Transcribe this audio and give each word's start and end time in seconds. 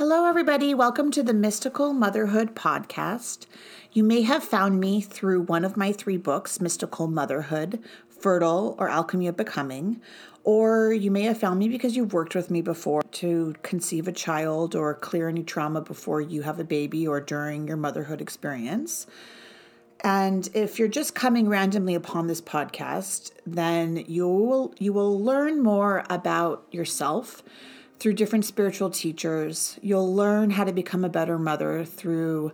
Hello, 0.00 0.24
everybody. 0.24 0.72
Welcome 0.72 1.10
to 1.10 1.22
the 1.22 1.34
Mystical 1.34 1.92
Motherhood 1.92 2.54
Podcast. 2.54 3.44
You 3.92 4.02
may 4.02 4.22
have 4.22 4.42
found 4.42 4.80
me 4.80 5.02
through 5.02 5.42
one 5.42 5.62
of 5.62 5.76
my 5.76 5.92
three 5.92 6.16
books, 6.16 6.58
Mystical 6.58 7.06
Motherhood, 7.06 7.80
Fertile, 8.08 8.76
or 8.78 8.88
Alchemy 8.88 9.26
of 9.26 9.36
Becoming. 9.36 10.00
Or 10.42 10.90
you 10.90 11.10
may 11.10 11.24
have 11.24 11.36
found 11.36 11.58
me 11.58 11.68
because 11.68 11.96
you've 11.96 12.14
worked 12.14 12.34
with 12.34 12.50
me 12.50 12.62
before 12.62 13.02
to 13.02 13.54
conceive 13.62 14.08
a 14.08 14.12
child 14.12 14.74
or 14.74 14.94
clear 14.94 15.28
any 15.28 15.42
trauma 15.42 15.82
before 15.82 16.22
you 16.22 16.40
have 16.40 16.58
a 16.58 16.64
baby 16.64 17.06
or 17.06 17.20
during 17.20 17.68
your 17.68 17.76
motherhood 17.76 18.22
experience. 18.22 19.06
And 20.02 20.48
if 20.54 20.78
you're 20.78 20.88
just 20.88 21.14
coming 21.14 21.46
randomly 21.46 21.94
upon 21.94 22.26
this 22.26 22.40
podcast, 22.40 23.32
then 23.46 24.02
you 24.08 24.26
will 24.26 24.74
you 24.78 24.94
will 24.94 25.22
learn 25.22 25.62
more 25.62 26.04
about 26.08 26.64
yourself 26.70 27.42
through 28.00 28.14
different 28.14 28.46
spiritual 28.46 28.90
teachers. 28.90 29.78
You'll 29.82 30.12
learn 30.12 30.50
how 30.50 30.64
to 30.64 30.72
become 30.72 31.04
a 31.04 31.08
better 31.08 31.38
mother 31.38 31.84
through 31.84 32.52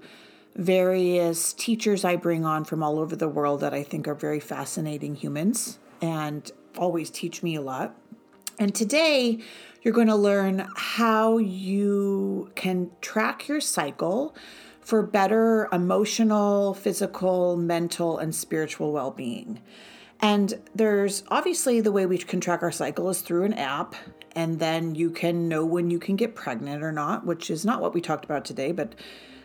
various 0.56 1.52
teachers 1.52 2.04
I 2.04 2.16
bring 2.16 2.44
on 2.44 2.64
from 2.64 2.82
all 2.82 2.98
over 2.98 3.14
the 3.14 3.28
world 3.28 3.60
that 3.60 3.72
I 3.72 3.82
think 3.82 4.08
are 4.08 4.14
very 4.14 4.40
fascinating 4.40 5.14
humans 5.14 5.78
and 6.02 6.50
always 6.76 7.10
teach 7.10 7.42
me 7.42 7.54
a 7.54 7.60
lot. 7.60 7.94
And 8.58 8.74
today, 8.74 9.38
you're 9.82 9.94
going 9.94 10.06
to 10.08 10.16
learn 10.16 10.66
how 10.74 11.38
you 11.38 12.50
can 12.56 12.90
track 13.00 13.48
your 13.48 13.60
cycle 13.60 14.34
for 14.80 15.02
better 15.02 15.68
emotional, 15.72 16.74
physical, 16.74 17.56
mental, 17.56 18.18
and 18.18 18.34
spiritual 18.34 18.92
well 18.92 19.10
being. 19.10 19.60
And 20.20 20.58
there's 20.74 21.22
obviously 21.28 21.80
the 21.82 21.92
way 21.92 22.06
we 22.06 22.18
can 22.18 22.40
track 22.40 22.62
our 22.62 22.72
cycle 22.72 23.10
is 23.10 23.20
through 23.20 23.44
an 23.44 23.52
app 23.52 23.94
and 24.36 24.58
then 24.58 24.94
you 24.94 25.10
can 25.10 25.48
know 25.48 25.64
when 25.64 25.90
you 25.90 25.98
can 25.98 26.14
get 26.14 26.36
pregnant 26.36 26.84
or 26.84 26.92
not, 26.92 27.24
which 27.24 27.50
is 27.50 27.64
not 27.64 27.80
what 27.80 27.94
we 27.94 28.02
talked 28.02 28.26
about 28.26 28.44
today, 28.44 28.70
but 28.70 28.94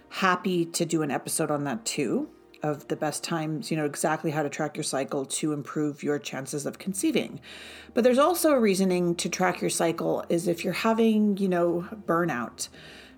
happy 0.09 0.66
to 0.66 0.86
do 0.86 1.02
an 1.02 1.10
episode 1.10 1.49
on 1.49 1.63
that 1.63 1.85
too 1.85 2.29
of 2.62 2.90
the 2.90 2.96
best 2.96 3.24
times, 3.24 3.71
you 3.71 3.77
know, 3.77 3.85
exactly 3.85 4.32
how 4.32 4.43
to 4.43 4.49
track 4.49 4.76
your 4.76 4.84
cycle 4.84 5.26
to 5.26 5.54
improve 5.54 6.04
your 6.04 6.20
chances 6.20 6.66
of 6.66 6.77
conceiving. 6.77 7.40
But 7.93 8.04
there's 8.04 8.20
also 8.20 8.51
a 8.51 8.60
reasoning 8.60 9.16
to 9.16 9.29
track 9.29 9.62
your 9.62 9.70
cycle 9.70 10.26
is 10.29 10.48
if 10.48 10.63
you're 10.63 10.74
having, 10.74 11.38
you 11.38 11.48
know, 11.48 11.88
burnout, 12.05 12.68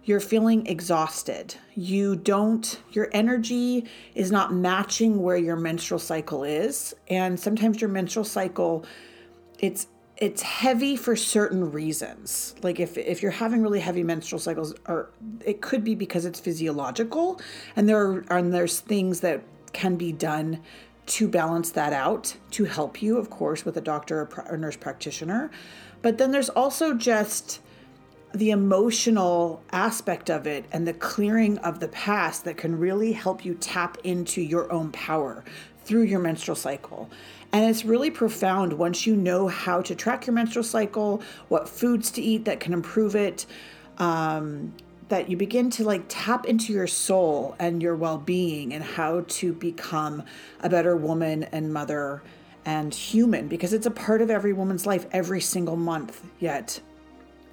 you're 0.05 0.19
feeling 0.19 0.67
exhausted, 0.67 1.55
you 1.73 2.15
don't, 2.15 2.79
your 2.91 3.09
energy 3.13 3.85
is 4.15 4.31
not 4.31 4.53
matching 4.53 5.21
where 5.21 5.37
your 5.37 5.55
menstrual 5.55 5.99
cycle 5.99 6.43
is. 6.43 6.93
And 7.07 7.39
sometimes 7.39 7.81
your 7.81 7.89
menstrual 7.89 8.25
cycle, 8.25 8.85
it's 9.59 9.87
it's 10.17 10.41
heavy 10.41 10.95
for 10.95 11.15
certain 11.15 11.71
reasons. 11.71 12.55
Like 12.61 12.79
if 12.79 12.97
if 12.97 13.21
you're 13.21 13.31
having 13.31 13.61
really 13.61 13.79
heavy 13.79 14.03
menstrual 14.03 14.39
cycles, 14.39 14.73
or 14.87 15.09
it 15.43 15.61
could 15.61 15.83
be 15.83 15.95
because 15.95 16.25
it's 16.25 16.39
physiological, 16.39 17.41
and 17.75 17.89
there 17.89 17.97
are 17.97 18.37
and 18.37 18.53
there's 18.53 18.79
things 18.79 19.21
that 19.21 19.43
can 19.73 19.95
be 19.95 20.11
done 20.11 20.61
to 21.05 21.27
balance 21.27 21.71
that 21.71 21.91
out 21.91 22.35
to 22.51 22.63
help 22.65 23.01
you, 23.01 23.17
of 23.17 23.29
course, 23.29 23.65
with 23.65 23.75
a 23.75 23.81
doctor 23.81 24.29
or 24.49 24.57
nurse 24.57 24.77
practitioner. 24.77 25.51
But 26.01 26.17
then 26.17 26.31
there's 26.31 26.49
also 26.49 26.93
just 26.93 27.59
the 28.33 28.51
emotional 28.51 29.61
aspect 29.71 30.29
of 30.29 30.47
it 30.47 30.65
and 30.71 30.87
the 30.87 30.93
clearing 30.93 31.57
of 31.59 31.79
the 31.79 31.87
past 31.89 32.45
that 32.45 32.57
can 32.57 32.77
really 32.79 33.11
help 33.11 33.45
you 33.45 33.53
tap 33.55 33.97
into 34.03 34.41
your 34.41 34.71
own 34.71 34.91
power 34.91 35.43
through 35.83 36.03
your 36.03 36.19
menstrual 36.19 36.55
cycle. 36.55 37.09
And 37.51 37.69
it's 37.69 37.85
really 37.85 38.09
profound 38.09 38.73
once 38.73 39.05
you 39.05 39.15
know 39.15 39.47
how 39.47 39.81
to 39.81 39.93
track 39.93 40.25
your 40.25 40.33
menstrual 40.33 40.63
cycle, 40.63 41.21
what 41.49 41.69
foods 41.69 42.09
to 42.11 42.21
eat 42.21 42.45
that 42.45 42.59
can 42.59 42.73
improve 42.73 43.15
it, 43.15 43.45
um, 43.99 44.73
that 45.09 45.29
you 45.29 45.37
begin 45.37 45.69
to 45.69 45.83
like 45.83 46.03
tap 46.07 46.47
into 46.47 46.73
your 46.73 46.87
soul 46.87 47.55
and 47.59 47.83
your 47.83 47.95
well 47.95 48.17
being 48.17 48.73
and 48.73 48.83
how 48.83 49.23
to 49.27 49.53
become 49.53 50.23
a 50.61 50.69
better 50.69 50.97
woman 50.97 51.43
and 51.43 51.71
mother 51.71 52.23
and 52.65 52.93
human 52.93 53.47
because 53.47 53.73
it's 53.73 53.85
a 53.85 53.91
part 53.91 54.21
of 54.21 54.31
every 54.31 54.53
woman's 54.53 54.87
life 54.87 55.05
every 55.11 55.41
single 55.41 55.75
month. 55.75 56.25
Yet 56.39 56.81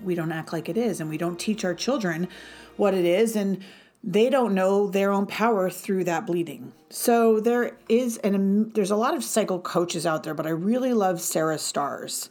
we 0.02 0.14
don't 0.14 0.32
act 0.32 0.52
like 0.52 0.68
it 0.68 0.78
is 0.78 1.00
and 1.00 1.10
we 1.10 1.18
don't 1.18 1.38
teach 1.38 1.64
our 1.64 1.74
children 1.74 2.28
what 2.76 2.94
it 2.94 3.04
is. 3.04 3.36
And 3.36 3.62
they 4.02 4.30
don't 4.30 4.54
know 4.54 4.86
their 4.86 5.12
own 5.12 5.26
power 5.26 5.68
through 5.68 6.04
that 6.04 6.26
bleeding. 6.26 6.72
So 6.88 7.38
there 7.40 7.76
is 7.88 8.16
an 8.18 8.70
there's 8.72 8.90
a 8.90 8.96
lot 8.96 9.14
of 9.14 9.22
cycle 9.22 9.60
coaches 9.60 10.06
out 10.06 10.22
there, 10.22 10.32
but 10.34 10.46
I 10.46 10.50
really 10.50 10.94
love 10.94 11.20
Sarah 11.20 11.58
Starrs. 11.58 12.30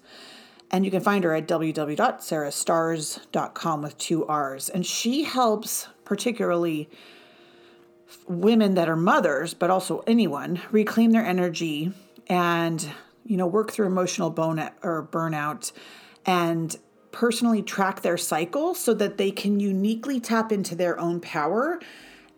And 0.71 0.85
you 0.85 0.91
can 0.91 1.01
find 1.01 1.23
her 1.23 1.33
at 1.33 1.47
www.sarahstarrs.com 1.47 3.81
with 3.81 3.97
two 3.97 4.23
R's. 4.27 4.69
And 4.69 4.85
she 4.85 5.23
helps 5.23 5.87
particularly 6.05 6.87
women 8.27 8.75
that 8.75 8.87
are 8.87 8.95
mothers, 8.95 9.55
but 9.55 9.71
also 9.71 10.03
anyone, 10.05 10.61
reclaim 10.71 11.09
their 11.11 11.25
energy 11.25 11.91
and, 12.27 12.87
you 13.25 13.35
know, 13.35 13.47
work 13.47 13.71
through 13.71 13.87
emotional 13.87 14.29
bone 14.29 14.59
or 14.83 15.09
burnout 15.11 15.71
and 16.25 16.77
personally 17.11 17.61
track 17.61 18.01
their 18.01 18.17
cycle 18.17 18.75
so 18.75 18.93
that 18.93 19.17
they 19.17 19.31
can 19.31 19.59
uniquely 19.59 20.19
tap 20.19 20.51
into 20.51 20.75
their 20.75 20.99
own 20.99 21.19
power 21.19 21.79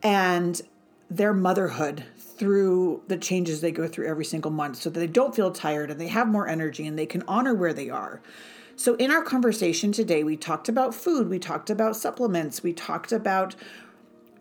and 0.02 0.62
their 1.10 1.34
motherhood 1.34 2.06
through 2.18 3.04
the 3.08 3.18
changes 3.18 3.62
they 3.62 3.72
go 3.72 3.88
through 3.88 4.08
every 4.08 4.26
single 4.26 4.50
month 4.50 4.78
so 4.78 4.90
that 4.90 5.00
they 5.00 5.08
don't 5.08 5.36
feel 5.36 5.52
tired 5.52 5.92
and 5.92 6.00
they 6.00 6.08
have 6.08 6.28
more 6.28 6.48
energy 6.48 6.88
and 6.88 6.98
they 6.98 7.06
can 7.06 7.24
honor 7.28 7.54
where 7.54 7.74
they 7.74 7.90
are. 7.90 8.22
So, 8.76 8.96
in 8.96 9.12
our 9.12 9.22
conversation 9.22 9.92
today, 9.92 10.24
we 10.24 10.38
talked 10.38 10.68
about 10.68 10.96
food, 10.96 11.30
we 11.30 11.38
talked 11.38 11.70
about 11.70 11.96
supplements, 11.96 12.64
we 12.64 12.74
talked 12.74 13.12
about, 13.12 13.56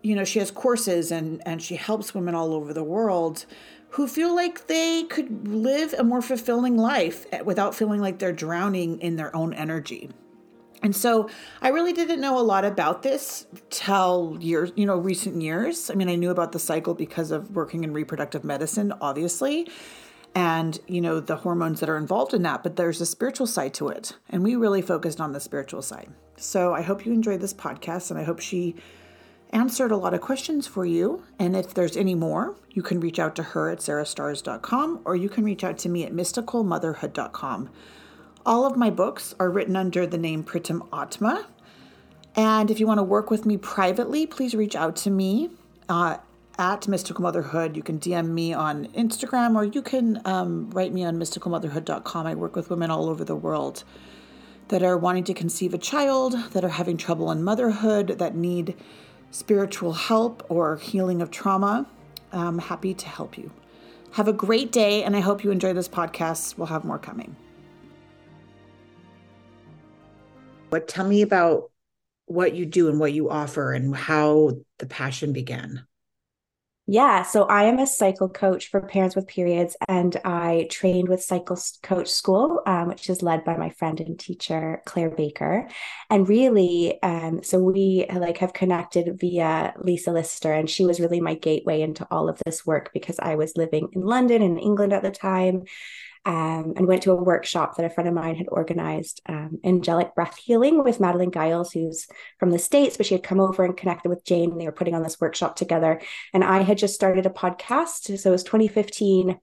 you 0.01 0.15
know, 0.15 0.23
she 0.23 0.39
has 0.39 0.49
courses 0.49 1.11
and, 1.11 1.43
and 1.45 1.61
she 1.61 1.75
helps 1.75 2.15
women 2.15 2.33
all 2.33 2.53
over 2.53 2.73
the 2.73 2.83
world 2.83 3.45
who 3.91 4.07
feel 4.07 4.33
like 4.33 4.67
they 4.67 5.03
could 5.03 5.47
live 5.47 5.93
a 5.97 6.03
more 6.03 6.21
fulfilling 6.21 6.77
life 6.77 7.25
without 7.43 7.75
feeling 7.75 7.99
like 7.99 8.19
they're 8.19 8.31
drowning 8.31 8.99
in 8.99 9.17
their 9.17 9.35
own 9.35 9.53
energy. 9.53 10.09
And 10.83 10.95
so 10.95 11.29
I 11.61 11.69
really 11.69 11.93
didn't 11.93 12.21
know 12.21 12.39
a 12.39 12.41
lot 12.41 12.65
about 12.65 13.03
this 13.03 13.45
till 13.69 14.37
years, 14.39 14.71
you 14.75 14.85
know, 14.85 14.97
recent 14.97 15.41
years. 15.41 15.91
I 15.91 15.93
mean, 15.93 16.09
I 16.09 16.15
knew 16.15 16.31
about 16.31 16.53
the 16.53 16.59
cycle 16.59 16.95
because 16.95 17.31
of 17.31 17.51
working 17.51 17.83
in 17.83 17.93
reproductive 17.93 18.43
medicine, 18.43 18.91
obviously, 18.99 19.69
and, 20.33 20.79
you 20.87 21.01
know, 21.01 21.19
the 21.19 21.35
hormones 21.35 21.81
that 21.81 21.89
are 21.89 21.97
involved 21.97 22.33
in 22.33 22.41
that, 22.43 22.63
but 22.63 22.77
there's 22.77 23.01
a 23.01 23.05
spiritual 23.05 23.45
side 23.45 23.73
to 23.75 23.89
it. 23.89 24.17
And 24.29 24.41
we 24.41 24.55
really 24.55 24.81
focused 24.81 25.21
on 25.21 25.33
the 25.33 25.39
spiritual 25.39 25.81
side. 25.81 26.09
So 26.37 26.73
I 26.73 26.81
hope 26.81 27.05
you 27.05 27.11
enjoyed 27.11 27.41
this 27.41 27.53
podcast 27.53 28.09
and 28.09 28.19
I 28.19 28.23
hope 28.23 28.39
she 28.39 28.75
answered 29.51 29.91
a 29.91 29.97
lot 29.97 30.13
of 30.13 30.21
questions 30.21 30.67
for 30.67 30.85
you. 30.85 31.23
And 31.37 31.55
if 31.55 31.73
there's 31.73 31.97
any 31.97 32.15
more, 32.15 32.55
you 32.69 32.81
can 32.81 32.99
reach 32.99 33.19
out 33.19 33.35
to 33.35 33.43
her 33.43 33.69
at 33.69 33.79
sarahstarrs.com 33.79 35.01
or 35.05 35.15
you 35.15 35.29
can 35.29 35.43
reach 35.43 35.63
out 35.63 35.77
to 35.79 35.89
me 35.89 36.03
at 36.05 36.13
mysticalmotherhood.com. 36.13 37.69
All 38.45 38.65
of 38.65 38.75
my 38.75 38.89
books 38.89 39.35
are 39.39 39.49
written 39.49 39.75
under 39.75 40.07
the 40.07 40.17
name 40.17 40.43
Pritam 40.43 40.87
Atma. 40.91 41.47
And 42.35 42.71
if 42.71 42.79
you 42.79 42.87
want 42.87 42.99
to 42.99 43.03
work 43.03 43.29
with 43.29 43.45
me 43.45 43.57
privately, 43.57 44.25
please 44.25 44.55
reach 44.55 44.75
out 44.75 44.95
to 44.97 45.09
me 45.09 45.49
uh, 45.89 46.17
at 46.57 46.87
Mystical 46.87 47.21
Motherhood. 47.21 47.75
You 47.75 47.83
can 47.83 47.99
DM 47.99 48.29
me 48.29 48.53
on 48.53 48.85
Instagram 48.87 49.55
or 49.55 49.65
you 49.65 49.81
can 49.81 50.21
um, 50.25 50.69
write 50.71 50.93
me 50.93 51.03
on 51.03 51.17
mysticalmotherhood.com. 51.17 52.25
I 52.25 52.35
work 52.35 52.55
with 52.55 52.69
women 52.69 52.89
all 52.89 53.09
over 53.09 53.23
the 53.23 53.35
world 53.35 53.83
that 54.69 54.81
are 54.81 54.97
wanting 54.97 55.25
to 55.25 55.33
conceive 55.33 55.73
a 55.73 55.77
child, 55.77 56.33
that 56.53 56.63
are 56.63 56.69
having 56.69 56.95
trouble 56.95 57.29
in 57.29 57.43
motherhood, 57.43 58.19
that 58.19 58.35
need 58.35 58.75
spiritual 59.31 59.93
help 59.93 60.45
or 60.49 60.77
healing 60.77 61.21
of 61.21 61.31
trauma. 61.31 61.87
I'm 62.31 62.59
happy 62.59 62.93
to 62.93 63.07
help 63.07 63.37
you. 63.37 63.51
Have 64.11 64.27
a 64.27 64.33
great 64.33 64.71
day, 64.71 65.03
and 65.03 65.15
I 65.15 65.21
hope 65.21 65.43
you 65.43 65.51
enjoy 65.51 65.73
this 65.73 65.87
podcast. 65.87 66.57
We'll 66.57 66.67
have 66.67 66.83
more 66.83 66.99
coming. 66.99 67.35
But 70.69 70.87
tell 70.87 71.07
me 71.07 71.21
about 71.21 71.71
what 72.25 72.53
you 72.53 72.65
do 72.65 72.87
and 72.87 72.99
what 72.99 73.13
you 73.13 73.29
offer 73.29 73.73
and 73.73 73.95
how 73.95 74.57
the 74.79 74.85
passion 74.85 75.33
began. 75.33 75.85
Yeah, 76.87 77.21
so 77.21 77.43
I 77.43 77.63
am 77.65 77.79
a 77.79 77.85
cycle 77.87 78.27
coach 78.27 78.69
for 78.69 78.81
parents 78.81 79.15
with 79.15 79.27
periods, 79.27 79.77
and 79.87 80.19
I 80.25 80.67
trained 80.69 81.07
with 81.07 81.23
Cycle 81.23 81.57
Coach 81.83 82.09
School, 82.09 82.61
um, 82.65 82.87
which 82.89 83.09
is 83.09 83.21
led 83.21 83.45
by 83.45 83.55
my 83.55 83.69
friend 83.69 83.99
and 84.01 84.19
teacher 84.19 84.81
Claire 84.85 85.11
Baker. 85.11 85.69
And 86.09 86.27
really, 86.27 87.01
um, 87.01 87.43
so 87.43 87.59
we 87.59 88.05
like 88.13 88.39
have 88.39 88.53
connected 88.53 89.17
via 89.19 89.73
Lisa 89.79 90.11
Lister, 90.11 90.51
and 90.51 90.69
she 90.69 90.83
was 90.83 90.99
really 90.99 91.21
my 91.21 91.35
gateway 91.35 91.81
into 91.81 92.05
all 92.11 92.27
of 92.27 92.41
this 92.45 92.65
work 92.65 92.89
because 92.93 93.19
I 93.19 93.35
was 93.35 93.55
living 93.55 93.87
in 93.93 94.01
London 94.01 94.41
and 94.41 94.59
England 94.59 94.91
at 94.91 95.03
the 95.03 95.11
time, 95.11 95.63
um, 96.23 96.73
and 96.75 96.87
went 96.87 97.03
to 97.03 97.11
a 97.11 97.15
workshop 97.15 97.75
that 97.75 97.85
a 97.85 97.89
friend 97.89 98.07
of 98.07 98.13
mine 98.13 98.35
had 98.35 98.47
organized, 98.49 99.21
um, 99.27 99.59
angelic 99.63 100.13
breath 100.13 100.37
healing 100.37 100.83
with 100.83 100.99
Madeline 100.99 101.31
Giles, 101.31 101.71
who's 101.71 102.07
from 102.39 102.51
the 102.51 102.59
States, 102.59 102.95
but 102.95 103.07
she 103.07 103.15
had 103.15 103.23
come 103.23 103.39
over 103.39 103.63
and 103.63 103.75
connected 103.75 104.09
with 104.09 104.23
Jane, 104.23 104.51
and 104.51 104.61
they 104.61 104.65
were 104.65 104.71
putting 104.71 104.93
on 104.93 105.01
this 105.01 105.19
workshop 105.19 105.55
together. 105.55 105.99
And 106.33 106.43
I 106.43 106.61
had 106.61 106.77
just 106.77 106.93
started 106.93 107.25
a 107.25 107.31
podcast. 107.31 108.19
So 108.19 108.29
it 108.29 108.31
was 108.31 108.43
2015. 108.43 109.39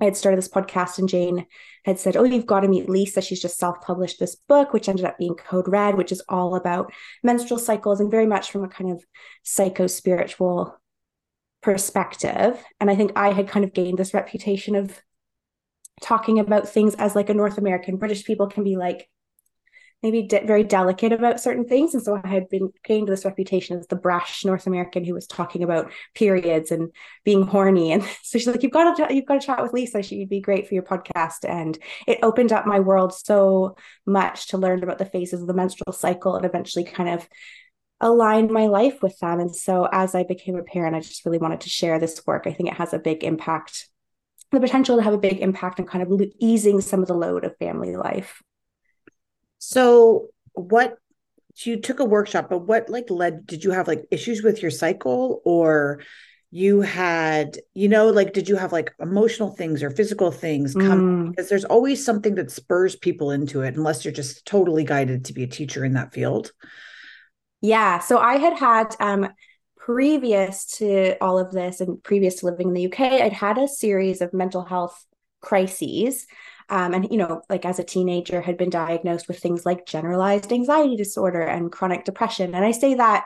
I 0.00 0.04
had 0.04 0.16
started 0.16 0.38
this 0.38 0.48
podcast 0.48 0.98
and 0.98 1.08
Jane 1.08 1.46
had 1.84 1.98
said, 1.98 2.16
Oh, 2.16 2.24
you've 2.24 2.46
got 2.46 2.60
to 2.60 2.68
meet 2.68 2.88
Lisa. 2.88 3.20
She's 3.20 3.40
just 3.40 3.58
self 3.58 3.80
published 3.80 4.18
this 4.18 4.34
book, 4.34 4.72
which 4.72 4.88
ended 4.88 5.04
up 5.04 5.18
being 5.18 5.36
Code 5.36 5.68
Red, 5.68 5.96
which 5.96 6.10
is 6.10 6.22
all 6.28 6.56
about 6.56 6.92
menstrual 7.22 7.60
cycles 7.60 8.00
and 8.00 8.10
very 8.10 8.26
much 8.26 8.50
from 8.50 8.64
a 8.64 8.68
kind 8.68 8.90
of 8.90 9.04
psycho 9.44 9.86
spiritual 9.86 10.76
perspective. 11.62 12.62
And 12.80 12.90
I 12.90 12.96
think 12.96 13.12
I 13.14 13.32
had 13.32 13.48
kind 13.48 13.64
of 13.64 13.72
gained 13.72 13.98
this 13.98 14.14
reputation 14.14 14.74
of 14.74 15.00
talking 16.00 16.38
about 16.38 16.68
things 16.68 16.94
as 16.96 17.14
like 17.14 17.28
a 17.30 17.34
North 17.34 17.58
American 17.58 17.96
British 17.96 18.24
people 18.24 18.48
can 18.48 18.64
be 18.64 18.76
like, 18.76 19.08
maybe 20.04 20.22
de- 20.22 20.46
very 20.46 20.62
delicate 20.62 21.12
about 21.12 21.40
certain 21.40 21.64
things. 21.64 21.94
And 21.94 22.02
so 22.02 22.20
I 22.22 22.28
had 22.28 22.50
been 22.50 22.70
gained 22.84 23.08
this 23.08 23.24
reputation 23.24 23.78
as 23.78 23.86
the 23.86 23.96
brash 23.96 24.44
North 24.44 24.66
American 24.66 25.02
who 25.02 25.14
was 25.14 25.26
talking 25.26 25.62
about 25.62 25.90
periods 26.14 26.70
and 26.70 26.90
being 27.24 27.42
horny. 27.42 27.90
And 27.90 28.02
so 28.22 28.38
she's 28.38 28.46
like, 28.46 28.62
"You've 28.62 28.72
got 28.72 28.96
to 28.96 29.14
you've 29.14 29.24
got 29.24 29.40
to 29.40 29.46
chat 29.46 29.62
with 29.62 29.72
Lisa. 29.72 30.02
She'd 30.02 30.28
be 30.28 30.42
great 30.42 30.68
for 30.68 30.74
your 30.74 30.82
podcast." 30.82 31.48
And 31.48 31.78
it 32.06 32.18
opened 32.22 32.52
up 32.52 32.66
my 32.66 32.80
world 32.80 33.14
so 33.14 33.76
much 34.04 34.48
to 34.48 34.58
learn 34.58 34.82
about 34.82 34.98
the 34.98 35.06
phases 35.06 35.40
of 35.40 35.46
the 35.46 35.54
menstrual 35.54 35.92
cycle 35.92 36.36
and 36.36 36.44
eventually 36.44 36.84
kind 36.84 37.08
of 37.08 37.26
align 38.00 38.52
my 38.52 38.66
life 38.66 39.02
with 39.02 39.18
them. 39.20 39.40
And 39.40 39.56
so 39.56 39.88
as 39.90 40.14
I 40.14 40.24
became 40.24 40.56
a 40.56 40.62
parent, 40.62 40.94
I 40.94 41.00
just 41.00 41.24
really 41.24 41.38
wanted 41.38 41.62
to 41.62 41.70
share 41.70 41.98
this 41.98 42.20
work. 42.26 42.46
I 42.46 42.52
think 42.52 42.68
it 42.68 42.76
has 42.76 42.92
a 42.92 42.98
big 42.98 43.24
impact, 43.24 43.88
the 44.52 44.60
potential 44.60 44.96
to 44.96 45.02
have 45.02 45.14
a 45.14 45.18
big 45.18 45.40
impact 45.40 45.80
on 45.80 45.86
kind 45.86 46.02
of 46.02 46.22
easing 46.38 46.80
some 46.80 47.00
of 47.00 47.08
the 47.08 47.14
load 47.14 47.44
of 47.44 47.56
family 47.56 47.96
life. 47.96 48.42
So 49.58 50.28
what 50.52 50.96
you 51.62 51.80
took 51.80 52.00
a 52.00 52.04
workshop, 52.04 52.48
but 52.50 52.60
what 52.60 52.88
like 52.88 53.10
led 53.10 53.46
did 53.46 53.64
you 53.64 53.70
have 53.70 53.88
like 53.88 54.04
issues 54.10 54.42
with 54.42 54.62
your 54.62 54.70
cycle 54.70 55.40
or 55.44 56.02
you 56.50 56.82
had, 56.82 57.58
you 57.74 57.88
know, 57.88 58.08
like 58.10 58.32
did 58.32 58.48
you 58.48 58.56
have 58.56 58.72
like 58.72 58.92
emotional 59.00 59.50
things 59.50 59.82
or 59.82 59.90
physical 59.90 60.30
things 60.30 60.72
come 60.74 61.26
mm. 61.26 61.30
because 61.30 61.48
there's 61.48 61.64
always 61.64 62.04
something 62.04 62.36
that 62.36 62.50
spurs 62.50 62.94
people 62.94 63.30
into 63.30 63.62
it 63.62 63.76
unless 63.76 64.04
you're 64.04 64.14
just 64.14 64.46
totally 64.46 64.84
guided 64.84 65.24
to 65.24 65.32
be 65.32 65.42
a 65.42 65.48
teacher 65.48 65.84
in 65.84 65.94
that 65.94 66.12
field. 66.12 66.52
Yeah. 67.60 67.98
So 67.98 68.18
I 68.18 68.36
had 68.36 68.56
had 68.56 68.94
um 69.00 69.28
previous 69.84 70.64
to 70.64 71.14
all 71.20 71.38
of 71.38 71.52
this 71.52 71.82
and 71.82 72.02
previous 72.02 72.36
to 72.36 72.46
living 72.46 72.68
in 72.68 72.74
the 72.74 72.86
UK, 72.86 73.00
I'd 73.00 73.34
had 73.34 73.58
a 73.58 73.68
series 73.68 74.22
of 74.22 74.32
mental 74.32 74.64
health 74.64 75.04
crises. 75.42 76.26
Um, 76.70 76.94
and 76.94 77.06
you 77.10 77.18
know 77.18 77.42
like 77.50 77.66
as 77.66 77.78
a 77.78 77.84
teenager 77.84 78.40
had 78.40 78.56
been 78.56 78.70
diagnosed 78.70 79.28
with 79.28 79.38
things 79.38 79.66
like 79.66 79.84
generalized 79.84 80.50
anxiety 80.50 80.96
disorder 80.96 81.42
and 81.42 81.70
chronic 81.70 82.06
depression. 82.06 82.54
And 82.54 82.64
i 82.64 82.70
say 82.70 82.94
that 82.94 83.24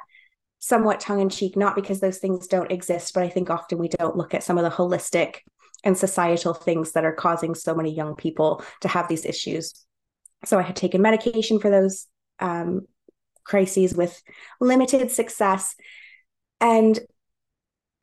somewhat 0.58 0.98
tongue 0.98 1.20
in 1.20 1.28
cheek 1.28 1.56
not 1.56 1.76
because 1.76 2.00
those 2.00 2.18
things 2.18 2.48
don't 2.48 2.72
exist 2.72 3.14
but 3.14 3.22
i 3.22 3.28
think 3.28 3.48
often 3.48 3.78
we 3.78 3.86
don't 3.86 4.16
look 4.16 4.34
at 4.34 4.42
some 4.42 4.58
of 4.58 4.64
the 4.64 4.70
holistic 4.70 5.36
and 5.84 5.96
societal 5.96 6.52
things 6.52 6.90
that 6.92 7.04
are 7.04 7.12
causing 7.12 7.54
so 7.54 7.76
many 7.76 7.94
young 7.94 8.16
people 8.16 8.64
to 8.80 8.88
have 8.88 9.06
these 9.06 9.24
issues. 9.24 9.72
So 10.44 10.58
i 10.58 10.62
had 10.62 10.74
taken 10.74 11.00
medication 11.00 11.60
for 11.60 11.70
those 11.70 12.08
um, 12.40 12.88
crises 13.44 13.94
with 13.94 14.20
limited 14.60 15.12
success 15.12 15.76
and 16.60 16.98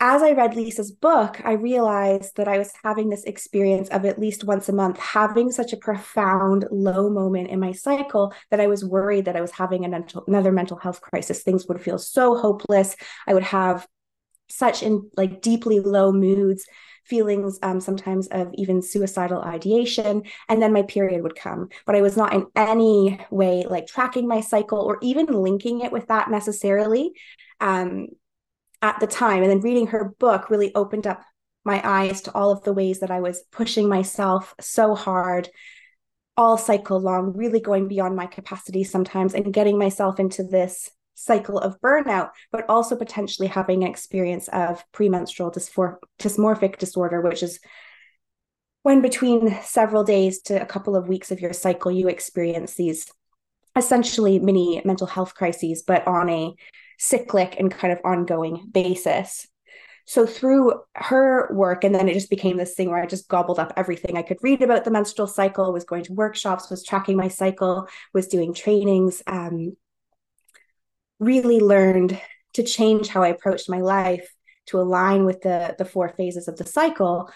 as 0.02 0.22
I 0.22 0.34
read 0.34 0.56
Lisa's 0.56 0.92
book, 0.92 1.42
I 1.46 1.54
realized 1.54 2.36
that 2.36 2.50
I 2.50 2.58
was 2.58 2.74
having 2.84 3.10
this 3.10 3.24
experience 3.24 3.88
of 3.90 4.04
at 4.04 4.20
least 4.20 4.44
once 4.44 4.68
a 4.68 4.74
month 4.74 5.00
having 5.00 5.52
such 5.52 5.72
a 5.72 5.78
profound 5.78 6.66
low 6.70 7.10
moment 7.10 7.50
in 7.50 7.62
my 7.62 7.72
cycle 7.72 8.34
that 8.52 8.60
I 8.60 8.68
was 8.68 8.84
worried 8.84 9.26
that 9.26 9.38
I 9.38 9.42
was 9.42 9.52
having 9.52 9.90
mental, 9.90 10.26
another 10.28 10.52
mental 10.52 10.78
health 10.78 11.00
crisis. 11.00 11.44
Things 11.44 11.66
would 11.68 11.82
feel 11.82 11.98
so 11.98 12.36
hopeless. 12.36 12.98
I 13.26 13.34
would 13.34 13.44
have 13.44 13.88
such 14.50 14.84
in 14.84 15.10
like 15.16 15.42
deeply 15.42 15.80
low 15.80 16.12
moods 16.12 16.66
feelings 17.06 17.58
um, 17.62 17.80
sometimes 17.80 18.28
of 18.28 18.52
even 18.56 18.82
suicidal 18.82 19.42
ideation 19.42 20.24
and 20.50 20.62
then 20.62 20.74
my 20.74 20.82
period 20.84 21.22
would 21.22 21.36
come 21.36 21.68
but 21.86 21.96
i 21.96 22.02
was 22.02 22.18
not 22.18 22.34
in 22.34 22.46
any 22.56 23.20
way 23.30 23.64
like 23.68 23.88
tracking 23.88 24.28
my 24.28 24.42
cycle 24.42 24.80
or 24.80 24.98
even 25.02 25.26
linking 25.28 25.82
it 25.82 25.92
with 25.92 26.08
that 26.08 26.30
necessarily 26.30 27.12
um, 27.60 28.08
at 28.82 29.00
the 29.00 29.08
time. 29.08 29.42
And 29.42 29.52
then 29.52 29.62
reading 29.62 29.88
her 29.88 30.14
book 30.20 30.50
really 30.50 30.74
opened 30.76 31.08
up 31.08 31.22
my 31.64 31.82
eyes 31.84 32.22
to 32.22 32.34
all 32.34 32.52
of 32.52 32.64
the 32.64 32.74
ways 32.74 33.00
that 33.00 33.12
I 33.12 33.20
was 33.20 33.44
pushing 33.52 33.90
myself 33.90 34.54
so 34.60 34.96
hard 34.96 35.50
all 36.38 36.58
cycle 36.58 37.00
long, 37.00 37.34
really 37.36 37.60
going 37.60 37.88
beyond 37.88 38.16
my 38.16 38.26
capacity 38.26 38.84
sometimes 38.84 39.34
and 39.34 39.54
getting 39.54 39.78
myself 39.78 40.20
into 40.20 40.44
this 40.44 40.92
cycle 41.16 41.58
of 41.58 41.80
burnout, 41.80 42.30
but 42.52 42.66
also 42.70 42.96
potentially 42.96 43.48
having 43.48 43.84
an 43.84 43.90
experience 43.90 44.48
of 44.50 44.84
premenstrual 44.92 45.50
dysphor- 45.50 45.96
dysmorphic 46.20 46.78
disorder, 46.78 47.22
which 47.22 47.42
is 47.42 47.60
when 48.84 49.02
between 49.02 49.58
several 49.64 50.04
days 50.04 50.42
to 50.42 50.62
a 50.62 50.66
couple 50.66 50.96
of 50.96 51.08
weeks 51.08 51.32
of 51.32 51.40
your 51.40 51.54
cycle, 51.54 51.92
you 51.92 52.08
experience 52.08 52.76
these 52.76 53.08
essentially 53.76 54.40
mini 54.40 54.82
mental 54.86 55.08
health 55.08 55.34
crises, 55.34 55.84
but 55.88 56.06
on 56.06 56.30
a 56.30 56.54
cyclic 56.98 57.56
and 57.60 57.72
kind 57.72 57.94
of 57.94 58.00
ongoing 58.04 58.70
basis. 58.72 59.48
So 60.08 60.28
through 60.28 60.74
her 60.94 61.50
work, 61.52 61.84
and 61.84 61.96
then 61.96 62.08
it 62.08 62.14
just 62.14 62.30
became 62.30 62.58
this 62.58 62.76
thing 62.76 62.90
where 62.92 63.02
I 63.02 63.08
just 63.08 63.28
gobbled 63.28 63.58
up 63.58 63.74
everything 63.76 64.18
I 64.18 64.22
could 64.22 64.38
read 64.44 64.62
about 64.62 64.86
the 64.86 64.92
menstrual 64.92 65.28
cycle, 65.28 65.74
was 65.74 65.84
going 65.84 66.04
to 66.04 66.14
workshops, 66.14 66.70
was 66.70 66.84
tracking 66.84 67.18
my 67.18 67.28
cycle, 67.28 67.88
was 68.14 68.28
doing 68.28 68.54
trainings, 68.54 69.24
um, 69.26 69.76
really 71.20 71.60
learned 71.60 72.22
to 72.54 72.64
change 72.64 73.08
how 73.08 73.24
I 73.24 73.30
approached 73.30 73.68
my 73.68 73.80
life 73.80 74.32
to 74.68 74.80
align 74.80 75.26
with 75.26 75.42
the, 75.42 75.76
the 75.78 75.86
four 75.86 76.10
phases 76.10 76.48
of 76.48 76.58
the 76.58 76.66
cycle. 76.66 77.32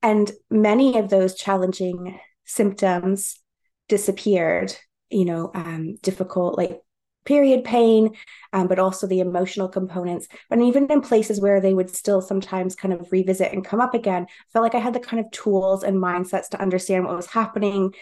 And 0.00 0.30
many 0.48 0.98
of 0.98 1.08
those 1.08 1.34
challenging 1.34 2.20
symptoms 2.44 3.40
disappeared, 3.88 4.74
you 5.10 5.24
know, 5.24 5.50
um, 5.54 5.96
difficult, 6.02 6.56
like 6.56 6.81
period 7.24 7.64
pain, 7.64 8.14
um, 8.52 8.66
but 8.66 8.78
also 8.78 9.06
the 9.06 9.20
emotional 9.20 9.68
components. 9.68 10.28
But 10.50 10.60
even 10.60 10.90
in 10.90 11.00
places 11.00 11.40
where 11.40 11.60
they 11.60 11.74
would 11.74 11.94
still 11.94 12.20
sometimes 12.20 12.74
kind 12.74 12.92
of 12.94 13.10
revisit 13.12 13.52
and 13.52 13.64
come 13.64 13.80
up 13.80 13.94
again, 13.94 14.26
felt 14.52 14.62
like 14.62 14.74
I 14.74 14.78
had 14.78 14.94
the 14.94 15.00
kind 15.00 15.24
of 15.24 15.30
tools 15.30 15.84
and 15.84 15.96
mindsets 15.96 16.48
to 16.50 16.60
understand 16.60 17.04
what 17.04 17.16
was 17.16 17.26
happening, 17.26 17.94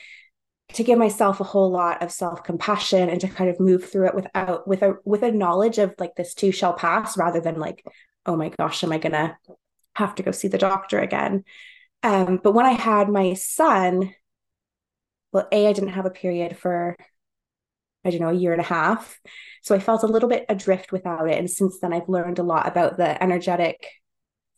to 0.75 0.85
give 0.85 0.99
myself 0.99 1.41
a 1.41 1.45
whole 1.45 1.71
lot 1.71 2.03
of 2.03 2.13
self-compassion 2.13 3.09
and 3.09 3.21
to 3.21 3.29
kind 3.29 3.51
of 3.51 3.59
move 3.59 3.91
through 3.91 4.07
it 4.07 4.15
without 4.15 4.69
with 4.69 4.83
a 4.83 4.95
with 5.05 5.23
a 5.23 5.33
knowledge 5.33 5.79
of 5.79 5.95
like 5.99 6.15
this 6.15 6.35
too 6.35 6.53
shall 6.53 6.73
pass 6.73 7.17
rather 7.17 7.41
than 7.41 7.59
like, 7.59 7.85
oh 8.27 8.37
my 8.37 8.51
gosh, 8.51 8.85
am 8.85 8.93
I 8.93 8.99
gonna 8.99 9.37
have 9.97 10.15
to 10.15 10.23
go 10.23 10.31
see 10.31 10.49
the 10.49 10.59
doctor 10.59 10.99
again? 11.01 11.45
Um, 12.03 12.41
but 12.43 12.53
when 12.53 12.67
I 12.67 12.73
had 12.73 13.09
my 13.09 13.35
son, 13.35 14.15
well, 15.33 15.49
A, 15.53 15.67
I 15.67 15.73
didn't 15.73 15.91
have 15.91 16.07
a 16.07 16.11
period 16.11 16.57
for 16.57 16.97
I 18.05 18.11
don't 18.11 18.21
know, 18.21 18.31
a 18.31 18.35
year 18.35 18.53
and 18.53 18.61
a 18.61 18.65
half. 18.65 19.21
So 19.63 19.75
I 19.75 19.79
felt 19.79 20.03
a 20.03 20.09
little 20.09 20.29
bit 20.29 20.47
adrift 20.49 20.93
without 20.93 21.29
it. 21.29 21.39
And 21.39 21.51
since 21.51 21.79
then, 21.81 21.93
I've 21.93 22.09
learned 22.09 22.39
a 22.39 22.43
lot 22.43 22.67
about 22.67 22.97
the 22.97 23.23
energetic 23.23 23.87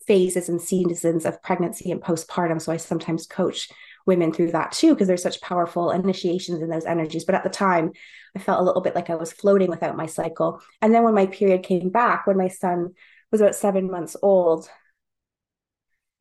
phases 0.06 0.49
and 0.49 0.61
seasons 0.61 1.25
of 1.25 1.42
pregnancy 1.42 1.90
and 1.90 2.00
postpartum. 2.00 2.61
So 2.61 2.72
I 2.72 2.76
sometimes 2.76 3.26
coach 3.26 3.68
women 4.06 4.32
through 4.32 4.52
that 4.52 4.72
too, 4.72 4.94
because 4.94 5.06
there's 5.08 5.22
such 5.22 5.40
powerful 5.40 5.90
initiations 5.90 6.61
in 6.61 6.68
those 6.68 6.84
energies. 6.84 7.25
But 7.25 7.34
at 7.34 7.44
the 7.44 7.50
time, 7.50 7.92
I 8.37 8.40
felt 8.40 8.61
a 8.61 8.64
little 8.64 8.82
bit 8.82 8.94
like 8.94 9.11
I 9.11 9.14
was 9.14 9.32
floating 9.32 9.70
without 9.70 9.96
my 9.96 10.06
cycle. 10.06 10.61
And 10.80 10.94
then 10.94 11.04
when 11.04 11.14
my 11.14 11.26
period 11.26 11.62
came 11.62 11.90
back, 11.90 12.26
when 12.26 12.37
my 12.37 12.49
son 12.49 12.94
was 13.30 13.40
about 13.40 13.54
seven 13.54 13.90
months 13.90 14.16
old, 14.22 14.68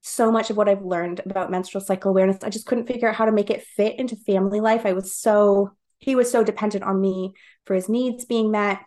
so 0.01 0.31
much 0.31 0.49
of 0.49 0.57
what 0.57 0.69
I've 0.69 0.83
learned 0.83 1.21
about 1.25 1.51
menstrual 1.51 1.83
cycle 1.83 2.09
awareness, 2.09 2.43
I 2.43 2.49
just 2.49 2.65
couldn't 2.65 2.87
figure 2.87 3.07
out 3.07 3.15
how 3.15 3.25
to 3.25 3.31
make 3.31 3.49
it 3.49 3.63
fit 3.63 3.99
into 3.99 4.15
family 4.15 4.59
life. 4.59 4.85
I 4.85 4.93
was 4.93 5.15
so 5.15 5.71
he 6.01 6.15
was 6.15 6.29
so 6.29 6.43
dependent 6.43 6.83
on 6.83 6.99
me 6.99 7.33
for 7.65 7.75
his 7.75 7.87
needs 7.87 8.25
being 8.25 8.51
met. 8.51 8.79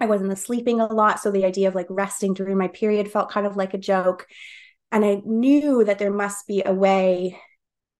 I 0.00 0.06
wasn't 0.06 0.36
sleeping 0.38 0.80
a 0.80 0.86
lot. 0.86 1.20
So 1.20 1.30
the 1.30 1.44
idea 1.44 1.68
of 1.68 1.74
like 1.74 1.86
resting 1.90 2.34
during 2.34 2.56
my 2.56 2.68
period 2.68 3.10
felt 3.10 3.30
kind 3.30 3.46
of 3.46 3.56
like 3.56 3.74
a 3.74 3.78
joke. 3.78 4.26
And 4.90 5.04
I 5.04 5.20
knew 5.24 5.84
that 5.84 5.98
there 5.98 6.12
must 6.12 6.46
be 6.46 6.62
a 6.64 6.72
way 6.72 7.38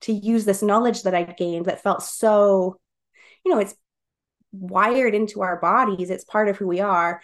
to 0.03 0.13
use 0.13 0.45
this 0.45 0.63
knowledge 0.63 1.03
that 1.03 1.15
I 1.15 1.25
gained 1.25 1.67
that 1.67 1.83
felt 1.83 2.03
so, 2.03 2.79
you 3.45 3.53
know, 3.53 3.59
it's 3.59 3.75
wired 4.53 5.15
into 5.15 5.43
our 5.43 5.59
bodies, 5.61 6.11
it's 6.11 6.25
part 6.25 6.49
of 6.49 6.57
who 6.57 6.67
we 6.67 6.81
are. 6.81 7.21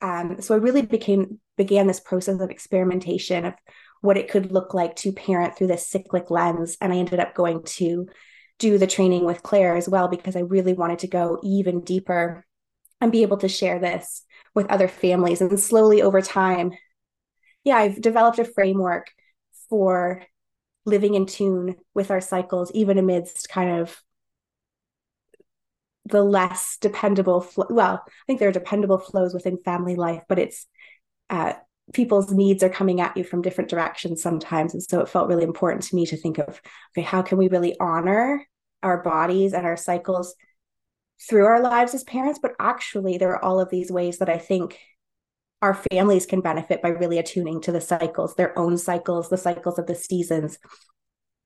Um, 0.00 0.40
so 0.40 0.54
I 0.54 0.58
really 0.58 0.82
became 0.82 1.40
began 1.56 1.86
this 1.86 2.00
process 2.00 2.40
of 2.40 2.50
experimentation 2.50 3.44
of 3.44 3.54
what 4.00 4.16
it 4.16 4.30
could 4.30 4.50
look 4.50 4.74
like 4.74 4.96
to 4.96 5.12
parent 5.12 5.56
through 5.56 5.68
this 5.68 5.86
cyclic 5.86 6.30
lens. 6.30 6.76
And 6.80 6.92
I 6.92 6.96
ended 6.96 7.20
up 7.20 7.34
going 7.34 7.62
to 7.64 8.08
do 8.58 8.78
the 8.78 8.86
training 8.86 9.24
with 9.24 9.42
Claire 9.42 9.76
as 9.76 9.88
well 9.88 10.08
because 10.08 10.36
I 10.36 10.40
really 10.40 10.72
wanted 10.72 11.00
to 11.00 11.08
go 11.08 11.40
even 11.42 11.80
deeper 11.80 12.44
and 13.00 13.10
be 13.10 13.22
able 13.22 13.38
to 13.38 13.48
share 13.48 13.78
this 13.78 14.22
with 14.54 14.70
other 14.70 14.88
families. 14.88 15.40
And 15.40 15.58
slowly 15.58 16.02
over 16.02 16.20
time, 16.20 16.72
yeah, 17.64 17.76
I've 17.76 18.00
developed 18.00 18.38
a 18.38 18.44
framework 18.44 19.10
for 19.68 20.22
living 20.84 21.14
in 21.14 21.26
tune 21.26 21.76
with 21.94 22.10
our 22.10 22.20
cycles, 22.20 22.70
even 22.72 22.98
amidst 22.98 23.48
kind 23.48 23.80
of 23.80 24.00
the 26.04 26.22
less 26.22 26.78
dependable 26.80 27.40
flow. 27.40 27.66
Well, 27.70 28.02
I 28.06 28.10
think 28.26 28.38
there 28.38 28.48
are 28.48 28.52
dependable 28.52 28.98
flows 28.98 29.32
within 29.34 29.58
family 29.58 29.96
life, 29.96 30.22
but 30.28 30.38
it's 30.38 30.66
uh, 31.30 31.54
people's 31.92 32.32
needs 32.32 32.62
are 32.62 32.68
coming 32.68 33.00
at 33.00 33.16
you 33.16 33.24
from 33.24 33.42
different 33.42 33.70
directions 33.70 34.22
sometimes. 34.22 34.72
And 34.74 34.82
so 34.82 35.00
it 35.00 35.08
felt 35.08 35.28
really 35.28 35.44
important 35.44 35.82
to 35.84 35.96
me 35.96 36.06
to 36.06 36.16
think 36.16 36.38
of, 36.38 36.60
okay, 36.92 37.02
how 37.02 37.22
can 37.22 37.38
we 37.38 37.48
really 37.48 37.78
honor 37.80 38.46
our 38.82 39.02
bodies 39.02 39.52
and 39.52 39.66
our 39.66 39.76
cycles 39.76 40.34
through 41.28 41.46
our 41.46 41.60
lives 41.60 41.94
as 41.94 42.04
parents? 42.04 42.38
But 42.40 42.54
actually, 42.58 43.18
there 43.18 43.30
are 43.30 43.44
all 43.44 43.60
of 43.60 43.70
these 43.70 43.90
ways 43.90 44.18
that 44.18 44.28
I 44.28 44.38
think 44.38 44.78
our 45.60 45.74
families 45.92 46.26
can 46.26 46.40
benefit 46.40 46.82
by 46.82 46.88
really 46.88 47.18
attuning 47.18 47.60
to 47.62 47.72
the 47.72 47.80
cycles, 47.80 48.34
their 48.34 48.58
own 48.58 48.76
cycles, 48.76 49.28
the 49.28 49.36
cycles 49.36 49.78
of 49.78 49.86
the 49.86 49.94
seasons, 49.94 50.58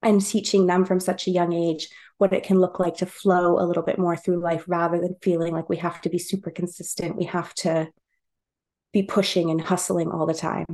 and 0.02 0.24
teaching 0.24 0.66
them 0.66 0.84
from 0.84 1.00
such 1.00 1.26
a 1.26 1.30
young 1.30 1.52
age 1.52 1.88
what 2.18 2.32
it 2.32 2.42
can 2.42 2.58
look 2.58 2.78
like 2.78 2.96
to 2.96 3.06
flow 3.06 3.58
a 3.58 3.66
little 3.66 3.82
bit 3.82 3.98
more 3.98 4.16
through 4.16 4.40
life 4.40 4.64
rather 4.66 4.98
than 4.98 5.16
feeling 5.20 5.52
like 5.52 5.68
we 5.68 5.76
have 5.76 6.00
to 6.00 6.08
be 6.08 6.18
super 6.18 6.50
consistent. 6.50 7.16
We 7.16 7.24
have 7.24 7.52
to 7.54 7.88
be 8.96 9.02
pushing 9.02 9.50
and 9.50 9.60
hustling 9.60 10.10
all 10.10 10.24
the 10.24 10.32
time. 10.32 10.64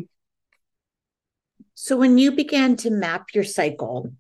So, 1.75 1.97
when 1.97 2.19
you 2.19 2.31
began 2.31 2.77
to 2.77 2.91
map 2.91 3.35
your 3.35 3.43
cycle, 3.43 4.13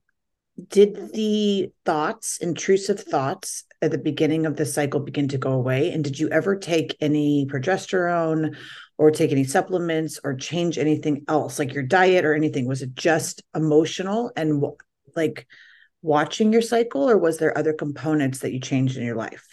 did 0.69 1.13
the 1.13 1.71
thoughts, 1.85 2.39
intrusive 2.39 2.99
thoughts 2.99 3.63
at 3.81 3.93
the 3.93 3.99
beginning 3.99 4.45
of 4.45 4.57
the 4.57 4.67
cycle 4.67 4.99
begin 4.99 5.29
to 5.29 5.39
go 5.39 5.53
away? 5.53 5.93
And 5.93 6.03
did 6.03 6.19
you 6.19 6.29
ever 6.31 6.57
take 6.57 6.97
any 7.01 7.47
progesterone 7.47 8.57
or 8.99 9.13
take 9.13 9.31
any 9.31 9.45
supplements 9.45 10.19
or 10.25 10.35
change 10.35 10.79
anything 10.79 11.25
else, 11.29 11.61
like 11.61 11.73
your 11.73 11.85
diet 11.85 12.25
or 12.25 12.35
anything? 12.35 12.67
Was 12.67 12.83
it 12.83 12.97
just 12.97 13.45
emotional 13.55 14.33
and 14.35 14.65
like 15.15 15.47
watching 16.03 16.53
your 16.53 16.63
cycle, 16.63 17.09
or 17.09 17.17
was 17.17 17.39
there 17.39 17.57
other 17.57 17.73
components 17.73 18.41
that 18.41 18.53
you 18.53 18.59
changed 18.59 18.97
in 18.97 19.05
your 19.05 19.15
life? 19.15 19.47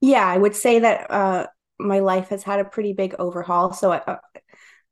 Yeah, 0.00 0.24
I 0.24 0.38
would 0.38 0.54
say 0.54 0.78
that 0.78 1.10
uh, 1.10 1.46
my 1.78 2.00
life 2.00 2.28
has 2.28 2.42
had 2.42 2.60
a 2.60 2.64
pretty 2.64 2.92
big 2.92 3.14
overhaul. 3.18 3.72
So, 3.72 3.92
uh, 3.92 4.16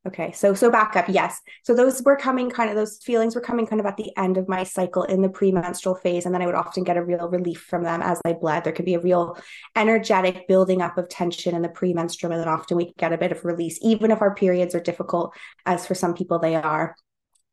okay, 0.07 0.31
so 0.31 0.53
so 0.53 0.69
back 0.69 0.95
up. 0.95 1.05
Yes, 1.07 1.39
so 1.63 1.75
those 1.75 2.01
were 2.03 2.15
coming 2.15 2.49
kind 2.49 2.69
of 2.69 2.75
those 2.75 2.97
feelings 2.97 3.35
were 3.35 3.41
coming 3.41 3.65
kind 3.65 3.79
of 3.79 3.85
at 3.85 3.97
the 3.97 4.11
end 4.17 4.37
of 4.37 4.47
my 4.47 4.63
cycle 4.63 5.03
in 5.03 5.21
the 5.21 5.29
premenstrual 5.29 5.95
phase, 5.95 6.25
and 6.25 6.33
then 6.33 6.41
I 6.41 6.45
would 6.45 6.55
often 6.55 6.83
get 6.83 6.97
a 6.97 7.03
real 7.03 7.29
relief 7.29 7.61
from 7.61 7.83
them 7.83 8.01
as 8.01 8.21
I 8.25 8.33
bled. 8.33 8.63
There 8.63 8.73
could 8.73 8.85
be 8.85 8.95
a 8.95 8.99
real 9.01 9.37
energetic 9.75 10.47
building 10.47 10.81
up 10.81 10.97
of 10.97 11.09
tension 11.09 11.55
in 11.55 11.61
the 11.61 11.69
premenstrual, 11.69 12.33
and 12.33 12.41
then 12.41 12.49
often 12.49 12.77
we 12.77 12.93
get 12.97 13.13
a 13.13 13.17
bit 13.17 13.31
of 13.31 13.45
release, 13.45 13.79
even 13.81 14.11
if 14.11 14.21
our 14.21 14.35
periods 14.35 14.75
are 14.75 14.81
difficult, 14.81 15.35
as 15.65 15.85
for 15.87 15.95
some 15.95 16.13
people 16.13 16.39
they 16.39 16.55
are. 16.55 16.95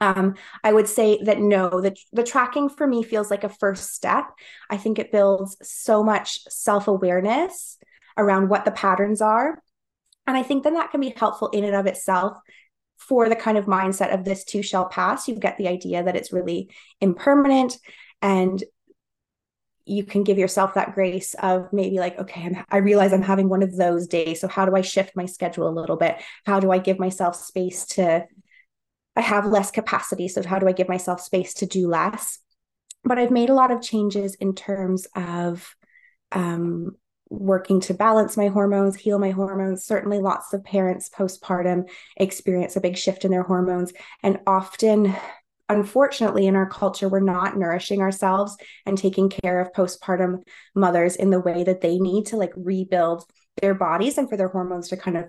Um, 0.02 0.34
I 0.64 0.72
would 0.72 0.88
say 0.88 1.20
that 1.22 1.38
no, 1.38 1.80
the, 1.80 1.94
the 2.12 2.24
tracking 2.24 2.68
for 2.68 2.88
me 2.88 3.04
feels 3.04 3.30
like 3.30 3.44
a 3.44 3.48
first 3.48 3.94
step. 3.94 4.24
I 4.68 4.76
think 4.76 4.98
it 4.98 5.12
builds 5.12 5.56
so 5.62 6.02
much 6.02 6.40
self 6.48 6.88
awareness 6.88 7.78
around 8.16 8.48
what 8.48 8.64
the 8.64 8.70
patterns 8.70 9.20
are. 9.20 9.62
And 10.26 10.36
I 10.36 10.42
think 10.42 10.62
then 10.62 10.74
that 10.74 10.90
can 10.90 11.00
be 11.00 11.14
helpful 11.16 11.48
in 11.48 11.64
and 11.64 11.74
of 11.74 11.86
itself 11.86 12.38
for 12.96 13.28
the 13.28 13.36
kind 13.36 13.58
of 13.58 13.66
mindset 13.66 14.14
of 14.14 14.24
this 14.24 14.44
too 14.44 14.62
shall 14.62 14.86
pass. 14.86 15.26
You 15.26 15.34
get 15.34 15.58
the 15.58 15.68
idea 15.68 16.02
that 16.02 16.16
it's 16.16 16.32
really 16.32 16.70
impermanent 17.00 17.76
and 18.20 18.62
you 19.84 20.04
can 20.04 20.22
give 20.22 20.38
yourself 20.38 20.74
that 20.74 20.94
grace 20.94 21.34
of 21.34 21.72
maybe 21.72 21.98
like 21.98 22.18
okay 22.18 22.42
I'm, 22.42 22.64
i 22.70 22.76
realize 22.76 23.12
i'm 23.12 23.22
having 23.22 23.48
one 23.48 23.62
of 23.62 23.76
those 23.76 24.06
days 24.06 24.40
so 24.40 24.48
how 24.48 24.64
do 24.64 24.76
i 24.76 24.80
shift 24.80 25.16
my 25.16 25.26
schedule 25.26 25.68
a 25.68 25.70
little 25.70 25.96
bit 25.96 26.22
how 26.46 26.60
do 26.60 26.70
i 26.70 26.78
give 26.78 26.98
myself 26.98 27.34
space 27.34 27.84
to 27.86 28.24
i 29.16 29.20
have 29.20 29.46
less 29.46 29.70
capacity 29.70 30.28
so 30.28 30.42
how 30.46 30.58
do 30.58 30.68
i 30.68 30.72
give 30.72 30.88
myself 30.88 31.20
space 31.20 31.54
to 31.54 31.66
do 31.66 31.88
less 31.88 32.38
but 33.02 33.18
i've 33.18 33.30
made 33.30 33.50
a 33.50 33.54
lot 33.54 33.72
of 33.72 33.82
changes 33.82 34.34
in 34.36 34.54
terms 34.54 35.06
of 35.16 35.74
um, 36.30 36.96
working 37.32 37.80
to 37.80 37.94
balance 37.94 38.36
my 38.36 38.48
hormones, 38.48 38.96
heal 38.96 39.18
my 39.18 39.30
hormones. 39.30 39.84
Certainly, 39.84 40.20
lots 40.20 40.52
of 40.52 40.64
parents 40.64 41.08
postpartum 41.08 41.88
experience 42.16 42.76
a 42.76 42.80
big 42.80 42.96
shift 42.96 43.24
in 43.24 43.30
their 43.30 43.42
hormones. 43.42 43.92
And 44.22 44.38
often, 44.46 45.14
unfortunately, 45.68 46.46
in 46.46 46.56
our 46.56 46.68
culture, 46.68 47.08
we're 47.08 47.20
not 47.20 47.56
nourishing 47.56 48.00
ourselves 48.00 48.56
and 48.86 48.98
taking 48.98 49.28
care 49.28 49.60
of 49.60 49.72
postpartum 49.72 50.42
mothers 50.74 51.16
in 51.16 51.30
the 51.30 51.40
way 51.40 51.64
that 51.64 51.80
they 51.80 51.98
need 51.98 52.26
to 52.26 52.36
like 52.36 52.52
rebuild 52.56 53.24
their 53.60 53.74
bodies 53.74 54.18
and 54.18 54.28
for 54.28 54.36
their 54.36 54.48
hormones 54.48 54.88
to 54.88 54.96
kind 54.96 55.16
of 55.16 55.24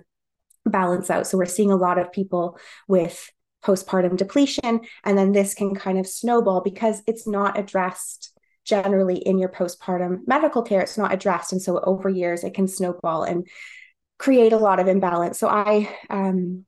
balance 0.66 1.10
out. 1.10 1.26
So, 1.26 1.38
we're 1.38 1.46
seeing 1.46 1.72
a 1.72 1.76
lot 1.76 1.98
of 1.98 2.12
people 2.12 2.58
with 2.86 3.30
postpartum 3.64 4.16
depletion. 4.16 4.80
And 5.04 5.16
then 5.16 5.32
this 5.32 5.54
can 5.54 5.74
kind 5.74 5.98
of 5.98 6.06
snowball 6.06 6.60
because 6.60 7.02
it's 7.06 7.26
not 7.26 7.58
addressed 7.58 8.33
generally 8.64 9.16
in 9.16 9.38
your 9.38 9.48
postpartum 9.48 10.20
medical 10.26 10.62
care 10.62 10.80
it's 10.80 10.98
not 10.98 11.12
addressed 11.12 11.52
and 11.52 11.62
so 11.62 11.80
over 11.80 12.08
years 12.08 12.44
it 12.44 12.54
can 12.54 12.68
snowball 12.68 13.22
and 13.22 13.46
create 14.18 14.52
a 14.52 14.58
lot 14.58 14.80
of 14.80 14.88
imbalance 14.88 15.38
so 15.38 15.48
i 15.48 15.88
um 16.10 16.64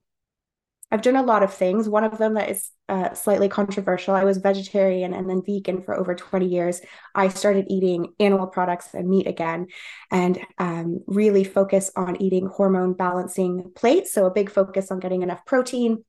I've 0.90 1.02
done 1.02 1.16
a 1.16 1.22
lot 1.22 1.42
of 1.42 1.52
things. 1.52 1.88
One 1.88 2.04
of 2.04 2.16
them 2.16 2.34
that 2.34 2.48
is 2.48 2.70
uh, 2.88 3.12
slightly 3.14 3.48
controversial. 3.48 4.14
I 4.14 4.24
was 4.24 4.38
vegetarian 4.38 5.14
and 5.14 5.28
then 5.28 5.42
vegan 5.44 5.82
for 5.82 5.98
over 5.98 6.14
20 6.14 6.46
years. 6.46 6.80
I 7.14 7.28
started 7.28 7.66
eating 7.68 8.12
animal 8.20 8.46
products 8.46 8.94
and 8.94 9.08
meat 9.08 9.26
again 9.26 9.66
and 10.12 10.38
um, 10.58 11.00
really 11.08 11.42
focus 11.42 11.90
on 11.96 12.22
eating 12.22 12.46
hormone 12.46 12.92
balancing 12.92 13.72
plates. 13.74 14.12
So, 14.12 14.26
a 14.26 14.30
big 14.30 14.48
focus 14.48 14.92
on 14.92 15.00
getting 15.00 15.22
enough 15.22 15.44
protein, 15.44 16.04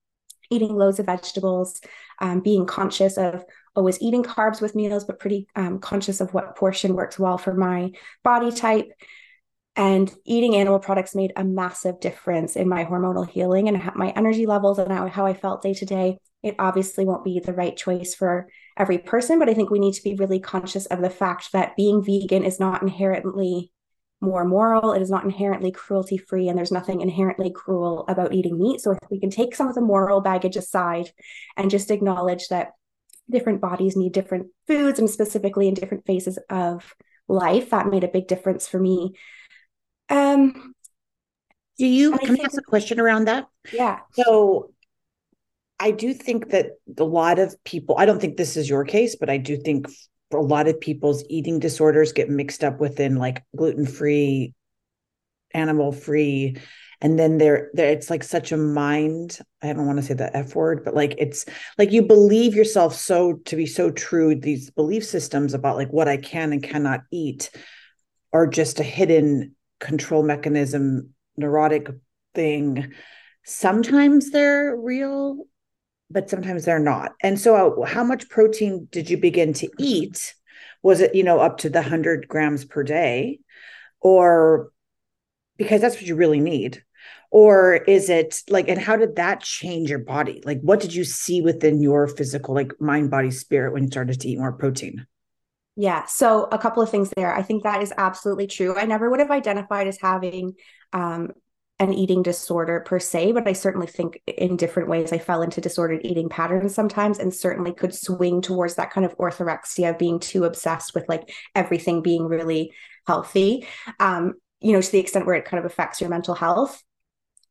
eating 0.52 0.76
loads 0.76 1.00
of 1.00 1.08
vegetables, 1.08 1.82
um, 2.20 2.42
being 2.42 2.68
conscious 2.68 3.18
of 3.18 3.44
always 3.78 4.02
eating 4.02 4.24
carbs 4.24 4.62
with 4.62 4.76
meals, 4.76 5.06
but 5.06 5.20
pretty 5.20 5.48
um, 5.56 5.80
conscious 5.80 6.20
of 6.20 6.34
what 6.34 6.56
portion 6.56 6.96
works 6.96 7.18
well 7.20 7.38
for 7.38 7.54
my 7.54 7.92
body 8.24 8.52
type. 8.52 8.92
And 9.76 10.12
eating 10.26 10.56
animal 10.56 10.80
products 10.80 11.14
made 11.14 11.34
a 11.36 11.44
massive 11.44 12.00
difference 12.00 12.56
in 12.56 12.68
my 12.68 12.84
hormonal 12.84 13.30
healing 13.30 13.68
and 13.68 13.92
my 13.96 14.10
energy 14.10 14.48
levels 14.48 14.80
and 14.80 14.92
how, 14.92 15.28
I 15.28 15.36
felt 15.36 15.62
day 15.62 15.76
to 15.76 15.86
day. 15.86 16.18
It 16.42 16.56
obviously 16.58 17.06
won't 17.06 17.24
be 17.24 17.40
the 17.40 17.54
right 17.54 17.78
choice 17.78 18.16
for 18.16 18.48
every 18.76 18.98
person, 18.98 19.38
but 19.38 19.50
I 19.50 19.54
think 19.54 19.70
we 19.70 19.80
need 19.80 19.94
to 19.94 20.04
be 20.04 20.16
really 20.16 20.40
conscious 20.40 20.88
of 20.88 21.02
the 21.02 21.12
fact 21.12 21.52
that 21.52 21.76
being 21.76 22.04
vegan 22.04 22.44
is 22.44 22.60
not 22.60 22.82
inherently 22.82 23.72
more 24.20 24.46
moral. 24.46 24.94
It 24.94 25.02
is 25.02 25.12
not 25.12 25.26
inherently 25.26 25.72
cruelty 25.72 26.18
free, 26.18 26.48
and 26.48 26.58
there's 26.58 26.72
nothing 26.72 27.02
inherently 27.02 27.52
cruel 27.52 28.06
about 28.08 28.34
eating 28.34 28.58
meat. 28.58 28.82
So, 28.82 28.92
if 28.92 29.00
we 29.12 29.20
can 29.20 29.30
take 29.30 29.56
some 29.56 29.68
of 29.68 29.76
the 29.76 29.82
moral 29.82 30.22
baggage 30.22 30.56
aside 30.56 31.12
and 31.56 31.70
just 31.70 31.92
acknowledge 31.92 32.48
that 32.48 32.72
different 33.30 33.62
bodies 33.62 33.96
need 33.96 34.14
different 34.14 34.48
foods 34.68 35.00
and 35.00 35.10
specifically 35.10 35.68
in 35.68 35.74
different 35.74 36.06
phases 36.06 36.40
of 36.50 36.96
life. 37.28 37.72
That 37.72 37.88
made 37.88 38.04
a 38.04 38.10
big 38.10 38.28
difference 38.28 38.68
for 38.68 38.80
me. 38.80 39.16
Um 40.10 40.74
do 41.78 41.86
you 41.86 42.12
can 42.12 42.20
I, 42.22 42.26
think, 42.26 42.40
I 42.42 42.46
ask 42.46 42.58
a 42.58 42.64
question 42.64 43.00
around 43.00 43.26
that? 43.26 43.48
Yeah. 43.72 44.00
So 44.14 44.72
i 45.80 45.92
do 45.92 46.14
think 46.14 46.50
that 46.50 46.72
a 46.98 47.04
lot 47.04 47.40
of 47.40 47.56
people 47.64 47.96
i 47.98 48.06
don't 48.06 48.20
think 48.20 48.38
this 48.38 48.58
is 48.58 48.70
your 48.70 48.84
case 48.84 49.16
but 49.16 49.30
i 49.30 49.38
do 49.38 49.58
think 49.58 49.88
a 50.34 50.38
lot 50.38 50.68
of 50.68 50.80
people's 50.80 51.24
eating 51.30 51.60
disorders 51.60 52.12
get 52.12 52.30
mixed 52.30 52.64
up 52.64 52.80
within 52.80 53.16
like 53.16 53.44
gluten-free 53.56 54.54
animal 55.54 55.92
free 55.92 56.58
and 57.02 57.20
then 57.20 57.38
there 57.38 57.70
there 57.74 57.90
it's 57.90 58.10
like 58.10 58.24
such 58.24 58.52
a 58.52 58.58
mind 58.58 59.40
i 59.62 59.72
don't 59.72 59.86
want 59.86 59.98
to 60.00 60.04
say 60.04 60.14
the 60.14 60.36
f 60.36 60.56
word 60.56 60.84
but 60.84 60.96
like 60.96 61.16
it's 61.18 61.46
like 61.78 61.92
you 61.92 62.02
believe 62.02 62.56
yourself 62.56 62.96
so 62.96 63.34
to 63.46 63.56
be 63.56 63.66
so 63.66 63.92
true 63.92 64.36
these 64.36 64.70
belief 64.72 65.06
systems 65.06 65.54
about 65.54 65.78
like 65.78 65.90
what 65.90 66.08
i 66.08 66.18
can 66.18 66.52
and 66.52 66.64
cannot 66.64 67.02
eat 67.12 67.50
are 68.34 68.48
just 68.48 68.80
a 68.80 68.84
hidden 68.84 69.56
control 69.80 70.24
mechanism 70.24 71.14
neurotic 71.38 71.88
thing. 72.34 72.94
Sometimes 73.44 74.32
they're 74.32 74.76
real 74.76 75.46
but 76.10 76.30
sometimes 76.30 76.64
they're 76.64 76.80
not. 76.80 77.12
And 77.22 77.38
so 77.38 77.82
uh, 77.82 77.86
how 77.86 78.02
much 78.02 78.30
protein 78.30 78.88
did 78.92 79.10
you 79.10 79.18
begin 79.18 79.52
to 79.54 79.68
eat? 79.78 80.34
Was 80.82 81.02
it 81.02 81.14
you 81.14 81.24
know 81.24 81.40
up 81.40 81.58
to 81.60 81.70
the 81.70 81.82
100 81.82 82.30
grams 82.30 82.64
per 82.64 82.82
day? 82.82 83.40
Or 84.00 84.72
because 85.58 85.82
that's 85.82 85.96
what 85.96 86.06
you 86.06 86.16
really 86.16 86.40
need 86.40 86.82
or 87.32 87.76
is 87.76 88.10
it 88.10 88.42
like 88.50 88.68
and 88.68 88.80
how 88.80 88.96
did 88.96 89.16
that 89.16 89.42
change 89.42 89.90
your 89.90 90.00
body 90.00 90.42
like 90.46 90.60
what 90.62 90.80
did 90.80 90.94
you 90.94 91.04
see 91.04 91.42
within 91.42 91.82
your 91.82 92.08
physical 92.08 92.54
like 92.54 92.72
mind 92.80 93.10
body 93.10 93.32
spirit 93.32 93.74
when 93.74 93.84
you 93.84 93.90
started 93.90 94.20
to 94.20 94.30
eat 94.30 94.40
more 94.40 94.54
protein 94.54 95.06
yeah 95.76 96.06
so 96.06 96.48
a 96.52 96.58
couple 96.58 96.82
of 96.82 96.90
things 96.90 97.12
there 97.16 97.36
i 97.36 97.42
think 97.42 97.64
that 97.64 97.82
is 97.82 97.94
absolutely 97.98 98.48
true 98.48 98.78
i 98.78 98.86
never 98.86 99.10
would 99.10 99.20
have 99.20 99.32
identified 99.32 99.88
as 99.88 100.00
having 100.00 100.54
um, 100.94 101.32
an 101.80 101.94
eating 101.94 102.24
disorder 102.24 102.80
per 102.80 103.00
se, 103.00 103.34
but 103.34 103.48
I 103.48 103.54
certainly 103.54 103.86
think 103.86 104.22
in 104.26 104.58
different 104.58 104.90
ways 104.90 105.14
I 105.14 105.20
fell 105.20 105.44
into 105.44 105.62
disordered 105.62 106.02
eating 106.04 106.28
patterns 106.28 106.74
sometimes 106.74 107.20
and 107.20 107.34
certainly 107.34 107.72
could 107.72 107.94
swing 107.94 108.42
towards 108.42 108.76
that 108.76 108.92
kind 108.92 109.06
of 109.06 109.16
orthorexia 109.18 109.92
of 109.92 110.00
being 110.00 110.20
too 110.20 110.46
obsessed 110.46 110.96
with 110.96 111.08
like 111.08 111.32
everything 111.54 112.02
being 112.02 112.24
really 112.24 112.72
healthy. 113.06 113.68
Um, 114.00 114.34
you 114.60 114.74
know, 114.74 114.82
to 114.82 114.92
the 114.92 114.98
extent 114.98 115.28
where 115.28 115.36
it 115.36 115.46
kind 115.46 115.64
of 115.64 115.72
affects 115.72 116.02
your 116.02 116.10
mental 116.10 116.34
health. 116.34 116.82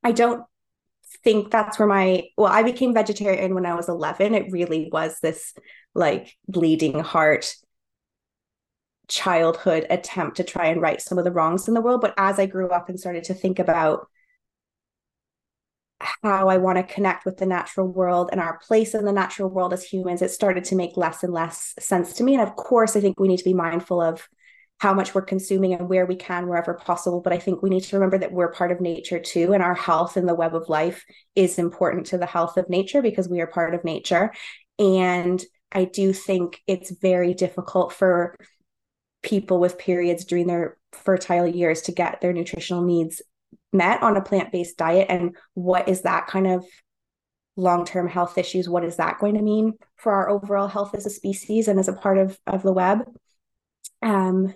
I 0.06 0.12
don't 0.12 0.44
think 1.24 1.50
that's 1.50 1.78
where 1.78 1.88
my 1.88 2.22
well 2.36 2.52
i 2.52 2.62
became 2.62 2.94
vegetarian 2.94 3.54
when 3.54 3.66
i 3.66 3.74
was 3.74 3.88
11 3.88 4.34
it 4.34 4.52
really 4.52 4.88
was 4.92 5.18
this 5.20 5.54
like 5.94 6.36
bleeding 6.46 7.00
heart 7.00 7.54
childhood 9.08 9.86
attempt 9.90 10.36
to 10.36 10.44
try 10.44 10.66
and 10.66 10.80
right 10.80 11.00
some 11.00 11.18
of 11.18 11.24
the 11.24 11.32
wrongs 11.32 11.66
in 11.66 11.74
the 11.74 11.80
world 11.80 12.00
but 12.00 12.14
as 12.16 12.38
i 12.38 12.46
grew 12.46 12.68
up 12.68 12.88
and 12.88 13.00
started 13.00 13.24
to 13.24 13.34
think 13.34 13.58
about 13.58 14.06
how 15.98 16.48
I 16.48 16.58
want 16.58 16.76
to 16.76 16.94
connect 16.94 17.24
with 17.24 17.38
the 17.38 17.46
natural 17.46 17.88
world 17.88 18.28
and 18.30 18.38
our 18.38 18.58
place 18.58 18.94
in 18.94 19.06
the 19.06 19.12
natural 19.12 19.48
world 19.48 19.72
as 19.72 19.82
humans, 19.82 20.20
it 20.20 20.30
started 20.30 20.62
to 20.64 20.76
make 20.76 20.94
less 20.98 21.22
and 21.22 21.32
less 21.32 21.74
sense 21.78 22.12
to 22.14 22.22
me. 22.22 22.34
And 22.34 22.42
of 22.42 22.54
course, 22.54 22.96
I 22.96 23.00
think 23.00 23.18
we 23.18 23.28
need 23.28 23.38
to 23.38 23.44
be 23.44 23.54
mindful 23.54 24.02
of 24.02 24.28
how 24.78 24.92
much 24.92 25.14
we're 25.14 25.22
consuming 25.22 25.72
and 25.72 25.88
where 25.88 26.04
we 26.04 26.16
can 26.16 26.46
wherever 26.46 26.74
possible. 26.74 27.20
But 27.20 27.32
i 27.32 27.38
think 27.38 27.62
we 27.62 27.70
need 27.70 27.84
to 27.84 27.96
remember 27.96 28.18
that 28.18 28.32
we're 28.32 28.52
part 28.52 28.72
of 28.72 28.80
nature 28.80 29.18
too 29.18 29.52
and 29.52 29.62
our 29.62 29.74
health 29.74 30.16
in 30.16 30.26
the 30.26 30.34
web 30.34 30.54
of 30.54 30.68
life 30.68 31.04
is 31.34 31.58
important 31.58 32.06
to 32.08 32.18
the 32.18 32.26
health 32.26 32.56
of 32.56 32.68
nature 32.68 33.02
because 33.02 33.28
we 33.28 33.40
are 33.40 33.46
part 33.46 33.74
of 33.74 33.84
nature. 33.84 34.32
And 34.78 35.42
i 35.72 35.84
do 35.84 36.12
think 36.12 36.60
it's 36.66 36.90
very 36.90 37.34
difficult 37.34 37.92
for 37.92 38.36
people 39.22 39.58
with 39.58 39.78
periods 39.78 40.24
during 40.24 40.46
their 40.46 40.76
fertile 40.92 41.46
years 41.46 41.82
to 41.82 41.92
get 41.92 42.20
their 42.20 42.32
nutritional 42.32 42.84
needs 42.84 43.20
met 43.72 44.02
on 44.02 44.16
a 44.16 44.22
plant-based 44.22 44.76
diet. 44.76 45.06
And 45.08 45.36
what 45.54 45.88
is 45.88 46.02
that 46.02 46.26
kind 46.26 46.46
of 46.46 46.64
long-term 47.56 48.08
health 48.08 48.38
issues? 48.38 48.68
What 48.68 48.84
is 48.84 48.96
that 48.96 49.18
going 49.18 49.34
to 49.34 49.42
mean 49.42 49.74
for 49.96 50.12
our 50.12 50.28
overall 50.28 50.68
health 50.68 50.94
as 50.94 51.06
a 51.06 51.10
species 51.10 51.68
and 51.68 51.78
as 51.78 51.88
a 51.88 51.92
part 51.92 52.18
of 52.18 52.38
of 52.46 52.62
the 52.62 52.72
web? 52.72 53.00
Um 54.02 54.54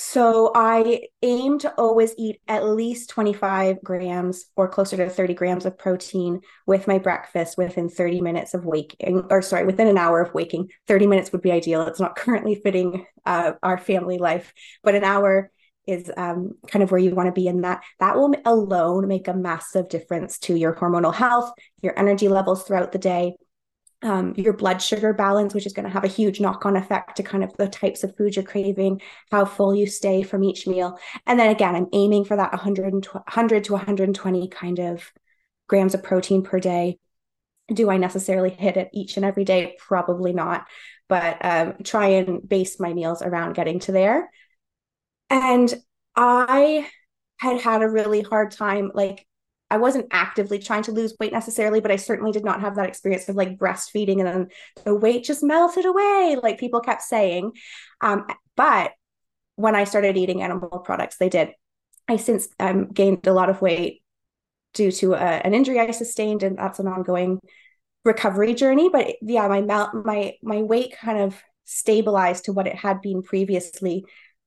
so 0.00 0.52
I 0.54 1.00
aim 1.22 1.58
to 1.58 1.74
always 1.74 2.14
eat 2.16 2.40
at 2.46 2.64
least 2.64 3.10
25 3.10 3.82
grams 3.82 4.44
or 4.54 4.68
closer 4.68 4.96
to 4.96 5.10
30 5.10 5.34
grams 5.34 5.66
of 5.66 5.76
protein 5.76 6.40
with 6.68 6.86
my 6.86 6.98
breakfast 6.98 7.58
within 7.58 7.88
30 7.88 8.20
minutes 8.20 8.54
of 8.54 8.64
waking, 8.64 9.24
or 9.28 9.42
sorry, 9.42 9.64
within 9.64 9.88
an 9.88 9.98
hour 9.98 10.20
of 10.20 10.32
waking. 10.32 10.68
30 10.86 11.08
minutes 11.08 11.32
would 11.32 11.42
be 11.42 11.50
ideal. 11.50 11.82
It's 11.82 11.98
not 11.98 12.14
currently 12.16 12.54
fitting 12.54 13.06
uh, 13.26 13.54
our 13.60 13.76
family 13.76 14.18
life, 14.18 14.52
but 14.84 14.94
an 14.94 15.02
hour 15.02 15.50
is 15.88 16.12
um, 16.16 16.52
kind 16.68 16.84
of 16.84 16.92
where 16.92 17.00
you 17.00 17.12
want 17.12 17.26
to 17.26 17.32
be 17.32 17.48
in 17.48 17.62
that 17.62 17.82
that 17.98 18.14
will 18.14 18.32
alone 18.44 19.08
make 19.08 19.26
a 19.26 19.34
massive 19.34 19.88
difference 19.88 20.38
to 20.38 20.54
your 20.54 20.74
hormonal 20.74 21.14
health 21.14 21.50
your 21.80 21.98
energy 21.98 22.28
levels 22.28 22.62
throughout 22.62 22.92
the 22.92 22.98
day 22.98 23.32
um, 24.02 24.34
your 24.36 24.52
blood 24.52 24.80
sugar 24.80 25.12
balance, 25.12 25.54
which 25.54 25.66
is 25.66 25.72
going 25.72 25.86
to 25.86 25.92
have 25.92 26.04
a 26.04 26.08
huge 26.08 26.40
knock 26.40 26.64
on 26.64 26.76
effect 26.76 27.16
to 27.16 27.22
kind 27.22 27.42
of 27.42 27.56
the 27.56 27.68
types 27.68 28.04
of 28.04 28.16
food 28.16 28.36
you're 28.36 28.44
craving, 28.44 29.00
how 29.30 29.44
full 29.44 29.74
you 29.74 29.86
stay 29.86 30.22
from 30.22 30.44
each 30.44 30.66
meal. 30.66 30.98
And 31.26 31.38
then 31.38 31.50
again, 31.50 31.74
I'm 31.74 31.88
aiming 31.92 32.24
for 32.24 32.36
that 32.36 32.52
100, 32.52 33.06
100 33.06 33.64
to 33.64 33.72
120 33.72 34.48
kind 34.48 34.78
of 34.78 35.12
grams 35.68 35.94
of 35.94 36.02
protein 36.02 36.42
per 36.42 36.60
day. 36.60 36.98
Do 37.72 37.90
I 37.90 37.96
necessarily 37.96 38.50
hit 38.50 38.76
it 38.76 38.88
each 38.94 39.16
and 39.16 39.26
every 39.26 39.44
day? 39.44 39.76
Probably 39.78 40.32
not, 40.32 40.66
but 41.08 41.44
um, 41.44 41.74
try 41.82 42.08
and 42.08 42.48
base 42.48 42.80
my 42.80 42.94
meals 42.94 43.20
around 43.20 43.54
getting 43.54 43.80
to 43.80 43.92
there. 43.92 44.30
And 45.28 45.74
I 46.16 46.88
had 47.38 47.60
had 47.60 47.82
a 47.82 47.88
really 47.88 48.22
hard 48.22 48.52
time 48.52 48.90
like 48.94 49.26
I 49.70 49.76
wasn't 49.76 50.08
actively 50.10 50.58
trying 50.58 50.82
to 50.84 50.92
lose 50.92 51.14
weight 51.20 51.32
necessarily, 51.32 51.80
but 51.80 51.90
I 51.90 51.96
certainly 51.96 52.32
did 52.32 52.44
not 52.44 52.60
have 52.62 52.76
that 52.76 52.88
experience 52.88 53.28
of 53.28 53.36
like 53.36 53.58
breastfeeding 53.58 54.18
and 54.18 54.26
then 54.26 54.48
the 54.84 54.94
weight 54.94 55.24
just 55.24 55.42
melted 55.42 55.84
away, 55.84 56.36
like 56.42 56.58
people 56.58 56.80
kept 56.80 57.02
saying. 57.02 57.52
Um, 58.00 58.26
but 58.56 58.92
when 59.56 59.74
I 59.74 59.84
started 59.84 60.16
eating 60.16 60.42
animal 60.42 60.78
products, 60.78 61.16
they 61.18 61.28
did. 61.28 61.50
I 62.06 62.16
since 62.16 62.48
um, 62.58 62.88
gained 62.88 63.26
a 63.26 63.34
lot 63.34 63.50
of 63.50 63.60
weight 63.60 64.02
due 64.72 64.90
to 64.92 65.14
a, 65.14 65.18
an 65.18 65.52
injury 65.52 65.78
I 65.78 65.90
sustained, 65.90 66.42
and 66.42 66.56
that's 66.56 66.78
an 66.78 66.88
ongoing 66.88 67.40
recovery 68.04 68.54
journey. 68.54 68.88
But 68.88 69.16
yeah, 69.20 69.46
my 69.48 69.60
my 69.60 70.34
my 70.42 70.62
weight 70.62 70.96
kind 70.96 71.18
of 71.18 71.36
stabilized 71.64 72.46
to 72.46 72.52
what 72.52 72.66
it 72.66 72.76
had 72.76 73.02
been 73.02 73.22
previously, 73.22 74.04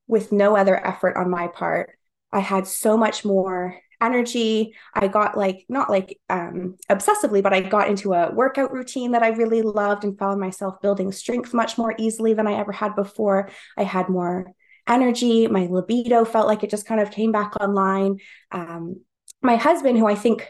with 0.07 0.31
no 0.31 0.55
other 0.55 0.75
effort 0.75 1.17
on 1.17 1.29
my 1.29 1.47
part. 1.47 1.91
I 2.31 2.39
had 2.39 2.65
so 2.65 2.97
much 2.97 3.23
more 3.23 3.77
energy. 4.01 4.73
I 4.93 5.07
got 5.07 5.37
like, 5.37 5.65
not 5.69 5.89
like 5.89 6.19
um, 6.29 6.77
obsessively, 6.89 7.43
but 7.43 7.53
I 7.53 7.61
got 7.61 7.89
into 7.89 8.13
a 8.13 8.31
workout 8.33 8.73
routine 8.73 9.11
that 9.11 9.23
I 9.23 9.29
really 9.29 9.61
loved 9.61 10.03
and 10.03 10.17
found 10.17 10.39
myself 10.39 10.81
building 10.81 11.11
strength 11.11 11.53
much 11.53 11.77
more 11.77 11.95
easily 11.97 12.33
than 12.33 12.47
I 12.47 12.53
ever 12.53 12.71
had 12.71 12.95
before. 12.95 13.49
I 13.77 13.83
had 13.83 14.09
more 14.09 14.51
energy. 14.87 15.47
My 15.47 15.67
libido 15.69 16.25
felt 16.25 16.47
like 16.47 16.63
it 16.63 16.69
just 16.69 16.87
kind 16.87 16.99
of 16.99 17.11
came 17.11 17.31
back 17.31 17.55
online. 17.61 18.17
Um, 18.51 19.01
my 19.41 19.55
husband, 19.55 19.97
who 19.97 20.07
I 20.07 20.15
think 20.15 20.47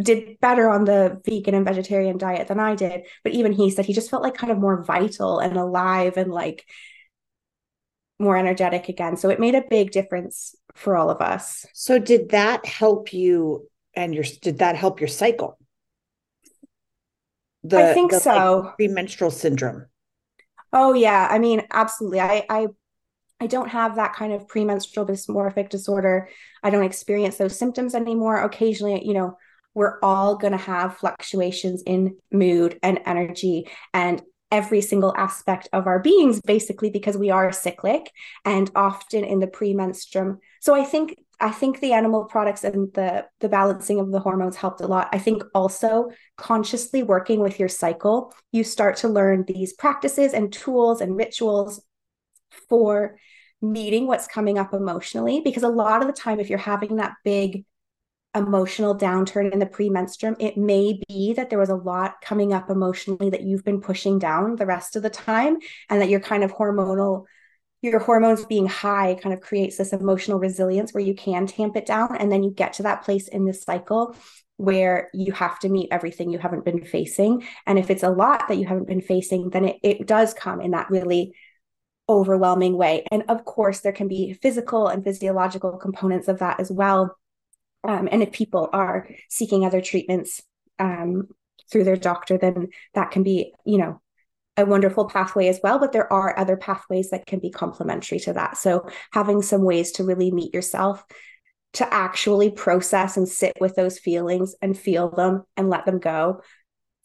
did 0.00 0.38
better 0.40 0.70
on 0.70 0.84
the 0.84 1.20
vegan 1.24 1.54
and 1.54 1.64
vegetarian 1.64 2.18
diet 2.18 2.48
than 2.48 2.60
I 2.60 2.74
did, 2.74 3.02
but 3.22 3.32
even 3.32 3.52
he 3.52 3.70
said 3.70 3.86
he 3.86 3.92
just 3.92 4.10
felt 4.10 4.22
like 4.22 4.34
kind 4.34 4.50
of 4.50 4.58
more 4.58 4.82
vital 4.82 5.38
and 5.38 5.56
alive 5.56 6.16
and 6.16 6.30
like 6.30 6.64
more 8.18 8.36
energetic 8.36 8.88
again. 8.88 9.16
So 9.16 9.30
it 9.30 9.40
made 9.40 9.54
a 9.54 9.64
big 9.68 9.90
difference 9.90 10.54
for 10.74 10.96
all 10.96 11.10
of 11.10 11.20
us. 11.20 11.66
So 11.74 11.98
did 11.98 12.30
that 12.30 12.66
help 12.66 13.12
you 13.12 13.68
and 13.94 14.14
your 14.14 14.24
did 14.42 14.58
that 14.58 14.76
help 14.76 15.00
your 15.00 15.08
cycle? 15.08 15.58
The, 17.62 17.90
I 17.90 17.94
think 17.94 18.12
the, 18.12 18.20
so. 18.20 18.60
Like, 18.64 18.76
premenstrual 18.76 19.30
syndrome. 19.30 19.86
Oh 20.72 20.94
yeah, 20.94 21.28
I 21.30 21.38
mean 21.38 21.62
absolutely. 21.70 22.20
I 22.20 22.44
I 22.48 22.68
I 23.40 23.46
don't 23.46 23.68
have 23.68 23.96
that 23.96 24.14
kind 24.14 24.32
of 24.32 24.46
premenstrual 24.48 25.06
dysmorphic 25.06 25.70
disorder. 25.70 26.28
I 26.62 26.70
don't 26.70 26.84
experience 26.84 27.36
those 27.36 27.58
symptoms 27.58 27.94
anymore. 27.94 28.42
Occasionally, 28.42 29.04
you 29.04 29.14
know, 29.14 29.36
we're 29.74 29.98
all 30.02 30.36
going 30.36 30.52
to 30.52 30.58
have 30.58 30.98
fluctuations 30.98 31.82
in 31.86 32.16
mood 32.30 32.78
and 32.82 33.00
energy 33.06 33.68
and 33.94 34.22
every 34.50 34.80
single 34.80 35.14
aspect 35.16 35.68
of 35.72 35.86
our 35.86 35.98
beings 35.98 36.40
basically 36.40 36.90
because 36.90 37.16
we 37.16 37.30
are 37.30 37.52
cyclic 37.52 38.10
and 38.44 38.70
often 38.74 39.24
in 39.24 39.40
the 39.40 39.46
premenstruum. 39.46 40.38
So 40.60 40.74
i 40.74 40.84
think 40.84 41.16
i 41.40 41.50
think 41.50 41.80
the 41.80 41.92
animal 41.92 42.24
products 42.24 42.64
and 42.64 42.92
the 42.94 43.26
the 43.40 43.48
balancing 43.48 43.98
of 43.98 44.10
the 44.10 44.20
hormones 44.20 44.56
helped 44.56 44.80
a 44.80 44.86
lot. 44.86 45.08
I 45.12 45.18
think 45.18 45.42
also 45.54 46.10
consciously 46.36 47.02
working 47.02 47.40
with 47.40 47.58
your 47.58 47.68
cycle 47.68 48.32
you 48.52 48.64
start 48.64 48.96
to 48.98 49.08
learn 49.08 49.44
these 49.46 49.72
practices 49.72 50.32
and 50.32 50.52
tools 50.52 51.00
and 51.00 51.16
rituals 51.16 51.82
for 52.68 53.16
meeting 53.62 54.06
what's 54.06 54.26
coming 54.26 54.58
up 54.58 54.72
emotionally 54.72 55.40
because 55.44 55.62
a 55.62 55.68
lot 55.68 56.00
of 56.00 56.06
the 56.06 56.14
time 56.14 56.40
if 56.40 56.48
you're 56.48 56.58
having 56.58 56.96
that 56.96 57.14
big 57.24 57.64
emotional 58.34 58.96
downturn 58.96 59.52
in 59.52 59.58
the 59.58 59.66
premenstruum, 59.66 60.36
it 60.38 60.56
may 60.56 61.00
be 61.08 61.32
that 61.34 61.50
there 61.50 61.58
was 61.58 61.68
a 61.68 61.74
lot 61.74 62.20
coming 62.22 62.52
up 62.52 62.70
emotionally 62.70 63.30
that 63.30 63.42
you've 63.42 63.64
been 63.64 63.80
pushing 63.80 64.18
down 64.18 64.56
the 64.56 64.66
rest 64.66 64.94
of 64.94 65.02
the 65.02 65.10
time, 65.10 65.58
and 65.88 66.00
that 66.00 66.08
your 66.08 66.20
kind 66.20 66.44
of 66.44 66.52
hormonal, 66.52 67.24
your 67.82 67.98
hormones 67.98 68.44
being 68.44 68.66
high 68.66 69.18
kind 69.20 69.34
of 69.34 69.40
creates 69.40 69.78
this 69.78 69.92
emotional 69.92 70.38
resilience 70.38 70.92
where 70.92 71.02
you 71.02 71.14
can 71.14 71.46
tamp 71.46 71.76
it 71.76 71.86
down. 71.86 72.16
And 72.16 72.30
then 72.30 72.42
you 72.42 72.50
get 72.50 72.74
to 72.74 72.84
that 72.84 73.02
place 73.02 73.26
in 73.26 73.46
this 73.46 73.62
cycle 73.62 74.14
where 74.58 75.08
you 75.14 75.32
have 75.32 75.58
to 75.60 75.70
meet 75.70 75.88
everything 75.90 76.30
you 76.30 76.38
haven't 76.38 76.66
been 76.66 76.84
facing. 76.84 77.46
And 77.66 77.78
if 77.78 77.90
it's 77.90 78.02
a 78.02 78.10
lot 78.10 78.46
that 78.48 78.58
you 78.58 78.66
haven't 78.66 78.88
been 78.88 79.00
facing, 79.00 79.48
then 79.48 79.64
it, 79.64 79.76
it 79.82 80.06
does 80.06 80.34
come 80.34 80.60
in 80.60 80.72
that 80.72 80.90
really 80.90 81.32
overwhelming 82.08 82.76
way. 82.76 83.06
And 83.10 83.24
of 83.28 83.44
course, 83.44 83.80
there 83.80 83.92
can 83.92 84.06
be 84.06 84.34
physical 84.34 84.88
and 84.88 85.02
physiological 85.02 85.78
components 85.78 86.28
of 86.28 86.40
that 86.40 86.60
as 86.60 86.70
well 86.70 87.16
um, 87.84 88.08
and 88.10 88.22
if 88.22 88.32
people 88.32 88.68
are 88.72 89.08
seeking 89.28 89.64
other 89.64 89.80
treatments 89.80 90.42
um, 90.78 91.28
through 91.70 91.84
their 91.84 91.96
doctor, 91.96 92.36
then 92.36 92.68
that 92.94 93.10
can 93.10 93.22
be, 93.22 93.52
you 93.64 93.78
know, 93.78 94.00
a 94.56 94.66
wonderful 94.66 95.08
pathway 95.08 95.48
as 95.48 95.60
well. 95.62 95.78
But 95.78 95.92
there 95.92 96.12
are 96.12 96.38
other 96.38 96.56
pathways 96.56 97.10
that 97.10 97.26
can 97.26 97.38
be 97.38 97.50
complementary 97.50 98.18
to 98.20 98.32
that. 98.34 98.56
So 98.56 98.88
having 99.12 99.42
some 99.42 99.62
ways 99.62 99.92
to 99.92 100.04
really 100.04 100.30
meet 100.30 100.52
yourself, 100.52 101.04
to 101.74 101.94
actually 101.94 102.50
process 102.50 103.16
and 103.16 103.28
sit 103.28 103.56
with 103.60 103.76
those 103.76 103.98
feelings 103.98 104.54
and 104.60 104.76
feel 104.76 105.08
them 105.10 105.44
and 105.56 105.70
let 105.70 105.86
them 105.86 106.00
go, 106.00 106.42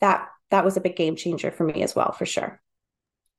that 0.01 0.27
that 0.49 0.65
was 0.65 0.75
a 0.75 0.81
big 0.81 0.95
game 0.95 1.15
changer 1.15 1.51
for 1.51 1.63
me 1.63 1.83
as 1.83 1.95
well, 1.95 2.11
for 2.11 2.25
sure. 2.25 2.61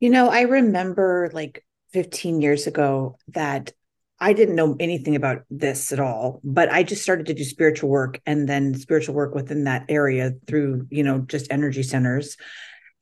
You 0.01 0.11
know, 0.11 0.29
I 0.29 0.43
remember 0.43 1.31
like 1.33 1.65
15 1.93 2.41
years 2.41 2.67
ago 2.67 3.17
that 3.29 3.73
I 4.19 4.33
didn't 4.33 4.55
know 4.55 4.77
anything 4.81 5.15
about 5.15 5.43
this 5.51 5.93
at 5.93 6.01
all, 6.01 6.41
but 6.43 6.71
I 6.71 6.83
just 6.83 7.03
started 7.03 7.27
to 7.27 7.35
do 7.35 7.45
spiritual 7.45 7.91
work 7.91 8.21
and 8.25 8.49
then 8.49 8.75
spiritual 8.75 9.15
work 9.15 9.35
within 9.35 9.65
that 9.65 9.85
area 9.89 10.33
through, 10.47 10.87
you 10.91 11.03
know, 11.03 11.19
just 11.19 11.51
energy 11.51 11.83
centers. 11.83 12.37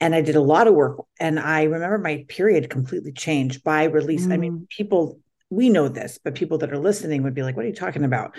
And 0.01 0.15
I 0.15 0.23
did 0.23 0.35
a 0.35 0.41
lot 0.41 0.67
of 0.67 0.75
work. 0.75 1.05
And 1.21 1.39
I 1.39 1.65
remember 1.65 1.99
my 1.99 2.25
period 2.29 2.69
completely 2.69 3.13
changed 3.13 3.63
by 3.63 3.85
release. 3.85 4.27
Mm. 4.27 4.33
I 4.33 4.37
mean, 4.39 4.53
mm. 4.53 4.69
people, 4.71 5.21
we 5.51 5.71
know 5.71 5.89
this, 5.89 6.19
but 6.23 6.35
people 6.35 6.59
that 6.59 6.73
are 6.73 6.79
listening 6.79 7.23
would 7.23 7.35
be 7.35 7.45
like, 7.45 7.57
what 7.57 7.65
are 7.65 7.69
you 7.69 7.75
talking 7.75 8.05
about? 8.05 8.37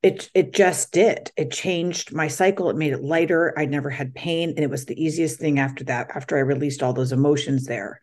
It, 0.00 0.30
it 0.34 0.52
just 0.52 0.92
did. 0.92 1.32
It 1.36 1.50
changed 1.50 2.12
my 2.12 2.28
cycle. 2.28 2.70
It 2.70 2.76
made 2.76 2.92
it 2.92 3.02
lighter. 3.02 3.58
I 3.58 3.64
never 3.64 3.90
had 3.90 4.14
pain. 4.14 4.50
And 4.50 4.60
it 4.60 4.70
was 4.70 4.84
the 4.84 5.02
easiest 5.02 5.40
thing 5.40 5.58
after 5.58 5.82
that, 5.84 6.10
after 6.14 6.36
I 6.36 6.40
released 6.40 6.82
all 6.82 6.92
those 6.92 7.12
emotions 7.12 7.64
there 7.64 8.00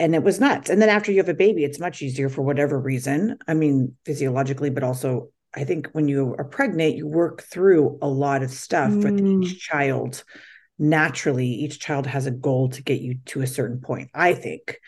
and 0.00 0.14
it 0.14 0.22
was 0.24 0.40
nuts. 0.40 0.70
And 0.70 0.80
then 0.80 0.88
after 0.88 1.12
you 1.12 1.18
have 1.18 1.28
a 1.28 1.34
baby, 1.34 1.62
it's 1.62 1.78
much 1.78 2.00
easier 2.00 2.30
for 2.30 2.40
whatever 2.40 2.80
reason. 2.80 3.36
I 3.46 3.52
mean, 3.52 3.94
physiologically, 4.06 4.70
but 4.70 4.82
also 4.82 5.28
I 5.54 5.64
think 5.64 5.90
when 5.92 6.08
you 6.08 6.34
are 6.38 6.44
pregnant, 6.44 6.96
you 6.96 7.06
work 7.06 7.42
through 7.42 7.98
a 8.00 8.08
lot 8.08 8.42
of 8.42 8.50
stuff 8.50 8.90
mm. 8.90 9.04
with 9.04 9.20
each 9.20 9.60
child. 9.60 10.24
Naturally, 10.78 11.46
each 11.46 11.78
child 11.80 12.06
has 12.06 12.26
a 12.26 12.30
goal 12.30 12.70
to 12.70 12.82
get 12.82 13.02
you 13.02 13.18
to 13.26 13.42
a 13.42 13.46
certain 13.46 13.80
point, 13.80 14.10
I 14.14 14.32
think. 14.32 14.78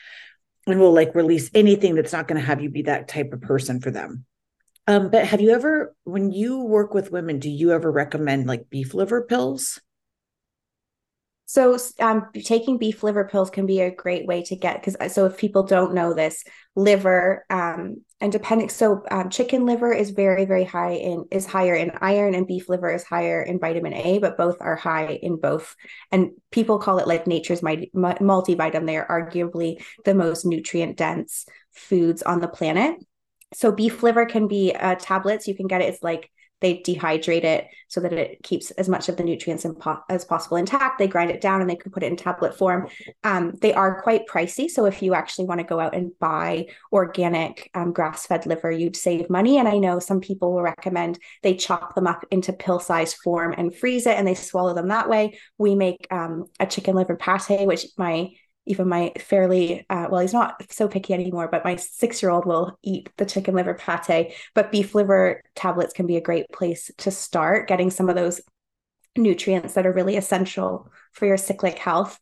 And 0.67 0.81
will 0.81 0.95
like 0.95 1.15
release 1.15 1.51
anything 1.55 1.95
that's 1.95 2.13
not 2.13 2.27
going 2.27 2.41
to 2.41 2.47
have 2.47 2.63
you 2.63 2.71
be 2.71 2.83
that 2.83 3.09
type 3.09 3.33
of 3.35 3.43
person 3.43 3.81
for 3.81 3.91
them. 3.91 4.25
Um, 4.87 5.11
but 5.11 5.27
have 5.27 5.41
you 5.41 5.51
ever, 5.51 5.95
when 6.05 6.33
you 6.33 6.63
work 6.63 6.95
with 6.95 7.13
women, 7.13 7.39
do 7.39 7.51
you 7.51 7.73
ever 7.73 7.93
recommend 7.93 8.47
like 8.47 8.71
beef 8.71 8.95
liver 8.95 9.23
pills? 9.23 9.79
So, 11.47 11.77
um, 12.01 12.29
taking 12.45 12.79
beef 12.79 13.03
liver 13.03 13.29
pills 13.31 13.51
can 13.51 13.67
be 13.67 13.81
a 13.81 13.95
great 13.95 14.27
way 14.27 14.43
to 14.45 14.57
get 14.57 14.81
because 14.81 14.97
uh, 14.97 15.09
so 15.09 15.27
if 15.27 15.37
people 15.37 15.65
don't 15.65 15.93
know 15.93 16.15
this, 16.15 16.45
liver 16.75 17.45
um, 17.51 18.03
and 18.21 18.33
depending, 18.33 18.69
so 18.69 19.03
um, 19.11 19.29
chicken 19.29 19.67
liver 19.67 19.93
is 19.93 20.11
very 20.11 20.45
very 20.45 20.65
high 20.65 20.93
in 20.93 21.25
is 21.31 21.45
higher 21.45 21.75
in 21.75 21.91
iron 22.01 22.35
and 22.35 22.47
beef 22.47 22.69
liver 22.69 22.91
is 22.91 23.05
higher 23.05 23.43
in 23.43 23.59
vitamin 23.59 23.93
A, 23.93 24.19
but 24.19 24.39
both 24.39 24.57
are 24.61 24.77
high 24.77 25.19
in 25.23 25.37
both. 25.37 25.75
And 26.11 26.31
people 26.51 26.79
call 26.79 26.99
it 26.99 27.09
like 27.09 27.27
nature's 27.27 27.61
multivitamin. 27.61 28.87
They 28.87 28.97
are 28.97 29.09
arguably 29.09 29.85
the 30.05 30.15
most 30.15 30.47
nutrient 30.47 30.97
dense 30.97 31.45
foods 31.73 32.23
on 32.23 32.41
the 32.41 32.49
planet. 32.49 32.97
So 33.55 33.73
beef 33.73 34.03
liver 34.03 34.25
can 34.25 34.49
be 34.49 34.75
uh, 34.75 34.95
tablets. 34.99 35.47
You 35.47 35.55
can 35.55 35.67
get 35.67 35.83
it. 35.83 35.93
It's 35.93 36.03
like 36.03 36.31
they 36.63 36.79
dehydrate 36.79 37.45
it 37.45 37.67
so 37.89 38.01
that 38.01 38.13
it 38.15 38.43
keeps 38.43 38.71
as 38.73 38.89
much 38.89 39.11
of 39.11 39.19
the 39.19 39.23
nutrients 39.23 39.67
as 40.09 40.25
possible 40.25 40.57
intact. 40.57 40.99
They 40.99 41.07
grind 41.07 41.31
it 41.31 41.43
down 41.43 41.61
and 41.61 41.69
they 41.69 41.77
can 41.77 41.93
put 41.93 42.03
it 42.03 42.07
in 42.07 42.17
tablet 42.17 42.57
form. 42.57 42.89
Um, 43.23 43.53
they 43.61 43.75
are 43.75 44.01
quite 44.01 44.27
pricey. 44.27 44.71
So 44.71 44.87
if 44.87 45.03
you 45.03 45.13
actually 45.13 45.45
want 45.45 45.61
to 45.61 45.67
go 45.67 45.79
out 45.79 45.95
and 45.95 46.19
buy 46.19 46.69
organic 46.91 47.71
um, 47.75 47.93
grass 47.93 48.27
fed 48.27 48.47
liver, 48.47 48.71
you'd 48.71 48.97
save 48.97 49.29
money. 49.29 49.59
And 49.59 49.69
I 49.69 49.77
know 49.77 49.99
some 49.99 50.21
people 50.21 50.55
will 50.55 50.63
recommend 50.63 51.19
they 51.43 51.55
chop 51.55 51.95
them 51.95 52.07
up 52.07 52.25
into 52.31 52.55
pill 52.55 52.81
size 52.81 53.13
form 53.13 53.55
and 53.59 53.77
freeze 53.77 54.07
it 54.07 54.17
and 54.17 54.27
they 54.27 54.35
swallow 54.35 54.73
them 54.73 54.89
that 54.89 55.11
way. 55.11 55.39
We 55.59 55.75
make 55.75 56.07
um, 56.11 56.47
a 56.59 56.67
chicken 56.67 56.97
liver 56.97 57.17
pate, 57.17 57.67
which 57.67 57.87
my 57.99 58.31
even 58.67 58.89
my 58.89 59.13
fairly 59.19 59.85
uh, 59.91 60.07
well 60.11 60.21
he's 60.21 60.33
not 60.33 60.63
so 60.71 60.87
picky 60.87 61.13
anymore 61.13 61.49
but 61.51 61.65
my 61.65 61.77
six 61.77 62.23
year 62.23 62.31
old 62.31 62.47
will 62.47 62.79
eat 62.83 63.11
the 63.17 63.27
chicken 63.27 63.55
liver 63.55 63.75
pate. 63.75 64.35
But 64.55 64.71
beef 64.71 64.95
liver 64.95 65.43
tablets 65.55 65.93
can 65.93 66.07
be 66.07 66.17
a 66.17 66.21
great 66.23 66.49
place 66.51 66.91
to 66.99 67.11
start 67.11 67.69
getting 67.69 67.91
some 67.91 68.09
of 68.09 68.17
those 68.17 68.41
nutrients 69.17 69.75
that 69.75 69.87
are 69.87 69.93
really 69.93 70.17
essential 70.17 70.91
for 71.13 71.27
your 71.27 71.37
cyclic 71.37 71.79
health. 71.79 72.19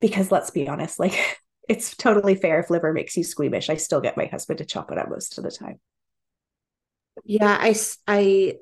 Because 0.00 0.32
let's 0.32 0.50
be 0.50 0.68
honest 0.68 0.98
like 0.98 1.38
it's 1.68 1.96
totally 1.96 2.34
fair 2.34 2.60
if 2.60 2.70
liver 2.70 2.92
makes 2.92 3.16
you 3.16 3.24
squeamish. 3.24 3.70
I 3.70 3.76
still 3.76 4.00
get 4.00 4.16
my 4.16 4.26
husband 4.26 4.58
to 4.58 4.64
chop 4.64 4.90
it 4.92 4.98
up 4.98 5.10
most 5.10 5.38
of 5.38 5.44
the 5.44 5.50
time. 5.50 5.78
Yeah 7.24 7.56
i 7.60 7.74
i 8.08 8.54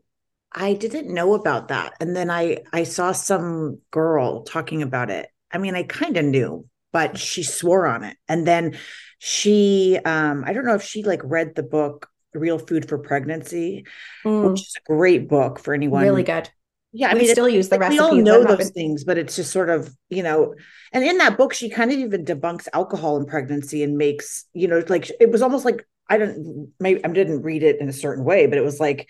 i 0.52 0.74
didn't 0.74 1.14
know 1.14 1.34
about 1.34 1.68
that. 1.68 1.94
And 2.00 2.16
then 2.16 2.28
i 2.28 2.58
i 2.72 2.82
saw 2.82 3.12
some 3.12 3.78
girl 3.92 4.42
talking 4.42 4.82
about 4.82 5.10
it. 5.10 5.28
I 5.52 5.58
mean, 5.58 5.74
I 5.74 5.82
kind 5.82 6.16
of 6.16 6.24
knew, 6.24 6.66
but 6.92 7.18
she 7.18 7.42
swore 7.42 7.86
on 7.86 8.04
it. 8.04 8.16
And 8.28 8.46
then 8.46 8.78
she, 9.18 9.98
um, 10.04 10.44
I 10.46 10.52
don't 10.52 10.64
know 10.64 10.74
if 10.74 10.82
she 10.82 11.02
like 11.02 11.20
read 11.24 11.54
the 11.54 11.62
book 11.62 12.08
Real 12.34 12.58
Food 12.58 12.88
for 12.88 12.98
Pregnancy, 12.98 13.86
mm. 14.24 14.50
which 14.50 14.60
is 14.60 14.76
a 14.76 14.92
great 14.92 15.28
book 15.28 15.58
for 15.58 15.74
anyone. 15.74 16.02
Really 16.02 16.22
good. 16.22 16.50
Yeah, 16.94 17.10
I 17.10 17.14
we 17.14 17.20
mean, 17.20 17.28
still 17.30 17.48
use 17.48 17.70
the 17.70 17.76
like, 17.76 17.80
recipes. 17.80 18.00
We 18.00 18.04
all 18.04 18.22
know 18.22 18.44
those 18.44 18.70
things, 18.70 19.04
but 19.04 19.16
it's 19.16 19.36
just 19.36 19.50
sort 19.50 19.70
of, 19.70 19.94
you 20.10 20.22
know, 20.22 20.54
and 20.92 21.02
in 21.02 21.18
that 21.18 21.38
book, 21.38 21.54
she 21.54 21.70
kind 21.70 21.90
of 21.90 21.98
even 21.98 22.24
debunks 22.24 22.68
alcohol 22.74 23.16
in 23.16 23.24
pregnancy 23.24 23.82
and 23.82 23.96
makes, 23.96 24.44
you 24.52 24.68
know, 24.68 24.82
like 24.88 25.10
it 25.18 25.30
was 25.30 25.40
almost 25.40 25.64
like 25.64 25.86
I 26.08 26.18
didn't, 26.18 26.72
maybe 26.78 27.02
I 27.02 27.08
didn't 27.08 27.42
read 27.42 27.62
it 27.62 27.80
in 27.80 27.88
a 27.88 27.94
certain 27.94 28.24
way, 28.24 28.46
but 28.46 28.58
it 28.58 28.64
was 28.64 28.78
like 28.78 29.08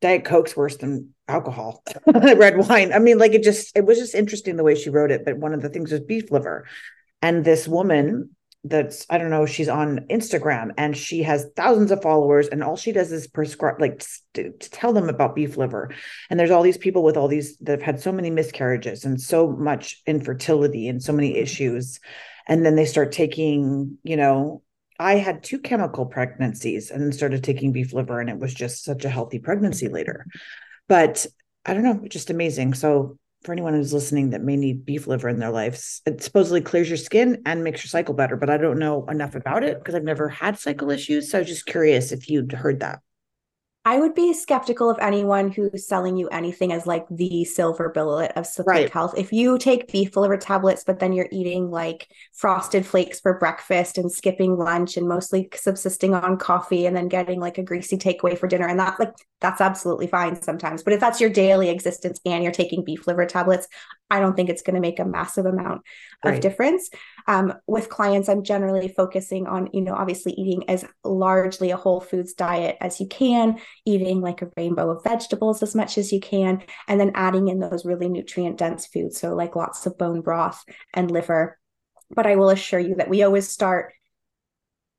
Diet 0.00 0.24
Coke's 0.24 0.56
worse 0.56 0.76
than 0.76 1.14
alcohol, 1.26 1.82
red 2.06 2.58
wine. 2.58 2.92
I 2.92 3.00
mean, 3.00 3.18
like 3.18 3.32
it 3.32 3.42
just, 3.42 3.76
it 3.76 3.84
was 3.84 3.98
just 3.98 4.14
interesting 4.14 4.56
the 4.56 4.62
way 4.62 4.76
she 4.76 4.90
wrote 4.90 5.10
it. 5.10 5.24
But 5.24 5.38
one 5.38 5.52
of 5.52 5.62
the 5.62 5.68
things 5.68 5.90
was 5.90 6.00
beef 6.00 6.30
liver 6.30 6.66
and 7.22 7.44
this 7.44 7.66
woman 7.66 8.30
that's 8.68 9.06
I 9.08 9.18
don't 9.18 9.30
know, 9.30 9.46
she's 9.46 9.68
on 9.68 10.00
Instagram 10.10 10.70
and 10.76 10.96
she 10.96 11.22
has 11.22 11.46
thousands 11.56 11.90
of 11.90 12.02
followers, 12.02 12.48
and 12.48 12.62
all 12.62 12.76
she 12.76 12.92
does 12.92 13.12
is 13.12 13.26
prescribe, 13.26 13.80
like 13.80 14.04
to, 14.34 14.52
to, 14.52 14.70
tell 14.70 14.92
them 14.92 15.08
about 15.08 15.34
beef 15.34 15.56
liver. 15.56 15.90
And 16.30 16.38
there's 16.38 16.50
all 16.50 16.62
these 16.62 16.78
people 16.78 17.02
with 17.02 17.16
all 17.16 17.28
these 17.28 17.56
that 17.58 17.72
have 17.72 17.82
had 17.82 18.00
so 18.00 18.12
many 18.12 18.30
miscarriages 18.30 19.04
and 19.04 19.20
so 19.20 19.48
much 19.48 20.02
infertility 20.06 20.88
and 20.88 21.02
so 21.02 21.12
many 21.12 21.30
mm-hmm. 21.30 21.42
issues. 21.42 22.00
And 22.48 22.64
then 22.64 22.76
they 22.76 22.84
start 22.84 23.12
taking, 23.12 23.98
you 24.04 24.16
know, 24.16 24.62
I 24.98 25.16
had 25.16 25.42
two 25.42 25.58
chemical 25.58 26.06
pregnancies 26.06 26.90
and 26.90 27.14
started 27.14 27.44
taking 27.44 27.72
beef 27.72 27.92
liver, 27.92 28.20
and 28.20 28.30
it 28.30 28.38
was 28.38 28.54
just 28.54 28.84
such 28.84 29.04
a 29.04 29.10
healthy 29.10 29.38
pregnancy 29.38 29.88
later. 29.88 30.26
But 30.88 31.26
I 31.64 31.74
don't 31.74 31.82
know, 31.82 32.06
just 32.08 32.30
amazing. 32.30 32.74
So 32.74 33.18
for 33.46 33.52
anyone 33.52 33.72
who's 33.72 33.94
listening 33.94 34.30
that 34.30 34.42
may 34.42 34.56
need 34.56 34.84
beef 34.84 35.06
liver 35.06 35.28
in 35.28 35.38
their 35.38 35.50
lives. 35.50 36.02
It 36.04 36.22
supposedly 36.22 36.60
clears 36.60 36.90
your 36.90 36.96
skin 36.96 37.42
and 37.46 37.64
makes 37.64 37.84
your 37.84 37.88
cycle 37.88 38.12
better, 38.12 38.36
but 38.36 38.50
I 38.50 38.56
don't 38.56 38.78
know 38.78 39.06
enough 39.06 39.34
about 39.34 39.62
it 39.62 39.78
because 39.78 39.94
I've 39.94 40.02
never 40.02 40.28
had 40.28 40.58
cycle 40.58 40.90
issues. 40.90 41.30
So 41.30 41.38
I 41.38 41.40
was 41.42 41.48
just 41.48 41.66
curious 41.66 42.12
if 42.12 42.28
you'd 42.28 42.52
heard 42.52 42.80
that. 42.80 43.00
I 43.86 44.00
would 44.00 44.14
be 44.14 44.32
skeptical 44.32 44.90
of 44.90 44.98
anyone 45.00 45.48
who's 45.48 45.86
selling 45.86 46.16
you 46.16 46.26
anything 46.30 46.72
as 46.72 46.88
like 46.88 47.06
the 47.08 47.44
silver 47.44 47.88
bullet 47.88 48.32
of 48.34 48.44
cyclic 48.44 48.66
right. 48.66 48.90
health. 48.90 49.14
If 49.16 49.32
you 49.32 49.58
take 49.58 49.92
beef 49.92 50.16
liver 50.16 50.36
tablets, 50.36 50.82
but 50.82 50.98
then 50.98 51.12
you're 51.12 51.28
eating 51.30 51.70
like 51.70 52.08
frosted 52.34 52.84
flakes 52.84 53.20
for 53.20 53.38
breakfast 53.38 53.96
and 53.96 54.10
skipping 54.10 54.56
lunch 54.56 54.96
and 54.96 55.06
mostly 55.06 55.48
subsisting 55.54 56.14
on 56.14 56.36
coffee 56.36 56.86
and 56.86 56.96
then 56.96 57.06
getting 57.06 57.38
like 57.38 57.58
a 57.58 57.62
greasy 57.62 57.96
takeaway 57.96 58.36
for 58.36 58.48
dinner, 58.48 58.66
and 58.66 58.80
that 58.80 58.98
like 58.98 59.14
that's 59.40 59.60
absolutely 59.60 60.08
fine 60.08 60.42
sometimes. 60.42 60.82
But 60.82 60.94
if 60.94 60.98
that's 60.98 61.20
your 61.20 61.30
daily 61.30 61.68
existence 61.68 62.18
and 62.26 62.42
you're 62.42 62.52
taking 62.52 62.82
beef 62.82 63.06
liver 63.06 63.24
tablets, 63.24 63.68
I 64.10 64.18
don't 64.18 64.34
think 64.34 64.48
it's 64.48 64.62
going 64.62 64.74
to 64.74 64.80
make 64.80 64.98
a 64.98 65.04
massive 65.04 65.46
amount 65.46 65.82
of 66.26 66.34
right. 66.34 66.42
difference. 66.42 66.90
Um, 67.26 67.54
with 67.66 67.88
clients, 67.88 68.28
I'm 68.28 68.44
generally 68.44 68.88
focusing 68.88 69.46
on, 69.46 69.70
you 69.72 69.80
know, 69.80 69.94
obviously 69.94 70.32
eating 70.32 70.68
as 70.68 70.84
largely 71.02 71.70
a 71.70 71.76
whole 71.76 72.00
foods 72.00 72.34
diet 72.34 72.76
as 72.80 73.00
you 73.00 73.08
can, 73.08 73.58
eating 73.84 74.20
like 74.20 74.42
a 74.42 74.50
rainbow 74.56 74.90
of 74.90 75.02
vegetables 75.02 75.62
as 75.62 75.74
much 75.74 75.98
as 75.98 76.12
you 76.12 76.20
can, 76.20 76.62
and 76.86 77.00
then 77.00 77.12
adding 77.14 77.48
in 77.48 77.58
those 77.58 77.84
really 77.84 78.08
nutrient 78.08 78.58
dense 78.58 78.86
foods. 78.86 79.20
So, 79.20 79.34
like 79.34 79.56
lots 79.56 79.86
of 79.86 79.98
bone 79.98 80.20
broth 80.20 80.62
and 80.94 81.10
liver. 81.10 81.58
But 82.10 82.26
I 82.26 82.36
will 82.36 82.50
assure 82.50 82.78
you 82.78 82.94
that 82.96 83.08
we 83.08 83.24
always 83.24 83.48
start 83.48 83.92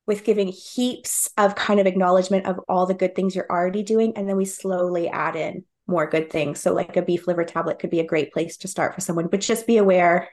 with 0.05 0.23
giving 0.23 0.47
heaps 0.47 1.29
of 1.37 1.55
kind 1.55 1.79
of 1.79 1.85
acknowledgement 1.85 2.45
of 2.45 2.59
all 2.67 2.85
the 2.85 2.93
good 2.93 3.15
things 3.15 3.35
you're 3.35 3.49
already 3.49 3.83
doing. 3.83 4.13
And 4.15 4.27
then 4.27 4.37
we 4.37 4.45
slowly 4.45 5.09
add 5.09 5.35
in 5.35 5.65
more 5.87 6.09
good 6.09 6.29
things. 6.29 6.59
So, 6.59 6.73
like 6.73 6.97
a 6.97 7.01
beef 7.01 7.27
liver 7.27 7.45
tablet 7.45 7.79
could 7.79 7.89
be 7.89 7.99
a 7.99 8.05
great 8.05 8.33
place 8.33 8.57
to 8.57 8.67
start 8.67 8.93
for 8.93 9.01
someone, 9.01 9.27
but 9.27 9.41
just 9.41 9.67
be 9.67 9.77
aware 9.77 10.29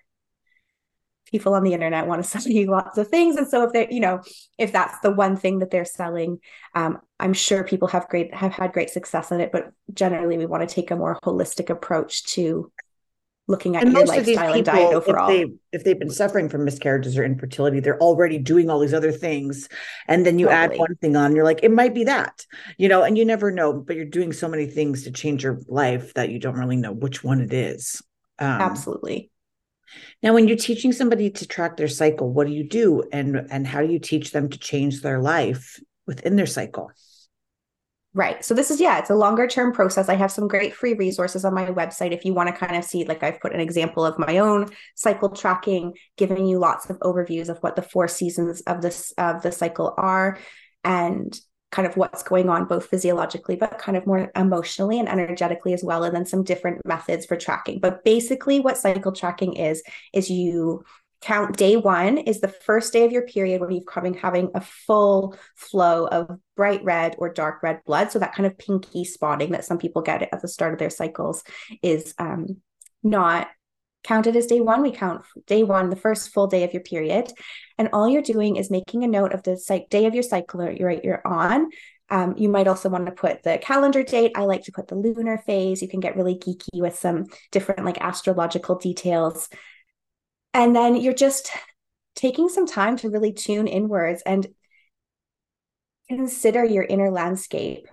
people 1.35 1.53
on 1.55 1.64
the 1.64 1.73
internet 1.73 2.07
want 2.07 2.23
to 2.23 2.29
sell 2.40 2.47
you 2.47 2.70
lots 2.70 2.97
of 2.97 3.09
things. 3.09 3.35
And 3.35 3.49
so 3.49 3.64
if 3.64 3.73
they 3.73 3.88
you 3.90 3.99
know 3.99 4.20
if 4.57 4.70
that's 4.70 5.01
the 5.01 5.11
one 5.11 5.37
thing 5.37 5.59
that 5.59 5.70
they're 5.70 5.85
selling 5.85 6.38
um, 6.75 6.99
i'm 7.18 7.33
sure 7.33 7.64
people 7.64 7.88
have 7.88 8.09
great 8.09 8.33
have 8.33 8.53
had 8.53 8.73
great 8.73 8.90
success 8.90 9.31
in 9.33 9.40
it 9.40 9.51
but 9.53 9.73
generally 9.92 10.38
we 10.38 10.47
want 10.47 10.66
to 10.66 10.73
take 10.73 10.90
a 10.90 10.97
more 10.97 11.18
holistic 11.25 11.70
approach 11.70 12.25
to 12.25 12.70
looking 13.47 13.77
at 13.77 13.83
and 13.83 13.92
your 13.92 14.07
lifestyle 14.07 14.55
people, 14.55 14.55
and 14.55 14.64
diet 14.64 14.94
overall. 14.94 15.29
if, 15.29 15.49
they, 15.49 15.55
if 15.73 15.85
they've 15.85 15.99
been 15.99 16.09
suffering 16.09 16.49
from 16.49 16.64
miscarriages 16.64 17.18
or 17.18 17.25
infertility 17.25 17.81
they're 17.81 18.01
already 18.01 18.38
doing 18.38 18.70
all 18.70 18.79
these 18.79 18.94
other 18.94 19.12
things. 19.12 19.68
And 20.09 20.25
then 20.25 20.38
you 20.38 20.47
totally. 20.47 20.77
add 20.77 20.79
one 20.79 20.94
thing 20.97 21.14
on 21.16 21.37
you're 21.37 21.44
like 21.44 21.61
it 21.62 21.70
might 21.70 21.94
be 21.94 22.05
that 22.05 22.47
you 22.79 22.88
know 22.88 23.03
and 23.03 23.18
you 23.18 23.25
never 23.25 23.51
know 23.51 23.73
but 23.73 23.97
you're 23.97 24.07
doing 24.07 24.33
so 24.33 24.49
many 24.49 24.66
things 24.66 25.05
to 25.05 25.11
change 25.11 25.44
your 25.44 25.61
life 25.68 26.14
that 26.14 26.31
you 26.31 26.38
don't 26.38 26.57
really 26.57 26.77
know 26.77 26.92
which 26.92 27.23
one 27.23 27.40
it 27.40 27.53
is. 27.53 28.03
Um, 28.38 28.61
absolutely 28.62 29.31
now, 30.23 30.33
when 30.33 30.49
you're 30.49 30.57
teaching 30.57 30.92
somebody 30.92 31.31
to 31.31 31.47
track 31.47 31.77
their 31.77 31.88
cycle, 31.88 32.33
what 32.33 32.47
do 32.47 32.53
you 32.53 32.68
do, 32.68 33.03
and 33.12 33.47
and 33.51 33.66
how 33.66 33.81
do 33.81 33.92
you 33.92 33.99
teach 33.99 34.33
them 34.33 34.49
to 34.49 34.59
change 34.59 35.03
their 35.03 35.20
life 35.20 35.81
within 36.07 36.37
their 36.37 36.47
cycle? 36.47 36.90
Right. 38.16 38.44
So 38.44 38.55
this 38.55 38.70
is 38.70 38.81
yeah, 38.81 38.99
it's 38.99 39.11
a 39.11 39.16
longer 39.16 39.49
term 39.49 39.73
process. 39.73 40.09
I 40.09 40.14
have 40.14 40.31
some 40.31 40.47
great 40.47 40.73
free 40.75 40.94
resources 40.94 41.44
on 41.44 41.53
my 41.53 41.66
website 41.66 42.12
if 42.12 42.25
you 42.25 42.33
want 42.33 42.49
to 42.49 42.55
kind 42.55 42.77
of 42.77 42.85
see 42.85 43.05
like 43.05 43.25
I've 43.25 43.40
put 43.40 43.53
an 43.53 43.61
example 43.61 44.05
of 44.05 44.18
my 44.18 44.38
own 44.38 44.68
cycle 44.94 45.31
tracking, 45.31 45.94
giving 46.16 46.47
you 46.47 46.59
lots 46.59 46.88
of 46.88 46.99
overviews 47.01 47.49
of 47.49 47.59
what 47.59 47.75
the 47.75 47.83
four 47.83 48.07
seasons 48.07 48.61
of 48.62 48.83
this 48.83 49.12
of 49.18 49.42
the 49.42 49.51
cycle 49.51 49.94
are 49.99 50.38
and 50.85 51.37
kind 51.74 51.88
of 51.88 51.96
what's 51.96 52.22
going 52.22 52.48
on 52.48 52.66
both 52.66 52.87
physiologically 52.87 53.56
but 53.56 53.80
kind 53.80 53.96
of 53.96 54.06
more 54.06 54.30
emotionally 54.37 55.00
and 55.00 55.08
energetically 55.08 55.74
as 55.74 55.82
well 55.82 56.04
and 56.04 56.14
then 56.14 56.24
some 56.24 56.44
different 56.44 56.80
methods 56.87 57.26
for 57.26 57.37
tracking. 57.37 57.80
But 57.80 58.04
basically 58.04 58.60
what 58.60 58.78
cycle 58.78 59.10
tracking 59.10 59.54
is 59.54 59.82
is 60.12 60.30
you 60.30 60.84
count 61.20 61.56
day 61.56 61.76
one 61.76 62.18
is 62.18 62.40
the 62.40 62.48
first 62.48 62.92
day 62.92 63.04
of 63.04 63.10
your 63.10 63.26
period 63.26 63.60
when 63.60 63.72
you've 63.72 63.87
coming 63.87 64.14
having 64.14 64.50
a 64.54 64.60
full 64.60 65.37
flow 65.56 66.06
of 66.06 66.38
bright 66.54 66.84
red 66.84 67.16
or 67.18 67.32
dark 67.32 67.60
red 67.64 67.80
blood. 67.84 68.12
So 68.12 68.20
that 68.20 68.37
kind 68.37 68.46
of 68.46 68.56
pinky 68.56 69.04
spotting 69.04 69.50
that 69.50 69.64
some 69.64 69.78
people 69.78 70.02
get 70.02 70.22
at 70.22 70.42
the 70.42 70.48
start 70.48 70.74
of 70.74 70.78
their 70.78 70.90
cycles 70.90 71.42
is 71.82 72.14
um, 72.18 72.58
not 73.02 73.48
counted 74.04 74.36
as 74.36 74.46
day 74.46 74.60
one. 74.60 74.82
We 74.82 74.92
count 74.92 75.24
day 75.46 75.64
one, 75.64 75.90
the 75.90 75.96
first 75.96 76.32
full 76.32 76.46
day 76.46 76.62
of 76.62 76.72
your 76.72 76.82
period. 76.82 77.32
And 77.78 77.88
all 77.92 78.08
you're 78.08 78.22
doing 78.22 78.56
is 78.56 78.70
making 78.70 79.02
a 79.02 79.08
note 79.08 79.32
of 79.32 79.42
the 79.42 79.56
day 79.90 80.06
of 80.06 80.14
your 80.14 80.22
cycle 80.22 80.60
right, 80.60 81.04
you're 81.04 81.26
on. 81.26 81.70
Um, 82.10 82.34
you 82.36 82.48
might 82.48 82.68
also 82.68 82.90
want 82.90 83.06
to 83.06 83.12
put 83.12 83.42
the 83.42 83.58
calendar 83.58 84.02
date. 84.02 84.32
I 84.36 84.42
like 84.42 84.64
to 84.64 84.72
put 84.72 84.88
the 84.88 84.94
lunar 84.94 85.38
phase. 85.38 85.80
You 85.80 85.88
can 85.88 86.00
get 86.00 86.16
really 86.16 86.36
geeky 86.36 86.80
with 86.80 86.98
some 86.98 87.24
different 87.50 87.84
like 87.84 87.98
astrological 88.00 88.76
details. 88.76 89.48
And 90.52 90.76
then 90.76 90.96
you're 90.96 91.14
just 91.14 91.50
taking 92.14 92.48
some 92.48 92.66
time 92.66 92.96
to 92.98 93.10
really 93.10 93.32
tune 93.32 93.66
inwards 93.66 94.22
and 94.24 94.46
consider 96.08 96.64
your 96.64 96.84
inner 96.84 97.10
landscape 97.10 97.88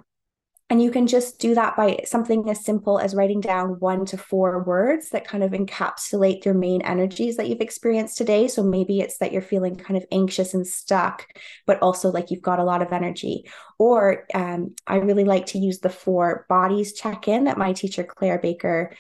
and 0.72 0.82
you 0.82 0.90
can 0.90 1.06
just 1.06 1.38
do 1.38 1.54
that 1.54 1.76
by 1.76 2.00
something 2.06 2.50
as 2.50 2.64
simple 2.64 2.98
as 2.98 3.14
writing 3.14 3.42
down 3.42 3.78
one 3.82 4.06
to 4.06 4.18
four 4.18 4.64
words 4.64 5.10
that 5.10 5.28
kind 5.28 5.44
of 5.44 5.52
encapsulate 5.52 6.46
your 6.46 6.54
main 6.54 6.82
energies 6.84 7.36
that 7.36 7.50
you've 7.50 7.60
experienced 7.60 8.18
today. 8.18 8.48
So 8.48 8.64
maybe 8.64 9.02
it's 9.02 9.18
that 9.18 9.34
you're 9.34 9.42
feeling 9.42 9.76
kind 9.76 9.98
of 9.98 10.06
anxious 10.14 10.54
and 10.54 10.66
stuck, 10.66 11.28
but 11.68 11.82
also 11.82 12.10
like 12.10 12.32
you've 12.32 12.42
got 12.42 12.60
a 12.60 12.64
lot 12.64 12.82
of 12.82 12.94
energy. 12.94 13.44
Or 13.80 14.26
um, 14.34 14.74
I 14.88 14.96
really 14.96 15.26
like 15.26 15.48
to 15.48 15.60
use 15.60 15.80
the 15.80 15.90
four 15.90 16.46
bodies 16.48 16.94
check 16.94 17.28
in 17.28 17.44
that 17.44 17.58
my 17.58 17.74
teacher, 17.74 18.06
Claire 18.06 18.40
Baker, 18.40 18.94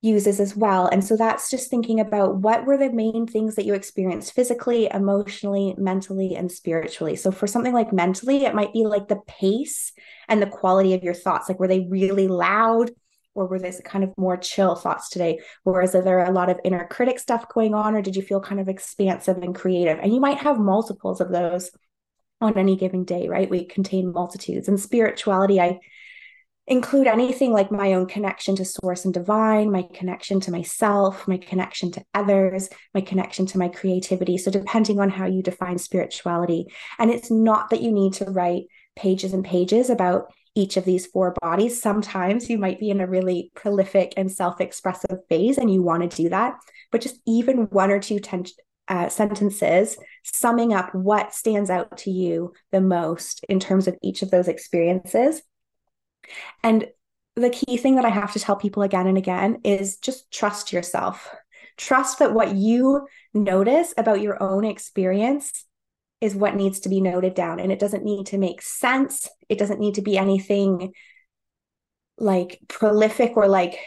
uses 0.00 0.38
as 0.38 0.54
well. 0.54 0.86
And 0.86 1.04
so 1.04 1.16
that's 1.16 1.50
just 1.50 1.70
thinking 1.70 1.98
about 1.98 2.36
what 2.36 2.66
were 2.66 2.76
the 2.76 2.92
main 2.92 3.26
things 3.26 3.56
that 3.56 3.64
you 3.64 3.74
experienced 3.74 4.32
physically, 4.32 4.88
emotionally, 4.92 5.74
mentally, 5.76 6.36
and 6.36 6.50
spiritually. 6.52 7.16
So 7.16 7.32
for 7.32 7.48
something 7.48 7.74
like 7.74 7.92
mentally, 7.92 8.44
it 8.44 8.54
might 8.54 8.72
be 8.72 8.84
like 8.84 9.08
the 9.08 9.20
pace 9.26 9.92
and 10.28 10.40
the 10.40 10.46
quality 10.46 10.94
of 10.94 11.02
your 11.02 11.14
thoughts. 11.14 11.48
Like, 11.48 11.58
were 11.58 11.68
they 11.68 11.88
really 11.90 12.28
loud? 12.28 12.92
Or 13.34 13.46
were 13.46 13.58
these 13.60 13.80
kind 13.84 14.02
of 14.02 14.12
more 14.16 14.36
chill 14.36 14.74
thoughts 14.74 15.10
today? 15.10 15.38
Whereas 15.62 15.94
are 15.94 16.02
there 16.02 16.24
a 16.24 16.32
lot 16.32 16.50
of 16.50 16.58
inner 16.64 16.86
critic 16.86 17.20
stuff 17.20 17.48
going 17.48 17.72
on, 17.72 17.94
or 17.94 18.02
did 18.02 18.16
you 18.16 18.22
feel 18.22 18.40
kind 18.40 18.60
of 18.60 18.68
expansive 18.68 19.38
and 19.38 19.54
creative? 19.54 19.98
And 20.00 20.12
you 20.12 20.20
might 20.20 20.38
have 20.38 20.58
multiples 20.58 21.20
of 21.20 21.30
those 21.30 21.70
on 22.40 22.58
any 22.58 22.74
given 22.74 23.04
day, 23.04 23.28
right? 23.28 23.48
We 23.48 23.64
contain 23.64 24.12
multitudes. 24.12 24.66
And 24.66 24.80
spirituality, 24.80 25.60
I 25.60 25.78
include 26.68 27.06
anything 27.06 27.52
like 27.52 27.70
my 27.70 27.94
own 27.94 28.06
connection 28.06 28.54
to 28.56 28.64
source 28.64 29.04
and 29.04 29.14
divine, 29.14 29.70
my 29.72 29.82
connection 29.94 30.38
to 30.40 30.50
myself, 30.50 31.26
my 31.26 31.38
connection 31.38 31.90
to 31.92 32.04
others, 32.14 32.68
my 32.94 33.00
connection 33.00 33.46
to 33.46 33.58
my 33.58 33.68
creativity. 33.68 34.38
So, 34.38 34.50
depending 34.50 35.00
on 35.00 35.10
how 35.10 35.26
you 35.26 35.42
define 35.42 35.78
spirituality. 35.78 36.66
And 36.98 37.10
it's 37.10 37.30
not 37.30 37.70
that 37.70 37.82
you 37.82 37.90
need 37.90 38.12
to 38.14 38.26
write 38.26 38.64
pages 38.96 39.32
and 39.32 39.44
pages 39.44 39.90
about 39.90 40.32
each 40.54 40.76
of 40.76 40.84
these 40.84 41.06
four 41.06 41.34
bodies. 41.40 41.80
Sometimes 41.80 42.50
you 42.50 42.58
might 42.58 42.80
be 42.80 42.90
in 42.90 43.00
a 43.00 43.06
really 43.06 43.50
prolific 43.54 44.12
and 44.16 44.30
self 44.30 44.60
expressive 44.60 45.18
phase 45.28 45.56
and 45.56 45.72
you 45.72 45.82
want 45.82 46.08
to 46.08 46.22
do 46.22 46.28
that. 46.28 46.54
But 46.90 47.00
just 47.00 47.20
even 47.26 47.68
one 47.70 47.90
or 47.90 48.00
two 48.00 48.18
ten- 48.18 48.44
uh, 48.88 49.08
sentences 49.08 49.96
summing 50.24 50.72
up 50.72 50.94
what 50.94 51.34
stands 51.34 51.70
out 51.70 51.98
to 51.98 52.10
you 52.10 52.52
the 52.72 52.80
most 52.80 53.44
in 53.48 53.60
terms 53.60 53.86
of 53.86 53.96
each 54.02 54.22
of 54.22 54.30
those 54.30 54.48
experiences 54.48 55.42
and 56.62 56.88
the 57.36 57.50
key 57.50 57.76
thing 57.76 57.96
that 57.96 58.04
I 58.04 58.10
have 58.10 58.32
to 58.32 58.40
tell 58.40 58.56
people 58.56 58.82
again 58.82 59.06
and 59.06 59.16
again 59.16 59.60
is 59.64 59.98
just 59.98 60.30
trust 60.30 60.72
yourself. 60.72 61.34
Trust 61.76 62.18
that 62.18 62.34
what 62.34 62.54
you 62.54 63.06
notice 63.32 63.94
about 63.96 64.20
your 64.20 64.42
own 64.42 64.64
experience 64.64 65.64
is 66.20 66.34
what 66.34 66.56
needs 66.56 66.80
to 66.80 66.88
be 66.88 67.00
noted 67.00 67.34
down. 67.34 67.60
And 67.60 67.70
it 67.70 67.78
doesn't 67.78 68.04
need 68.04 68.26
to 68.26 68.38
make 68.38 68.60
sense. 68.60 69.28
It 69.48 69.58
doesn't 69.58 69.78
need 69.78 69.94
to 69.94 70.02
be 70.02 70.18
anything 70.18 70.92
like 72.18 72.58
prolific 72.66 73.36
or 73.36 73.46
like 73.46 73.78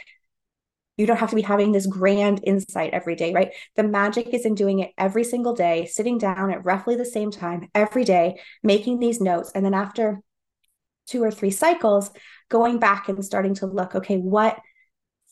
you 0.95 1.06
don't 1.06 1.17
have 1.17 1.32
to 1.32 1.36
be 1.36 1.41
having 1.41 1.71
this 1.71 1.88
grand 1.88 2.41
insight 2.43 2.93
every 2.93 3.15
day, 3.15 3.34
right? 3.34 3.54
The 3.75 3.84
magic 3.84 4.27
is 4.34 4.45
in 4.45 4.56
doing 4.56 4.80
it 4.80 4.91
every 4.97 5.23
single 5.23 5.54
day, 5.54 5.88
sitting 5.88 6.17
down 6.17 6.51
at 6.51 6.63
roughly 6.63 6.95
the 6.95 7.06
same 7.06 7.32
time 7.32 7.69
every 7.73 8.04
day, 8.04 8.39
making 8.63 8.99
these 8.99 9.19
notes. 9.19 9.51
And 9.54 9.65
then 9.65 9.73
after 9.73 10.21
two 11.12 11.24
or 11.24 11.32
three 11.32 11.52
cycles, 11.52 12.10
going 12.50 12.80
back 12.80 13.10
and 13.10 13.24
starting 13.24 13.54
to 13.56 13.65
look, 13.65 13.95
okay, 13.95 14.17
what 14.17 14.58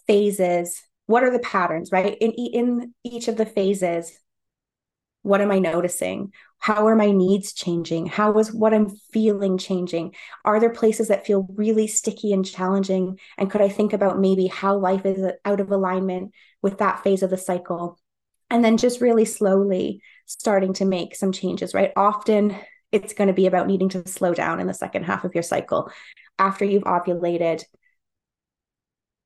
phases, 0.08 0.82
what 1.06 1.24
are 1.24 1.32
the 1.32 1.39
patterns, 1.39 1.92
right? 1.92 2.18
In, 2.20 2.32
in 2.32 2.94
each 3.04 3.28
of 3.28 3.38
the 3.38 3.46
phases, 3.46 4.20
what 5.22 5.42
am 5.42 5.52
I 5.52 5.60
noticing? 5.60 6.32
How 6.60 6.88
are 6.88 6.96
my 6.96 7.12
needs 7.12 7.54
changing? 7.54 8.08
How 8.08 8.38
is 8.39 8.54
what 8.54 8.74
I'm 8.74 8.89
feeling 9.13 9.58
changing? 9.58 10.15
Are 10.44 10.60
there 10.60 10.70
places 10.70 11.08
that 11.08 11.26
feel 11.26 11.48
really 11.56 11.88
sticky 11.88 12.34
and 12.34 12.46
challenging? 12.46 13.20
And 13.38 13.50
could 13.50 13.62
I 13.62 13.70
think 13.70 13.94
about 13.94 14.20
maybe 14.20 14.48
how 14.48 14.78
life 14.78 15.06
is 15.06 15.26
out 15.46 15.60
of 15.60 15.72
alignment 15.72 16.34
with 16.62 16.80
that 16.80 17.04
phase 17.04 17.24
of 17.24 17.30
the 17.30 17.38
cycle? 17.38 17.98
And 18.50 18.63
then 18.65 18.78
just 18.78 19.02
really 19.02 19.26
slowly 19.26 20.02
starting 20.26 20.74
to 20.74 20.86
make 20.86 21.15
some 21.15 21.32
changes, 21.32 21.74
right? 21.74 21.92
Often 21.96 22.56
it's 22.91 23.13
going 23.13 23.28
to 23.28 23.34
be 23.34 23.47
about 23.47 23.67
needing 23.67 23.89
to 23.89 24.08
slow 24.08 24.34
down 24.34 24.60
in 24.60 24.67
the 24.67 24.73
second 24.73 25.04
half 25.04 25.23
of 25.23 25.34
your 25.34 25.43
cycle. 25.43 25.91
After 26.38 26.65
you've 26.65 26.84
ovulated, 26.84 27.63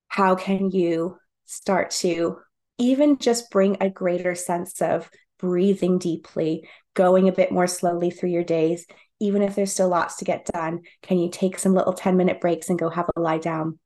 how 0.07 0.35
can 0.35 0.69
you 0.69 1.17
start 1.45 1.91
to 1.91 2.37
even 2.77 3.17
just 3.17 3.49
bring 3.51 3.77
a 3.79 3.89
greater 3.89 4.35
sense 4.35 4.81
of 4.81 5.09
breathing 5.39 5.97
deeply, 5.97 6.67
going 6.93 7.27
a 7.27 7.33
bit 7.33 7.51
more 7.51 7.67
slowly 7.67 8.09
through 8.09 8.29
your 8.29 8.43
days, 8.43 8.85
even 9.19 9.41
if 9.41 9.55
there's 9.55 9.71
still 9.71 9.89
lots 9.89 10.17
to 10.17 10.25
get 10.25 10.45
done? 10.45 10.81
Can 11.01 11.17
you 11.17 11.29
take 11.29 11.57
some 11.57 11.73
little 11.73 11.93
10 11.93 12.17
minute 12.17 12.41
breaks 12.41 12.69
and 12.69 12.79
go 12.79 12.89
have 12.89 13.09
a 13.15 13.21
lie 13.21 13.37
down? 13.37 13.79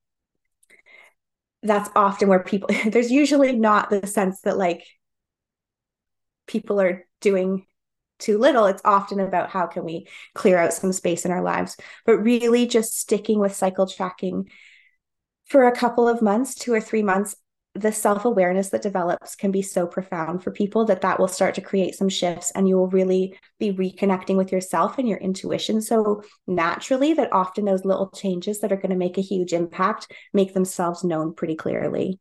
That's 1.64 1.90
often 1.96 2.30
where 2.30 2.44
people, 2.44 2.70
there's 2.86 3.12
usually 3.12 3.56
not 3.56 3.90
the 3.90 4.08
sense 4.08 4.42
that 4.42 4.58
like 4.58 4.84
people 6.48 6.80
are 6.82 7.06
doing 7.22 7.66
too 8.20 8.38
little 8.38 8.66
it's 8.66 8.82
often 8.86 9.20
about 9.20 9.50
how 9.50 9.68
can 9.68 9.84
we 9.84 10.08
clear 10.34 10.58
out 10.58 10.74
some 10.74 10.94
space 10.94 11.26
in 11.26 11.32
our 11.32 11.42
lives. 11.42 11.78
But 12.06 12.18
really 12.18 12.68
just 12.68 13.00
sticking 13.00 13.40
with 13.40 13.56
cycle 13.56 13.88
tracking 13.88 14.50
for 15.48 15.68
a 15.68 15.76
couple 15.76 16.08
of 16.08 16.22
months 16.22 16.56
two 16.56 16.74
or 16.74 16.82
three 16.82 17.04
months 17.04 17.36
the 17.78 17.92
self-awareness 17.92 18.70
that 18.70 18.82
develops 18.82 19.36
can 19.36 19.52
be 19.52 19.62
so 19.62 19.86
profound 19.86 20.44
for 20.44 20.52
people 20.52 20.86
that 20.86 21.02
that 21.02 21.20
will 21.20 21.28
start 21.28 21.54
to 21.54 21.62
create 21.62 21.94
some 21.94 22.10
shifts 22.10 22.52
and 22.52 22.68
you 22.68 22.76
will 22.76 22.90
really 22.90 23.38
be 23.60 23.72
reconnecting 23.72 24.36
with 24.36 24.52
yourself 24.52 24.98
and 24.98 25.08
your 25.08 25.20
intuition 25.20 25.80
so 25.80 26.24
naturally 26.48 27.14
that 27.14 27.32
often 27.32 27.66
those 27.66 27.86
little 27.86 28.10
changes 28.10 28.60
that 28.60 28.72
are 28.72 28.78
going 28.78 28.90
to 28.90 28.96
make 28.96 29.18
a 29.20 29.22
huge 29.22 29.54
impact 29.54 30.12
make 30.34 30.56
themselves 30.56 31.04
known 31.04 31.36
pretty 31.36 31.56
clearly 31.56 32.20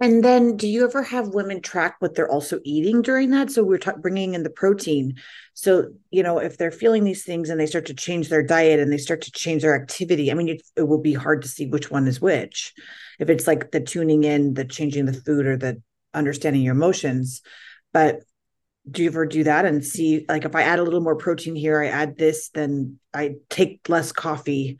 and 0.00 0.24
then, 0.24 0.56
do 0.56 0.66
you 0.66 0.84
ever 0.84 1.02
have 1.02 1.28
women 1.28 1.60
track 1.60 1.96
what 2.00 2.14
they're 2.14 2.30
also 2.30 2.60
eating 2.64 3.00
during 3.00 3.30
that? 3.30 3.50
So 3.50 3.62
we're 3.62 3.78
bringing 3.98 4.34
in 4.34 4.42
the 4.42 4.50
protein. 4.50 5.14
So 5.54 5.90
you 6.10 6.22
know, 6.22 6.38
if 6.38 6.58
they're 6.58 6.70
feeling 6.70 7.04
these 7.04 7.24
things 7.24 7.48
and 7.48 7.60
they 7.60 7.66
start 7.66 7.86
to 7.86 7.94
change 7.94 8.28
their 8.28 8.42
diet 8.42 8.80
and 8.80 8.92
they 8.92 8.98
start 8.98 9.22
to 9.22 9.30
change 9.30 9.62
their 9.62 9.80
activity, 9.80 10.30
I 10.30 10.34
mean, 10.34 10.48
it, 10.48 10.62
it 10.76 10.82
will 10.82 11.00
be 11.00 11.14
hard 11.14 11.42
to 11.42 11.48
see 11.48 11.66
which 11.66 11.90
one 11.90 12.08
is 12.08 12.20
which. 12.20 12.72
If 13.18 13.30
it's 13.30 13.46
like 13.46 13.70
the 13.70 13.80
tuning 13.80 14.24
in, 14.24 14.54
the 14.54 14.64
changing 14.64 15.06
the 15.06 15.12
food, 15.12 15.46
or 15.46 15.56
the 15.56 15.80
understanding 16.12 16.62
your 16.62 16.74
emotions. 16.74 17.42
But 17.92 18.20
do 18.90 19.02
you 19.02 19.08
ever 19.08 19.24
do 19.24 19.44
that 19.44 19.64
and 19.64 19.84
see, 19.84 20.26
like, 20.28 20.44
if 20.44 20.54
I 20.54 20.62
add 20.62 20.78
a 20.78 20.82
little 20.82 21.00
more 21.00 21.16
protein 21.16 21.54
here, 21.56 21.80
I 21.80 21.86
add 21.86 22.18
this, 22.18 22.50
then 22.50 22.98
I 23.14 23.36
take 23.48 23.88
less 23.88 24.12
coffee. 24.12 24.78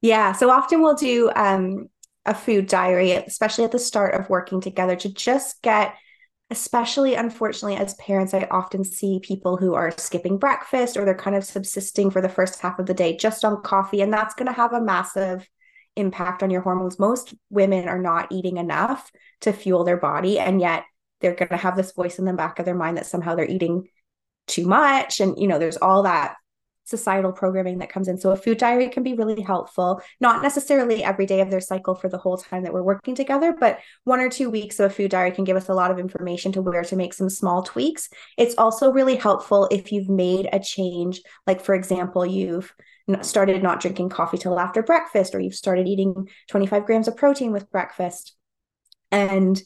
Yeah. 0.00 0.32
So 0.32 0.50
often 0.50 0.82
we'll 0.82 0.94
do 0.94 1.30
um, 1.34 1.88
a 2.26 2.34
food 2.34 2.66
diary, 2.66 3.12
especially 3.12 3.64
at 3.64 3.72
the 3.72 3.78
start 3.78 4.14
of 4.14 4.30
working 4.30 4.60
together, 4.60 4.96
to 4.96 5.12
just 5.12 5.60
get, 5.62 5.94
especially 6.50 7.14
unfortunately, 7.14 7.76
as 7.76 7.94
parents, 7.94 8.34
I 8.34 8.48
often 8.50 8.84
see 8.84 9.20
people 9.22 9.56
who 9.56 9.74
are 9.74 9.92
skipping 9.98 10.38
breakfast 10.38 10.96
or 10.96 11.04
they're 11.04 11.14
kind 11.14 11.36
of 11.36 11.44
subsisting 11.44 12.10
for 12.10 12.20
the 12.20 12.28
first 12.28 12.60
half 12.60 12.78
of 12.78 12.86
the 12.86 12.94
day 12.94 13.16
just 13.16 13.44
on 13.44 13.62
coffee. 13.62 14.00
And 14.00 14.12
that's 14.12 14.34
going 14.34 14.46
to 14.46 14.52
have 14.52 14.72
a 14.72 14.80
massive 14.80 15.48
impact 15.96 16.42
on 16.42 16.50
your 16.50 16.62
hormones. 16.62 16.98
Most 16.98 17.34
women 17.50 17.88
are 17.88 18.00
not 18.00 18.32
eating 18.32 18.56
enough 18.56 19.10
to 19.42 19.52
fuel 19.52 19.84
their 19.84 19.96
body. 19.96 20.38
And 20.38 20.60
yet 20.60 20.84
they're 21.20 21.34
going 21.34 21.48
to 21.48 21.56
have 21.56 21.76
this 21.76 21.92
voice 21.92 22.18
in 22.18 22.24
the 22.24 22.32
back 22.32 22.58
of 22.58 22.64
their 22.64 22.74
mind 22.74 22.96
that 22.96 23.06
somehow 23.06 23.34
they're 23.34 23.44
eating 23.44 23.88
too 24.46 24.66
much. 24.66 25.20
And, 25.20 25.38
you 25.38 25.46
know, 25.46 25.58
there's 25.58 25.76
all 25.76 26.02
that 26.02 26.36
societal 26.84 27.32
programming 27.32 27.78
that 27.78 27.90
comes 27.90 28.08
in. 28.08 28.18
So 28.18 28.30
a 28.30 28.36
food 28.36 28.58
diary 28.58 28.88
can 28.88 29.02
be 29.02 29.14
really 29.14 29.42
helpful, 29.42 30.00
not 30.20 30.42
necessarily 30.42 31.02
every 31.02 31.26
day 31.26 31.40
of 31.40 31.50
their 31.50 31.60
cycle 31.60 31.94
for 31.94 32.08
the 32.08 32.18
whole 32.18 32.36
time 32.36 32.62
that 32.62 32.72
we're 32.72 32.82
working 32.82 33.14
together, 33.14 33.54
but 33.58 33.78
one 34.04 34.20
or 34.20 34.28
two 34.28 34.50
weeks 34.50 34.78
of 34.78 34.90
a 34.90 34.94
food 34.94 35.10
diary 35.10 35.32
can 35.32 35.44
give 35.44 35.56
us 35.56 35.68
a 35.68 35.74
lot 35.74 35.90
of 35.90 35.98
information 35.98 36.52
to 36.52 36.62
where 36.62 36.84
to 36.84 36.96
make 36.96 37.14
some 37.14 37.30
small 37.30 37.62
tweaks. 37.62 38.08
It's 38.36 38.54
also 38.56 38.92
really 38.92 39.16
helpful 39.16 39.68
if 39.70 39.92
you've 39.92 40.08
made 40.08 40.48
a 40.52 40.60
change, 40.60 41.20
like 41.46 41.60
for 41.60 41.74
example, 41.74 42.24
you've 42.24 42.72
started 43.22 43.62
not 43.62 43.80
drinking 43.80 44.08
coffee 44.08 44.38
till 44.38 44.58
after 44.58 44.82
breakfast, 44.82 45.34
or 45.34 45.40
you've 45.40 45.54
started 45.54 45.86
eating 45.86 46.28
25 46.48 46.86
grams 46.86 47.08
of 47.08 47.16
protein 47.16 47.52
with 47.52 47.70
breakfast. 47.70 48.34
And 49.10 49.60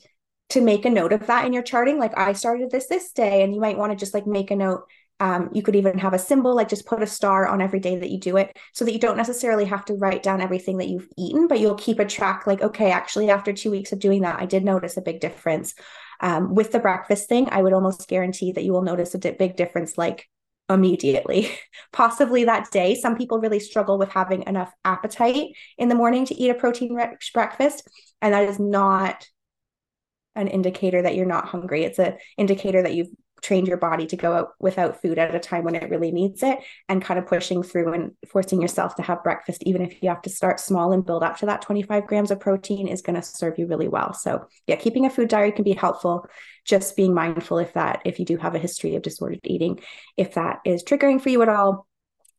to 0.50 0.60
make 0.60 0.84
a 0.84 0.90
note 0.90 1.12
of 1.12 1.26
that 1.26 1.44
in 1.44 1.52
your 1.52 1.62
charting, 1.62 1.98
like 1.98 2.16
I 2.16 2.32
started 2.32 2.70
this 2.70 2.86
this 2.86 3.12
day, 3.12 3.42
and 3.42 3.54
you 3.54 3.60
might 3.60 3.76
want 3.76 3.92
to 3.92 3.96
just 3.96 4.14
like 4.14 4.26
make 4.26 4.50
a 4.50 4.56
note 4.56 4.84
um, 5.20 5.50
you 5.52 5.62
could 5.62 5.74
even 5.74 5.98
have 5.98 6.14
a 6.14 6.18
symbol, 6.18 6.54
like 6.54 6.68
just 6.68 6.86
put 6.86 7.02
a 7.02 7.06
star 7.06 7.46
on 7.48 7.60
every 7.60 7.80
day 7.80 7.96
that 7.96 8.10
you 8.10 8.20
do 8.20 8.36
it 8.36 8.56
so 8.72 8.84
that 8.84 8.92
you 8.92 9.00
don't 9.00 9.16
necessarily 9.16 9.64
have 9.64 9.84
to 9.86 9.94
write 9.94 10.22
down 10.22 10.40
everything 10.40 10.78
that 10.78 10.88
you've 10.88 11.08
eaten, 11.16 11.48
but 11.48 11.58
you'll 11.58 11.74
keep 11.74 11.98
a 11.98 12.04
track 12.04 12.46
like, 12.46 12.62
okay, 12.62 12.92
actually, 12.92 13.28
after 13.28 13.52
two 13.52 13.70
weeks 13.70 13.92
of 13.92 13.98
doing 13.98 14.22
that, 14.22 14.40
I 14.40 14.46
did 14.46 14.64
notice 14.64 14.96
a 14.96 15.02
big 15.02 15.20
difference. 15.20 15.74
Um, 16.20 16.54
with 16.54 16.72
the 16.72 16.78
breakfast 16.78 17.28
thing, 17.28 17.48
I 17.50 17.62
would 17.62 17.72
almost 17.72 18.08
guarantee 18.08 18.52
that 18.52 18.64
you 18.64 18.72
will 18.72 18.82
notice 18.82 19.14
a 19.14 19.18
big 19.18 19.56
difference 19.56 19.98
like 19.98 20.28
immediately, 20.68 21.50
possibly 21.92 22.44
that 22.44 22.70
day. 22.70 22.94
Some 22.94 23.16
people 23.16 23.40
really 23.40 23.60
struggle 23.60 23.98
with 23.98 24.10
having 24.10 24.44
enough 24.46 24.72
appetite 24.84 25.52
in 25.78 25.88
the 25.88 25.94
morning 25.94 26.26
to 26.26 26.34
eat 26.34 26.50
a 26.50 26.54
protein 26.54 26.94
rich 26.94 27.32
breakfast. 27.34 27.88
And 28.20 28.34
that 28.34 28.48
is 28.48 28.58
not 28.58 29.26
an 30.34 30.48
indicator 30.48 31.02
that 31.02 31.16
you're 31.16 31.26
not 31.26 31.48
hungry. 31.48 31.84
It's 31.84 31.98
an 31.98 32.18
indicator 32.36 32.82
that 32.82 32.94
you've 32.94 33.10
trained 33.42 33.68
your 33.68 33.76
body 33.76 34.06
to 34.06 34.16
go 34.16 34.32
out 34.32 34.50
without 34.58 35.00
food 35.00 35.18
at 35.18 35.34
a 35.34 35.40
time 35.40 35.64
when 35.64 35.74
it 35.74 35.90
really 35.90 36.10
needs 36.10 36.42
it 36.42 36.58
and 36.88 37.02
kind 37.02 37.18
of 37.18 37.26
pushing 37.26 37.62
through 37.62 37.92
and 37.92 38.12
forcing 38.30 38.60
yourself 38.60 38.94
to 38.94 39.02
have 39.02 39.22
breakfast 39.22 39.62
even 39.64 39.82
if 39.82 40.02
you 40.02 40.08
have 40.08 40.22
to 40.22 40.30
start 40.30 40.60
small 40.60 40.92
and 40.92 41.06
build 41.06 41.22
up 41.22 41.38
to 41.38 41.46
that 41.46 41.62
25 41.62 42.06
grams 42.06 42.30
of 42.30 42.40
protein 42.40 42.88
is 42.88 43.02
going 43.02 43.16
to 43.16 43.22
serve 43.22 43.58
you 43.58 43.66
really 43.66 43.88
well. 43.88 44.12
So 44.12 44.46
yeah 44.66 44.76
keeping 44.76 45.06
a 45.06 45.10
food 45.10 45.28
diary 45.28 45.52
can 45.52 45.64
be 45.64 45.72
helpful. 45.72 46.26
Just 46.64 46.96
being 46.96 47.14
mindful 47.14 47.58
if 47.58 47.72
that 47.74 48.02
if 48.04 48.18
you 48.18 48.24
do 48.24 48.36
have 48.36 48.54
a 48.54 48.58
history 48.58 48.94
of 48.94 49.02
disordered 49.02 49.40
eating 49.44 49.80
if 50.16 50.34
that 50.34 50.60
is 50.64 50.84
triggering 50.84 51.20
for 51.20 51.30
you 51.30 51.40
at 51.42 51.48
all 51.48 51.86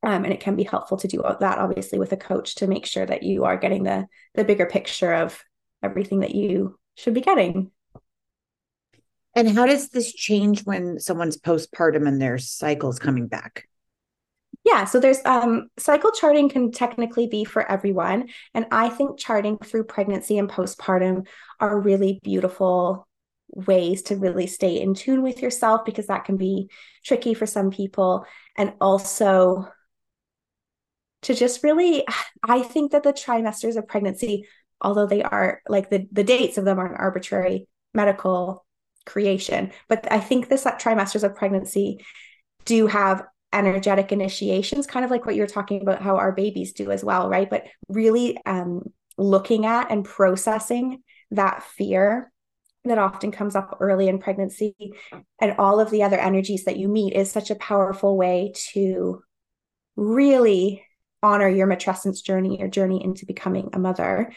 um, 0.04 0.24
and 0.24 0.34
it 0.34 0.40
can 0.40 0.56
be 0.56 0.64
helpful 0.64 0.98
to 0.98 1.08
do 1.08 1.24
that 1.40 1.58
obviously 1.58 2.00
with 2.00 2.14
a 2.14 2.18
coach 2.18 2.56
to 2.56 2.68
make 2.68 2.86
sure 2.86 3.06
that 3.06 3.24
you 3.24 3.46
are 3.46 3.58
getting 3.58 3.84
the 3.84 4.06
the 4.36 4.44
bigger 4.44 4.66
picture 4.66 5.14
of 5.14 5.44
everything 5.84 6.20
that 6.20 6.36
you 6.36 6.78
should 6.96 7.14
be 7.14 7.22
getting 7.22 7.72
and 9.40 9.50
how 9.58 9.66
does 9.66 9.90
this 9.90 10.14
change 10.14 10.66
when 10.66 11.00
someone's 11.00 11.38
postpartum 11.38 12.08
and 12.08 12.22
their 12.22 12.38
cycle's 12.38 13.00
coming 13.00 13.28
back? 13.28 13.66
Yeah, 14.66 14.86
so 14.86 15.00
there's 15.00 15.20
um, 15.26 15.70
cycle 15.78 16.12
charting 16.12 16.50
can 16.50 16.72
technically 16.72 17.28
be 17.28 17.46
for 17.46 17.70
everyone. 17.70 18.30
And 18.54 18.66
I 18.72 18.90
think 18.90 19.18
charting 19.18 19.58
through 19.58 19.86
pregnancy 19.86 20.38
and 20.38 20.50
postpartum 20.50 21.28
are 21.60 21.80
really 21.80 22.20
beautiful 22.24 23.08
ways 23.52 24.04
to 24.04 24.16
really 24.16 24.48
stay 24.48 24.80
in 24.80 24.94
tune 24.94 25.24
with 25.24 25.42
yourself 25.42 25.86
because 25.86 26.08
that 26.08 26.26
can 26.26 26.38
be 26.38 26.70
tricky 27.04 27.34
for 27.34 27.46
some 27.46 27.72
people. 27.72 28.26
And 28.58 28.74
also 28.82 29.68
to 31.24 31.34
just 31.34 31.64
really, 31.64 32.06
I 32.44 32.62
think 32.62 32.92
that 32.92 33.04
the 33.04 33.14
trimesters 33.14 33.78
of 33.78 33.88
pregnancy, 33.88 34.46
although 34.82 35.08
they 35.08 35.24
are 35.24 35.62
like 35.68 35.90
the, 35.90 36.08
the 36.12 36.24
dates 36.24 36.58
of 36.58 36.66
them 36.66 36.80
are 36.80 36.92
an 36.92 36.98
arbitrary 36.98 37.68
medical 37.94 38.66
creation. 39.10 39.72
But 39.88 40.10
I 40.12 40.20
think 40.20 40.48
this 40.48 40.64
trimesters 40.64 41.24
of 41.24 41.36
pregnancy 41.36 42.06
do 42.66 42.88
have 42.88 43.26
energetic 43.52 44.12
initiations, 44.12 44.86
kind 44.86 45.04
of 45.04 45.12
like 45.12 45.26
what 45.26 45.36
you're 45.36 45.48
talking 45.48 45.82
about, 45.82 46.02
how 46.02 46.18
our 46.18 46.32
babies 46.32 46.74
do 46.74 46.92
as 46.92 47.04
well, 47.04 47.30
right? 47.30 47.50
But 47.50 47.66
really 47.88 48.38
um, 48.46 48.84
looking 49.18 49.66
at 49.66 49.92
and 49.92 50.06
processing 50.06 51.02
that 51.32 51.64
fear 51.64 52.32
that 52.86 52.98
often 52.98 53.32
comes 53.32 53.56
up 53.56 53.78
early 53.80 54.08
in 54.08 54.20
pregnancy 54.20 54.76
and 55.42 55.56
all 55.58 55.80
of 55.80 55.92
the 55.92 56.04
other 56.04 56.18
energies 56.18 56.66
that 56.66 56.78
you 56.78 56.88
meet 56.88 57.14
is 57.14 57.32
such 57.32 57.50
a 57.50 57.56
powerful 57.56 58.16
way 58.16 58.54
to 58.72 59.22
really 59.96 60.86
honor 61.22 61.50
your 61.50 61.68
matrescence 61.68 62.24
journey, 62.24 62.60
your 62.60 62.70
journey 62.70 63.04
into 63.04 63.26
becoming 63.26 63.70
a 63.74 63.80
mother 63.80 64.32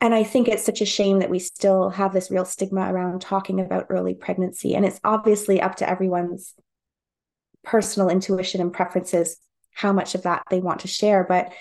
and 0.00 0.14
I 0.14 0.24
think 0.24 0.48
it's 0.48 0.64
such 0.64 0.80
a 0.80 0.86
shame 0.86 1.20
that 1.20 1.30
we 1.30 1.38
still 1.38 1.90
have 1.90 2.12
this 2.12 2.30
real 2.30 2.44
stigma 2.44 2.92
around 2.92 3.20
talking 3.20 3.60
about 3.60 3.86
early 3.88 4.14
pregnancy. 4.14 4.74
And 4.74 4.84
it's 4.84 5.00
obviously 5.02 5.60
up 5.60 5.76
to 5.76 5.88
everyone's 5.88 6.54
personal 7.64 8.10
intuition 8.10 8.60
and 8.60 8.72
preferences 8.72 9.38
how 9.72 9.92
much 9.92 10.14
of 10.14 10.22
that 10.22 10.42
they 10.50 10.60
want 10.60 10.80
to 10.80 10.88
share. 10.88 11.24
But 11.26 11.52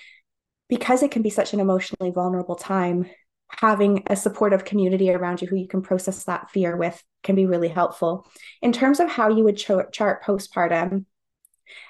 because 0.67 1.01
it 1.01 1.11
can 1.11 1.21
be 1.21 1.29
such 1.29 1.53
an 1.53 1.59
emotionally 1.59 2.11
vulnerable 2.11 2.55
time, 2.55 3.09
having 3.47 4.03
a 4.07 4.15
supportive 4.15 4.65
community 4.65 5.11
around 5.11 5.41
you 5.41 5.47
who 5.47 5.55
you 5.55 5.67
can 5.67 5.81
process 5.81 6.23
that 6.25 6.49
fear 6.49 6.75
with 6.75 7.01
can 7.23 7.35
be 7.35 7.45
really 7.45 7.69
helpful. 7.69 8.27
In 8.61 8.73
terms 8.73 8.99
of 8.99 9.09
how 9.09 9.29
you 9.29 9.43
would 9.43 9.57
ch- 9.57 9.91
chart 9.91 10.23
postpartum, 10.23 11.05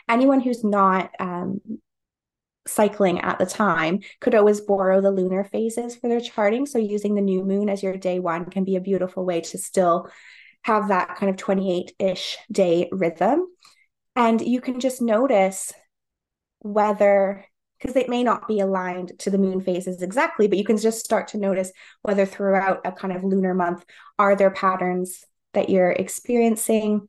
anyone 0.08 0.42
who's 0.42 0.64
not 0.64 1.12
um, 1.20 1.62
cycling 2.68 3.22
at 3.22 3.40
the 3.40 3.46
time 3.46 4.00
could 4.20 4.36
always 4.36 4.62
borrow 4.62 5.02
the 5.02 5.12
lunar 5.12 5.44
phases 5.44 5.96
for 5.96 6.10
their 6.10 6.20
charting. 6.20 6.66
So 6.66 6.80
using 6.80 7.16
the 7.16 7.22
new 7.22 7.44
moon 7.44 7.70
as 7.70 7.84
your 7.84 7.96
day 7.96 8.20
one 8.20 8.46
can 8.46 8.64
be 8.64 8.76
a 8.76 8.82
beautiful 8.82 9.26
way 9.26 9.42
to 9.42 9.58
still 9.58 10.10
have 10.64 10.88
that 10.88 11.16
kind 11.16 11.30
of 11.30 11.38
28 11.38 11.94
ish 12.00 12.38
day 12.52 12.90
rhythm. 12.92 13.46
And 14.16 14.42
you 14.42 14.62
can 14.62 14.80
just 14.80 15.02
notice 15.02 15.72
whether, 16.60 17.46
because 17.78 17.96
it 17.96 18.10
may 18.10 18.24
not 18.24 18.48
be 18.48 18.60
aligned 18.60 19.20
to 19.20 19.30
the 19.30 19.38
moon 19.38 19.62
phases 19.62 20.02
exactly, 20.02 20.48
but 20.48 20.58
you 20.58 20.64
can 20.64 20.78
just 20.78 21.06
start 21.06 21.28
to 21.30 21.38
notice 21.38 21.72
whether 22.02 22.26
throughout 22.26 22.82
a 22.86 22.92
kind 22.92 23.16
of 23.16 23.24
lunar 23.24 23.54
month, 23.54 23.86
are 24.18 24.36
there 24.36 24.50
patterns 24.50 25.24
that 25.54 25.70
you're 25.70 25.92
experiencing? 25.92 27.08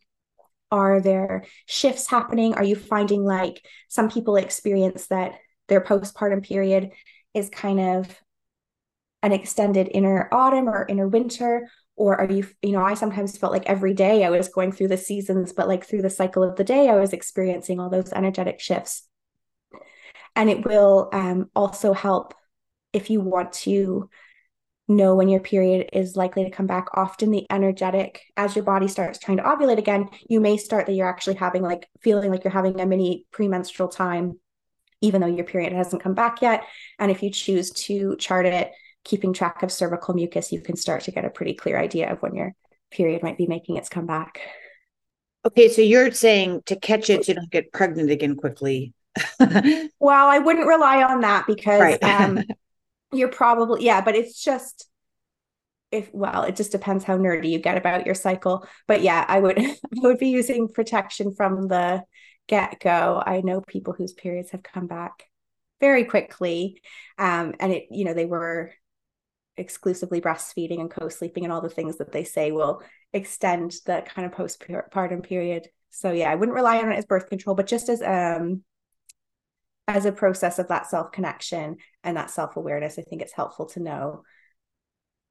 Are 0.71 1.01
there 1.01 1.45
shifts 1.65 2.09
happening? 2.09 2.55
Are 2.55 2.65
you 2.65 2.77
finding 2.77 3.25
like 3.25 3.65
some 3.89 4.11
people 4.11 4.37
experience 4.37 5.07
that 5.07 5.37
their 5.69 5.81
postpartum 5.81 6.43
period 6.43 6.93
is 7.35 7.51
kind 7.51 7.81
of 7.81 8.21
an 9.23 9.33
extended 9.33 9.89
inner 9.93 10.29
autumn 10.33 10.69
or 10.69 10.87
inner 10.89 11.09
winter? 11.09 11.69
Or 11.97 12.21
are 12.21 12.31
you 12.31 12.47
you 12.63 12.73
know 12.73 12.83
i 12.83 12.93
sometimes 12.93 13.39
felt 13.39 13.53
like 13.55 13.65
every 13.65 13.95
day 13.95 14.23
i 14.23 14.29
was 14.29 14.49
going 14.49 14.71
through 14.71 14.89
the 14.89 14.99
seasons 14.99 15.55
but 15.55 15.67
like 15.67 15.87
through 15.87 16.03
the 16.03 16.11
cycle 16.11 16.43
of 16.43 16.57
the 16.57 16.63
day 16.63 16.91
i 16.91 16.97
was 16.97 17.15
experiencing 17.15 17.81
all 17.81 17.89
those 17.89 18.13
energetic 18.13 18.61
shifts. 18.61 19.09
And 20.35 20.51
it 20.51 20.67
will 20.67 21.09
um, 21.15 21.51
also 21.57 21.95
help 21.95 22.35
if 22.93 23.09
you 23.09 23.21
want 23.21 23.55
to 23.65 24.11
know 24.89 25.15
when 25.15 25.29
your 25.29 25.41
period 25.41 25.89
is 25.93 26.17
likely 26.17 26.45
to 26.45 26.51
come 26.51 26.67
back. 26.67 26.87
Often 26.95 27.31
the 27.31 27.47
energetic 27.51 28.23
as 28.37 28.55
your 28.55 28.65
body 28.65 28.87
starts 28.87 29.19
trying 29.19 29.39
to 29.39 29.43
ovulate 29.43 29.79
again 29.79 30.09
you 30.29 30.41
may 30.41 30.57
start 30.57 30.87
that 30.87 30.93
you're 30.93 31.09
actually 31.09 31.37
having 31.37 31.63
like 31.63 31.89
feeling 32.03 32.31
like 32.31 32.45
you're 32.45 32.53
having 32.53 32.79
a 32.81 32.87
mini 32.87 33.25
premenstrual 33.33 33.89
time 33.89 34.39
even 35.01 35.21
though 35.21 35.27
your 35.27 35.45
period 35.45 35.73
hasn't 35.73 36.03
come 36.03 36.15
back 36.15 36.43
yet. 36.43 36.65
And 36.99 37.11
if 37.11 37.23
you 37.23 37.31
choose 37.31 37.71
to 37.73 38.17
chart 38.17 38.47
it, 38.47 38.73
keeping 39.05 39.33
track 39.33 39.63
of 39.63 39.71
cervical 39.71 40.15
mucus, 40.15 40.53
you 40.53 40.61
can 40.61 40.77
start 40.77 41.03
to 41.03 41.11
get 41.11 41.25
a 41.25 41.31
pretty 41.31 41.55
clear 41.55 41.79
idea 41.79 42.11
of 42.11 42.21
when 42.23 42.35
your 42.35 42.53
period 42.91 43.23
might 43.23 43.39
be 43.39 43.47
making 43.47 43.77
its 43.77 43.89
comeback. 43.89 44.41
Okay, 45.45 45.69
so 45.69 45.81
you're 45.81 46.11
saying 46.11 46.63
to 46.67 46.77
catch 46.77 47.09
it, 47.09 47.29
you 47.29 47.35
don't 47.35 47.51
get 47.51 47.73
pregnant 47.73 48.11
again 48.11 48.35
quickly. 48.35 48.93
well, 49.39 50.29
I 50.29 50.39
wouldn't 50.39 50.67
rely 50.67 51.03
on 51.03 51.21
that 51.21 51.47
because 51.47 51.81
right. 51.81 52.03
um, 52.03 52.43
you're 53.13 53.29
probably, 53.29 53.85
yeah, 53.85 54.01
but 54.01 54.17
it's 54.17 54.43
just, 54.43 54.89
if 55.93 56.13
well 56.13 56.43
it 56.43 56.57
just 56.57 56.73
depends 56.73 57.05
how 57.05 57.17
nerdy 57.17 57.49
you 57.49 57.61
get 57.61 57.77
about 57.77 58.07
your 58.07 58.15
cycle 58.15 58.67
but 58.89 59.03
yeah 59.03 59.25
i 59.29 59.39
would 59.39 59.57
i 59.61 59.77
would 59.99 60.19
be 60.19 60.29
using 60.29 60.69
protection 60.69 61.33
from 61.33 61.69
the 61.69 62.03
get 62.47 62.81
go, 62.81 63.23
I 63.25 63.41
know 63.41 63.61
people 63.61 63.93
whose 63.93 64.13
periods 64.13 64.51
have 64.51 64.63
come 64.63 64.87
back 64.87 65.25
very 65.81 66.05
quickly. 66.05 66.81
Um, 67.19 67.55
and 67.61 67.73
it, 67.73 67.87
you 67.91 68.05
know, 68.05 68.15
they 68.15 68.27
were 68.27 68.73
exclusively 69.57 70.21
breastfeeding 70.21 70.81
and 70.81 70.91
co-sleeping 70.91 71.45
and 71.45 71.53
all 71.53 71.61
the 71.61 71.69
things 71.69 71.99
that 71.99 72.13
they 72.13 72.25
say 72.25 72.53
will 72.53 72.83
extend 73.13 73.75
the 73.87 74.05
kind 74.07 74.27
of 74.27 74.33
postpartum 74.33 75.23
period. 75.23 75.69
So 75.91 76.13
yeah, 76.13 76.31
I 76.31 76.35
wouldn't 76.35 76.55
rely 76.55 76.79
on 76.79 76.93
it 76.93 76.97
as 76.97 77.07
birth 77.07 77.29
control, 77.29 77.57
but 77.57 77.67
just 77.67 77.89
as 77.89 78.03
um 78.03 78.63
as 79.89 80.05
a 80.05 80.13
process 80.13 80.59
of 80.59 80.69
that 80.69 80.87
self-connection 80.87 81.77
and 82.03 82.17
that 82.17 82.31
self-awareness, 82.31 82.99
I 82.99 83.03
think 83.03 83.23
it's 83.23 83.33
helpful 83.33 83.67
to 83.67 83.81
know. 83.81 84.23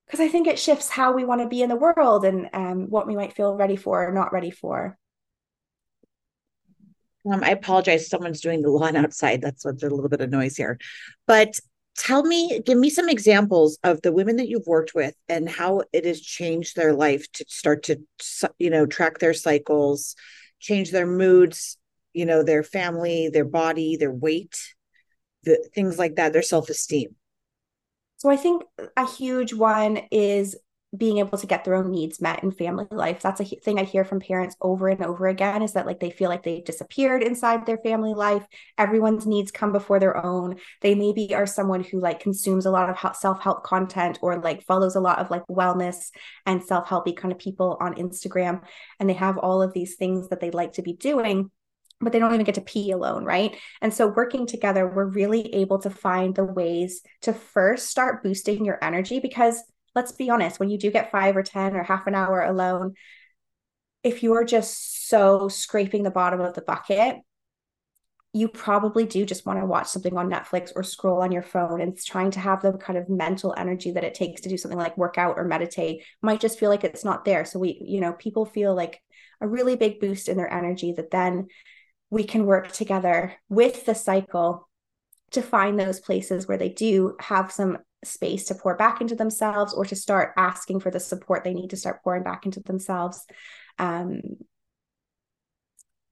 Because 0.05 0.21
I 0.21 0.29
think 0.29 0.47
it 0.47 0.59
shifts 0.59 0.89
how 0.89 1.13
we 1.13 1.25
want 1.25 1.41
to 1.41 1.47
be 1.47 1.61
in 1.61 1.69
the 1.69 1.75
world 1.75 2.23
and 2.23 2.49
um, 2.53 2.89
what 2.89 3.05
we 3.05 3.15
might 3.15 3.33
feel 3.33 3.55
ready 3.55 3.75
for 3.75 4.07
or 4.07 4.13
not 4.13 4.31
ready 4.31 4.51
for. 4.51 4.97
Um, 7.31 7.43
I 7.43 7.49
apologize. 7.49 8.07
Someone's 8.07 8.41
doing 8.41 8.61
the 8.61 8.69
lawn 8.69 8.95
outside. 8.95 9.41
That's 9.41 9.65
what's 9.65 9.83
a 9.83 9.89
little 9.89 10.09
bit 10.09 10.21
of 10.21 10.29
noise 10.29 10.55
here. 10.55 10.79
But 11.27 11.59
tell 11.97 12.23
me, 12.23 12.61
give 12.65 12.77
me 12.77 12.89
some 12.89 13.09
examples 13.09 13.79
of 13.83 14.01
the 14.01 14.11
women 14.11 14.35
that 14.37 14.47
you've 14.47 14.67
worked 14.67 14.93
with 14.93 15.15
and 15.27 15.49
how 15.49 15.83
it 15.93 16.05
has 16.05 16.21
changed 16.21 16.75
their 16.75 16.93
life 16.93 17.31
to 17.33 17.45
start 17.47 17.83
to, 17.83 17.99
you 18.59 18.69
know, 18.69 18.85
track 18.85 19.19
their 19.19 19.33
cycles, 19.33 20.15
change 20.59 20.91
their 20.91 21.07
moods, 21.07 21.77
you 22.13 22.25
know, 22.25 22.43
their 22.43 22.63
family, 22.63 23.29
their 23.29 23.45
body, 23.45 23.97
their 23.97 24.11
weight, 24.11 24.57
the 25.43 25.67
things 25.73 25.97
like 25.97 26.15
that, 26.15 26.33
their 26.33 26.41
self 26.41 26.69
esteem. 26.69 27.15
So 28.17 28.29
I 28.29 28.37
think 28.37 28.63
a 28.97 29.07
huge 29.07 29.53
one 29.53 30.01
is 30.11 30.55
being 30.97 31.17
able 31.17 31.37
to 31.37 31.47
get 31.47 31.63
their 31.63 31.75
own 31.75 31.91
needs 31.91 32.21
met 32.21 32.43
in 32.43 32.51
family 32.51 32.85
life. 32.91 33.21
That's 33.21 33.41
a 33.41 33.45
thing 33.45 33.79
i 33.79 33.83
hear 33.83 34.03
from 34.03 34.19
parents 34.19 34.55
over 34.61 34.87
and 34.87 35.03
over 35.03 35.27
again 35.27 35.61
is 35.61 35.73
that 35.73 35.85
like 35.85 35.99
they 35.99 36.09
feel 36.09 36.29
like 36.29 36.43
they've 36.43 36.63
disappeared 36.63 37.23
inside 37.23 37.65
their 37.65 37.77
family 37.77 38.13
life. 38.13 38.45
Everyone's 38.77 39.25
needs 39.25 39.51
come 39.51 39.71
before 39.71 39.99
their 39.99 40.23
own. 40.23 40.55
They 40.81 40.95
maybe 40.95 41.33
are 41.35 41.45
someone 41.45 41.83
who 41.83 41.99
like 41.99 42.19
consumes 42.19 42.65
a 42.65 42.71
lot 42.71 42.89
of 42.89 43.15
self-help 43.15 43.63
content 43.63 44.19
or 44.21 44.41
like 44.41 44.63
follows 44.63 44.95
a 44.95 45.01
lot 45.01 45.19
of 45.19 45.29
like 45.31 45.45
wellness 45.47 46.11
and 46.45 46.63
self-helpy 46.63 47.15
kind 47.15 47.31
of 47.31 47.39
people 47.39 47.77
on 47.79 47.95
instagram 47.95 48.61
and 48.99 49.09
they 49.09 49.13
have 49.13 49.37
all 49.37 49.61
of 49.61 49.73
these 49.73 49.95
things 49.95 50.29
that 50.29 50.39
they 50.39 50.51
like 50.51 50.73
to 50.73 50.81
be 50.81 50.93
doing 50.93 51.49
but 52.01 52.11
they 52.11 52.19
don't 52.19 52.33
even 52.33 52.45
get 52.45 52.55
to 52.55 52.61
pee 52.61 52.91
alone, 52.91 53.23
right? 53.23 53.55
And 53.81 53.93
so, 53.93 54.07
working 54.07 54.45
together, 54.45 54.87
we're 54.87 55.05
really 55.05 55.53
able 55.55 55.79
to 55.79 55.89
find 55.89 56.35
the 56.35 56.43
ways 56.43 57.01
to 57.21 57.33
first 57.33 57.87
start 57.89 58.21
boosting 58.21 58.65
your 58.65 58.77
energy 58.83 59.19
because 59.19 59.63
let's 59.95 60.11
be 60.11 60.29
honest, 60.29 60.59
when 60.59 60.69
you 60.69 60.77
do 60.77 60.91
get 60.91 61.11
five 61.11 61.37
or 61.37 61.43
10 61.43 61.75
or 61.75 61.83
half 61.83 62.05
an 62.07 62.15
hour 62.15 62.41
alone, 62.41 62.93
if 64.03 64.21
you're 64.21 64.43
just 64.43 65.07
so 65.07 65.47
scraping 65.47 66.03
the 66.03 66.11
bottom 66.11 66.41
of 66.41 66.53
the 66.53 66.61
bucket, 66.61 67.17
you 68.33 68.49
probably 68.49 69.05
do 69.05 69.25
just 69.25 69.45
want 69.45 69.59
to 69.59 69.65
watch 69.65 69.87
something 69.87 70.17
on 70.17 70.29
Netflix 70.29 70.73
or 70.75 70.83
scroll 70.83 71.21
on 71.21 71.31
your 71.31 71.41
phone 71.41 71.79
and 71.79 71.97
trying 71.97 72.31
to 72.31 72.39
have 72.41 72.61
the 72.61 72.73
kind 72.73 72.99
of 72.99 73.07
mental 73.07 73.55
energy 73.57 73.91
that 73.91 74.03
it 74.03 74.13
takes 74.13 74.41
to 74.41 74.49
do 74.49 74.57
something 74.57 74.77
like 74.77 74.97
work 74.97 75.17
out 75.17 75.37
or 75.37 75.45
meditate 75.45 76.03
might 76.21 76.41
just 76.41 76.59
feel 76.59 76.69
like 76.69 76.83
it's 76.83 77.05
not 77.05 77.23
there. 77.23 77.45
So 77.45 77.59
we, 77.59 77.81
you 77.81 78.01
know, 78.01 78.11
people 78.11 78.45
feel 78.45 78.75
like 78.75 79.01
a 79.39 79.47
really 79.47 79.77
big 79.77 80.01
boost 80.01 80.27
in 80.27 80.35
their 80.35 80.51
energy 80.51 80.91
that 80.97 81.11
then 81.11 81.47
we 82.09 82.25
can 82.25 82.45
work 82.45 82.73
together 82.73 83.33
with 83.47 83.85
the 83.85 83.95
cycle 83.95 84.69
to 85.31 85.41
find 85.41 85.79
those 85.79 86.01
places 86.01 86.45
where 86.45 86.57
they 86.57 86.69
do 86.69 87.15
have 87.21 87.53
some 87.53 87.77
space 88.05 88.45
to 88.45 88.55
pour 88.55 88.75
back 88.75 89.01
into 89.01 89.15
themselves 89.15 89.73
or 89.73 89.85
to 89.85 89.95
start 89.95 90.33
asking 90.37 90.79
for 90.79 90.91
the 90.91 90.99
support 90.99 91.43
they 91.43 91.53
need 91.53 91.71
to 91.71 91.77
start 91.77 92.03
pouring 92.03 92.23
back 92.23 92.45
into 92.45 92.61
themselves. 92.61 93.25
Um, 93.77 94.21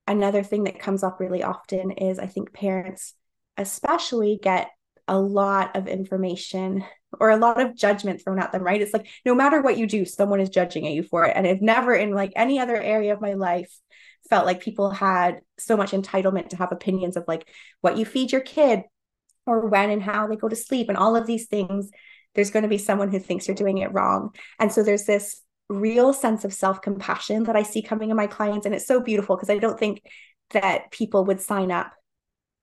another 0.08 0.44
thing 0.44 0.66
that 0.66 0.80
comes 0.80 1.04
up 1.04 1.20
really 1.20 1.44
often 1.44 1.92
is 1.92 2.20
I 2.20 2.28
think 2.28 2.54
parents, 2.54 3.14
especially, 3.58 4.40
get 4.42 4.70
a 5.08 5.20
lot 5.20 5.76
of 5.76 5.88
information 5.88 6.84
or 7.20 7.30
a 7.30 7.38
lot 7.38 7.60
of 7.60 7.76
judgment 7.76 8.22
thrown 8.24 8.40
at 8.40 8.52
them, 8.52 8.64
right? 8.64 8.82
It's 8.82 8.94
like 8.94 9.08
no 9.26 9.36
matter 9.36 9.62
what 9.62 9.78
you 9.78 9.86
do, 9.86 10.06
someone 10.06 10.40
is 10.40 10.50
judging 10.50 10.88
at 10.88 10.94
you 10.94 11.04
for 11.04 11.26
it. 11.26 11.34
And 11.36 11.46
I've 11.46 11.62
never 11.62 11.94
in 11.94 12.12
like 12.12 12.32
any 12.36 12.60
other 12.60 12.76
area 12.76 13.14
of 13.14 13.22
my 13.22 13.34
life 13.34 13.72
felt 14.30 14.46
like 14.46 14.62
people 14.62 14.90
had 14.90 15.42
so 15.60 15.76
much 15.76 15.92
entitlement 15.92 16.50
to 16.50 16.58
have 16.58 16.72
opinions 16.72 17.18
of 17.18 17.26
like 17.28 17.48
what 17.82 17.98
you 17.98 18.06
feed 18.06 18.32
your 18.32 18.42
kid 18.42 18.84
or 19.46 19.68
when 19.68 19.90
and 19.90 20.02
how 20.02 20.28
they 20.28 20.36
go 20.36 20.50
to 20.50 20.56
sleep 20.56 20.90
and 20.90 20.98
all 20.98 21.16
of 21.16 21.28
these 21.28 21.48
things. 21.48 21.90
There's 22.36 22.52
going 22.52 22.64
to 22.64 22.70
be 22.70 22.78
someone 22.78 23.12
who 23.12 23.20
thinks 23.20 23.48
you're 23.48 23.56
doing 23.56 23.78
it 23.78 23.94
wrong. 23.94 24.32
And 24.60 24.72
so 24.72 24.84
there's 24.84 25.06
this 25.06 25.42
real 25.70 26.14
sense 26.14 26.46
of 26.46 26.54
self 26.54 26.82
compassion 26.82 27.44
that 27.44 27.56
I 27.56 27.64
see 27.64 27.82
coming 27.82 28.10
in 28.10 28.18
my 28.18 28.28
clients. 28.28 28.66
And 28.66 28.74
it's 28.74 28.88
so 28.88 29.00
beautiful 29.00 29.36
because 29.36 29.50
I 29.50 29.58
don't 29.58 29.80
think 29.80 30.02
that 30.52 30.92
people 30.92 31.26
would 31.26 31.42
sign 31.42 31.72
up 31.72 31.92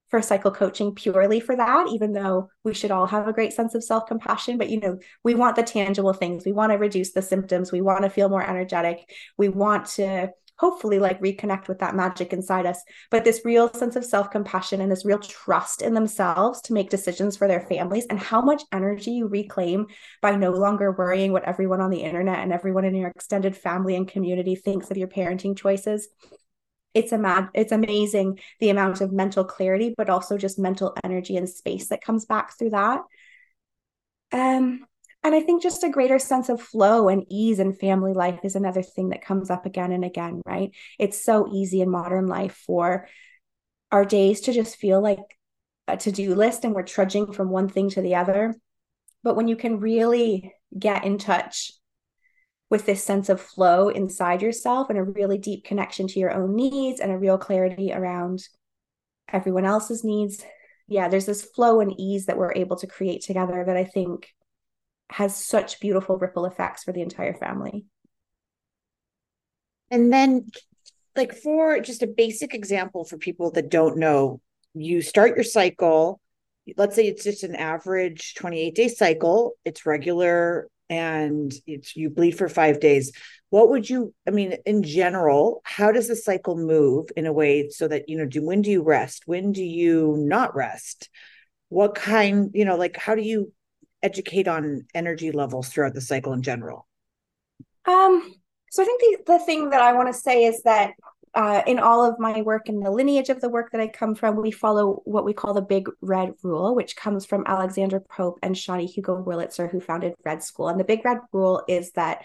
for 0.09 0.21
cycle 0.21 0.51
coaching 0.51 0.95
purely 0.95 1.39
for 1.39 1.55
that, 1.55 1.87
even 1.89 2.13
though 2.13 2.49
we 2.65 2.75
should 2.75 2.91
all 2.91 3.07
have 3.07 3.29
a 3.29 3.33
great 3.33 3.53
sense 3.53 3.75
of 3.75 3.85
self 3.85 4.07
compassion. 4.07 4.59
But, 4.59 4.69
you 4.69 4.81
know, 4.81 4.99
we 5.23 5.35
want 5.35 5.57
the 5.57 5.63
tangible 5.63 6.13
things. 6.13 6.45
We 6.45 6.53
want 6.53 6.73
to 6.73 6.79
reduce 6.79 7.13
the 7.13 7.23
symptoms. 7.23 7.71
We 7.71 7.81
want 7.81 8.03
to 8.03 8.11
feel 8.11 8.29
more 8.29 8.43
energetic. 8.43 9.09
We 9.39 9.49
want 9.49 9.87
to 9.87 10.31
hopefully 10.61 10.99
like 10.99 11.19
reconnect 11.23 11.69
with 11.69 11.79
that 11.79 11.97
magic 11.97 12.35
inside 12.35 12.67
us. 12.67 12.83
But 13.11 13.25
this 13.25 13.41
real 13.47 13.73
sense 13.73 13.97
of 13.97 14.05
self-compassion 14.05 14.83
and 14.83 14.93
this 14.93 15.07
real 15.07 15.19
trust 15.19 15.81
in 15.81 15.95
themselves 15.95 16.61
to 16.63 16.75
make 16.75 16.91
decisions 16.91 17.35
for 17.35 17.49
their 17.49 17.63
families 17.63 18.05
and 18.11 18.19
how 18.19 18.43
much 18.43 18.63
energy 18.71 19.13
you 19.13 19.27
reclaim 19.27 19.87
by 20.21 20.37
no 20.37 20.51
longer 20.51 20.93
worrying 20.93 21.33
what 21.33 21.45
everyone 21.45 21.81
on 21.81 21.89
the 21.89 22.03
internet 22.03 22.41
and 22.41 22.53
everyone 22.53 22.85
in 22.85 22.95
your 22.95 23.09
extended 23.09 23.57
family 23.57 23.97
and 23.97 24.07
community 24.07 24.55
thinks 24.55 24.91
of 24.91 24.99
your 24.99 25.09
parenting 25.09 25.57
choices 25.57 26.09
it's 26.93 27.13
a 27.13 27.19
mad 27.19 27.49
it's 27.55 27.73
amazing 27.73 28.39
the 28.59 28.69
amount 28.69 29.01
of 29.01 29.13
mental 29.13 29.45
clarity 29.45 29.95
but 29.97 30.11
also 30.11 30.37
just 30.37 30.59
mental 30.59 30.95
energy 31.05 31.37
and 31.37 31.49
space 31.49 31.89
that 31.89 32.03
comes 32.03 32.27
back 32.27 32.59
through 32.59 32.71
that. 32.71 33.01
Um 34.33 34.85
and 35.23 35.35
I 35.35 35.41
think 35.41 35.63
just 35.63 35.85
a 35.85 35.91
greater 35.91 36.19
sense 36.19 36.49
of 36.49 36.63
flow 36.63 37.09
and 37.09 37.25
ease 37.29 37.59
in 37.59 37.75
family 37.75 38.15
life 38.15 38.41
is 38.43 38.57
another 38.57 38.83
thing 38.83 39.11
that 39.11 39.25
comes 39.25 39.51
up 39.51 39.67
again 39.67 39.93
and 39.93 40.05
again, 40.05 40.41
right? 40.47 40.71
It's 40.99 41.23
so 41.23 41.49
easy 41.53 41.83
in 41.83 41.91
modern 41.91 42.27
life 42.27 42.55
for 42.67 43.07
our 43.93 44.05
days 44.05 44.41
to 44.43 44.53
just 44.53 44.77
feel 44.77 45.01
like 45.01 45.19
a 45.89 45.97
to 45.99 46.13
do 46.13 46.35
list 46.35 46.65
and 46.65 46.75
we're 46.75 46.83
trudging 46.83 47.33
from 47.33 47.51
one 47.51 47.69
thing 47.69 47.91
to 47.91 48.01
the 48.01 48.15
other. 48.15 48.55
But 49.23 49.37
when 49.37 49.49
you 49.49 49.57
can 49.57 49.81
really 49.81 50.55
get 50.79 51.05
in 51.05 51.19
touch 51.19 51.73
with 52.71 52.87
this 52.87 53.03
sense 53.05 53.29
of 53.29 53.41
flow 53.41 53.89
inside 53.89 54.41
yourself 54.41 54.89
and 54.89 54.99
a 54.99 55.03
really 55.03 55.37
deep 55.37 55.65
connection 55.65 56.07
to 56.07 56.21
your 56.21 56.33
own 56.33 56.55
needs 56.55 57.01
and 57.01 57.11
a 57.11 57.19
real 57.19 57.37
clarity 57.37 57.93
around 57.93 58.43
everyone 59.31 59.67
else's 59.67 60.03
needs, 60.03 60.43
yeah, 60.87 61.09
there's 61.09 61.27
this 61.27 61.45
flow 61.45 61.81
and 61.81 61.93
ease 62.01 62.27
that 62.27 62.39
we're 62.39 62.55
able 62.55 62.77
to 62.77 62.87
create 62.87 63.23
together 63.23 63.65
that 63.67 63.77
I 63.77 63.85
think 63.85 64.33
has 65.11 65.37
such 65.37 65.81
beautiful 65.81 66.17
ripple 66.17 66.47
effects 66.47 66.85
for 66.85 66.93
the 66.93 67.03
entire 67.03 67.35
family. 67.35 67.85
And 69.91 70.13
then, 70.13 70.47
like, 71.17 71.35
for 71.35 71.81
just 71.81 72.03
a 72.03 72.07
basic 72.07 72.55
example 72.55 73.05
for 73.05 73.19
people 73.19 73.51
that 73.53 73.71
don't 73.71 73.99
know, 73.99 74.41
you 74.73 75.03
start 75.03 75.37
your 75.37 75.45
cycle. 75.45 76.21
Let's 76.77 76.95
say 76.95 77.07
it's 77.07 77.25
just 77.25 77.43
an 77.43 77.57
average 77.57 78.35
28 78.35 78.75
day 78.75 78.89
cycle, 78.89 79.55
it's 79.65 79.85
regular 79.85 80.69
and 80.89 81.53
it's 81.67 81.97
you 81.97 82.11
bleed 82.11 82.33
for 82.33 82.49
five 82.49 82.81
days. 82.81 83.13
What 83.51 83.71
would 83.71 83.91
you, 83.91 84.15
I 84.29 84.31
mean, 84.31 84.57
in 84.67 84.83
general, 84.83 85.61
how 85.65 85.91
does 85.91 86.09
the 86.09 86.17
cycle 86.17 86.57
move 86.57 87.09
in 87.17 87.27
a 87.27 87.33
way 87.33 87.69
so 87.71 87.89
that, 87.89 88.09
you 88.09 88.17
know, 88.17 88.27
do 88.27 88.45
when 88.45 88.63
do 88.63 88.71
you 88.71 88.83
rest? 88.83 89.25
When 89.27 89.53
do 89.53 89.65
you 89.65 90.17
not 90.19 90.55
rest? 90.55 91.09
What 91.69 91.95
kind, 91.95 92.51
you 92.55 92.65
know, 92.65 92.77
like 92.77 92.97
how 92.97 93.15
do 93.15 93.23
you 93.23 93.53
educate 94.03 94.49
on 94.49 94.87
energy 94.95 95.33
levels 95.33 95.69
throughout 95.69 95.95
the 95.95 96.01
cycle 96.01 96.33
in 96.33 96.43
general? 96.43 96.87
Um, 97.87 98.35
so 98.71 98.83
I 98.83 98.87
think 98.87 99.01
the, 99.01 99.33
the 99.33 99.39
thing 99.45 99.71
that 99.71 99.81
I 99.81 99.93
want 99.93 100.09
to 100.09 100.19
say 100.19 100.45
is 100.45 100.63
that 100.63 100.93
uh, 101.35 101.63
in 101.67 101.79
all 101.79 102.05
of 102.05 102.19
my 102.19 102.43
work 102.43 102.69
and 102.69 102.85
the 102.85 102.91
lineage 102.91 103.29
of 103.29 103.41
the 103.41 103.49
work 103.49 103.71
that 103.71 103.81
I 103.81 103.87
come 103.87 104.15
from, 104.15 104.37
we 104.37 104.51
follow 104.51 105.01
what 105.05 105.25
we 105.25 105.33
call 105.33 105.55
the 105.55 105.63
Big 105.63 105.89
Red 106.01 106.33
Rule, 106.43 106.75
which 106.75 106.97
comes 106.97 107.25
from 107.25 107.45
Alexandra 107.47 108.01
Pope 108.01 108.39
and 108.43 108.55
Sjanie 108.55 108.91
Hugo 108.91 109.23
Wurlitzer, 109.23 109.71
who 109.71 109.81
founded 109.81 110.15
Red 110.25 110.43
School. 110.43 110.69
And 110.69 110.81
the 110.81 110.85
Big 110.85 111.05
Red 111.05 111.19
Rule 111.33 111.63
is 111.69 111.93
that 111.93 112.23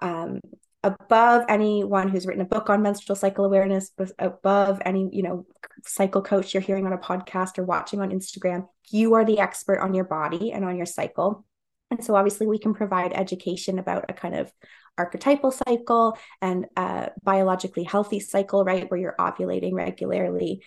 um, 0.00 0.40
above 0.84 1.44
anyone 1.48 2.08
who's 2.08 2.26
written 2.26 2.42
a 2.42 2.46
book 2.46 2.68
on 2.68 2.82
menstrual 2.82 3.16
cycle 3.16 3.44
awareness, 3.44 3.90
above 4.18 4.82
any, 4.84 5.08
you 5.12 5.22
know, 5.22 5.46
cycle 5.84 6.22
coach 6.22 6.52
you're 6.52 6.60
hearing 6.60 6.86
on 6.86 6.92
a 6.92 6.98
podcast 6.98 7.58
or 7.58 7.64
watching 7.64 8.00
on 8.00 8.10
Instagram, 8.10 8.66
you 8.90 9.14
are 9.14 9.24
the 9.24 9.38
expert 9.38 9.80
on 9.80 9.94
your 9.94 10.04
body 10.04 10.52
and 10.52 10.64
on 10.64 10.76
your 10.76 10.86
cycle. 10.86 11.44
And 11.90 12.04
so 12.04 12.16
obviously 12.16 12.46
we 12.46 12.58
can 12.58 12.74
provide 12.74 13.12
education 13.12 13.78
about 13.78 14.06
a 14.08 14.12
kind 14.12 14.34
of 14.34 14.52
archetypal 14.98 15.50
cycle 15.50 16.18
and 16.40 16.66
a 16.76 17.10
biologically 17.22 17.84
healthy 17.84 18.20
cycle, 18.20 18.64
right? 18.64 18.90
Where 18.90 19.00
you're 19.00 19.16
ovulating 19.18 19.72
regularly 19.74 20.62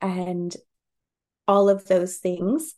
and 0.00 0.54
all 1.48 1.68
of 1.68 1.86
those 1.86 2.16
things. 2.16 2.74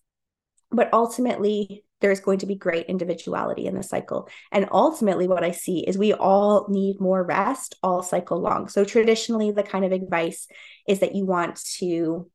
But 0.70 0.92
ultimately, 0.92 1.84
there's 2.00 2.20
going 2.20 2.38
to 2.38 2.46
be 2.46 2.54
great 2.54 2.86
individuality 2.86 3.66
in 3.66 3.74
the 3.74 3.82
cycle. 3.82 4.28
And 4.52 4.68
ultimately, 4.70 5.26
what 5.26 5.44
I 5.44 5.50
see 5.50 5.80
is 5.80 5.98
we 5.98 6.12
all 6.12 6.66
need 6.68 7.00
more 7.00 7.22
rest 7.24 7.76
all 7.82 8.02
cycle 8.02 8.40
long. 8.40 8.68
So 8.68 8.84
traditionally, 8.84 9.50
the 9.50 9.62
kind 9.62 9.84
of 9.84 9.92
advice 9.92 10.46
is 10.86 11.00
that 11.00 11.14
you 11.14 11.26
want 11.26 11.60
to, 11.78 12.30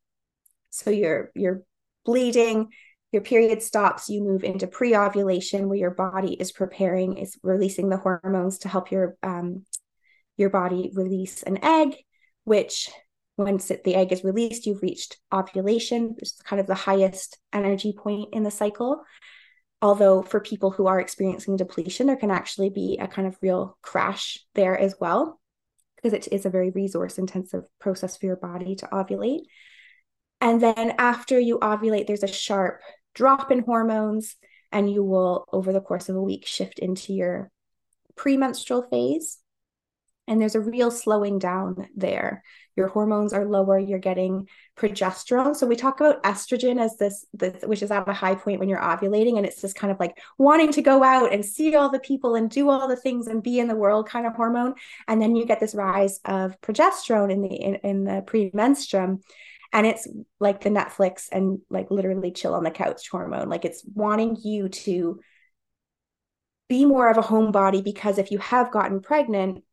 so 0.69 0.89
you're 0.89 1.31
you're 1.35 1.63
bleeding, 2.05 2.69
your 3.11 3.21
period 3.21 3.61
stops, 3.61 4.09
you 4.09 4.23
move 4.23 4.43
into 4.43 4.67
pre-ovulation 4.67 5.69
where 5.69 5.77
your 5.77 5.91
body 5.91 6.33
is 6.33 6.51
preparing, 6.51 7.17
is 7.17 7.37
releasing 7.43 7.89
the 7.89 7.97
hormones 7.97 8.59
to 8.59 8.67
help 8.67 8.91
your 8.91 9.15
um, 9.23 9.63
your 10.35 10.49
body 10.49 10.91
release 10.93 11.43
an 11.43 11.63
egg, 11.63 11.95
which 12.43 12.89
once 13.37 13.71
it, 13.71 13.83
the 13.83 13.95
egg 13.95 14.11
is 14.11 14.23
released, 14.23 14.65
you've 14.65 14.81
reached 14.81 15.17
ovulation, 15.33 16.09
which 16.09 16.23
is 16.23 16.41
kind 16.43 16.59
of 16.59 16.67
the 16.67 16.75
highest 16.75 17.37
energy 17.51 17.93
point 17.97 18.29
in 18.33 18.43
the 18.43 18.51
cycle. 18.51 19.03
Although 19.83 20.21
for 20.21 20.39
people 20.39 20.71
who 20.71 20.87
are 20.87 21.01
experiencing 21.01 21.57
depletion, 21.57 22.07
there 22.07 22.15
can 22.15 22.31
actually 22.31 22.69
be 22.69 22.97
a 23.01 23.07
kind 23.07 23.27
of 23.27 23.37
real 23.41 23.77
crash 23.81 24.39
there 24.55 24.77
as 24.79 24.95
well, 24.97 25.41
because 25.97 26.13
it 26.13 26.29
is 26.31 26.45
a 26.45 26.49
very 26.49 26.69
resource 26.69 27.17
intensive 27.17 27.65
process 27.81 28.15
for 28.15 28.25
your 28.25 28.37
body 28.37 28.75
to 28.77 28.87
ovulate. 28.87 29.41
And 30.39 30.61
then 30.61 30.95
after 30.97 31.37
you 31.37 31.59
ovulate, 31.59 32.07
there's 32.07 32.23
a 32.23 32.27
sharp 32.27 32.79
drop 33.13 33.51
in 33.51 33.59
hormones, 33.59 34.37
and 34.71 34.89
you 34.89 35.03
will, 35.03 35.45
over 35.51 35.73
the 35.73 35.81
course 35.81 36.07
of 36.07 36.15
a 36.15 36.23
week, 36.23 36.47
shift 36.47 36.79
into 36.79 37.11
your 37.11 37.51
premenstrual 38.15 38.83
phase. 38.83 39.39
And 40.27 40.39
there's 40.39 40.55
a 40.55 40.61
real 40.61 40.89
slowing 40.89 41.37
down 41.37 41.87
there. 41.95 42.43
Your 42.77 42.87
hormones 42.87 43.33
are 43.33 43.45
lower 43.45 43.77
you're 43.77 43.99
getting 43.99 44.47
progesterone. 44.77 45.55
So 45.55 45.67
we 45.67 45.75
talk 45.75 45.99
about 45.99 46.23
estrogen 46.23 46.81
as 46.81 46.97
this, 46.97 47.25
this 47.33 47.61
which 47.63 47.83
is 47.83 47.91
at 47.91 48.07
a 48.07 48.13
high 48.13 48.35
point 48.35 48.59
when 48.59 48.69
you're 48.69 48.79
ovulating 48.79 49.37
and 49.37 49.45
it's 49.45 49.61
this 49.61 49.73
kind 49.73 49.91
of 49.91 49.99
like 49.99 50.17
wanting 50.37 50.71
to 50.71 50.81
go 50.81 51.03
out 51.03 51.33
and 51.33 51.43
see 51.43 51.75
all 51.75 51.89
the 51.89 51.99
people 51.99 52.35
and 52.35 52.49
do 52.49 52.69
all 52.69 52.87
the 52.87 52.95
things 52.95 53.27
and 53.27 53.43
be 53.43 53.59
in 53.59 53.67
the 53.67 53.75
world 53.75 54.07
kind 54.07 54.25
of 54.25 54.33
hormone. 54.33 54.75
And 55.07 55.21
then 55.21 55.35
you 55.35 55.45
get 55.45 55.59
this 55.59 55.75
rise 55.75 56.19
of 56.25 56.59
progesterone 56.61 57.31
in 57.31 57.41
the 57.41 57.53
in, 57.53 57.75
in 57.75 58.03
the 58.05 58.23
premenstruum 58.25 59.19
and 59.73 59.87
it's 59.87 60.07
like 60.39 60.61
the 60.61 60.69
netflix 60.69 61.27
and 61.31 61.59
like 61.69 61.89
literally 61.89 62.31
chill 62.31 62.53
on 62.53 62.63
the 62.63 62.71
couch 62.71 63.09
hormone. 63.09 63.49
Like 63.49 63.65
it's 63.65 63.83
wanting 63.93 64.37
you 64.41 64.69
to 64.69 65.19
be 66.69 66.85
more 66.85 67.09
of 67.09 67.17
a 67.17 67.21
homebody 67.21 67.83
because 67.83 68.19
if 68.19 68.31
you 68.31 68.37
have 68.37 68.71
gotten 68.71 69.01
pregnant 69.01 69.63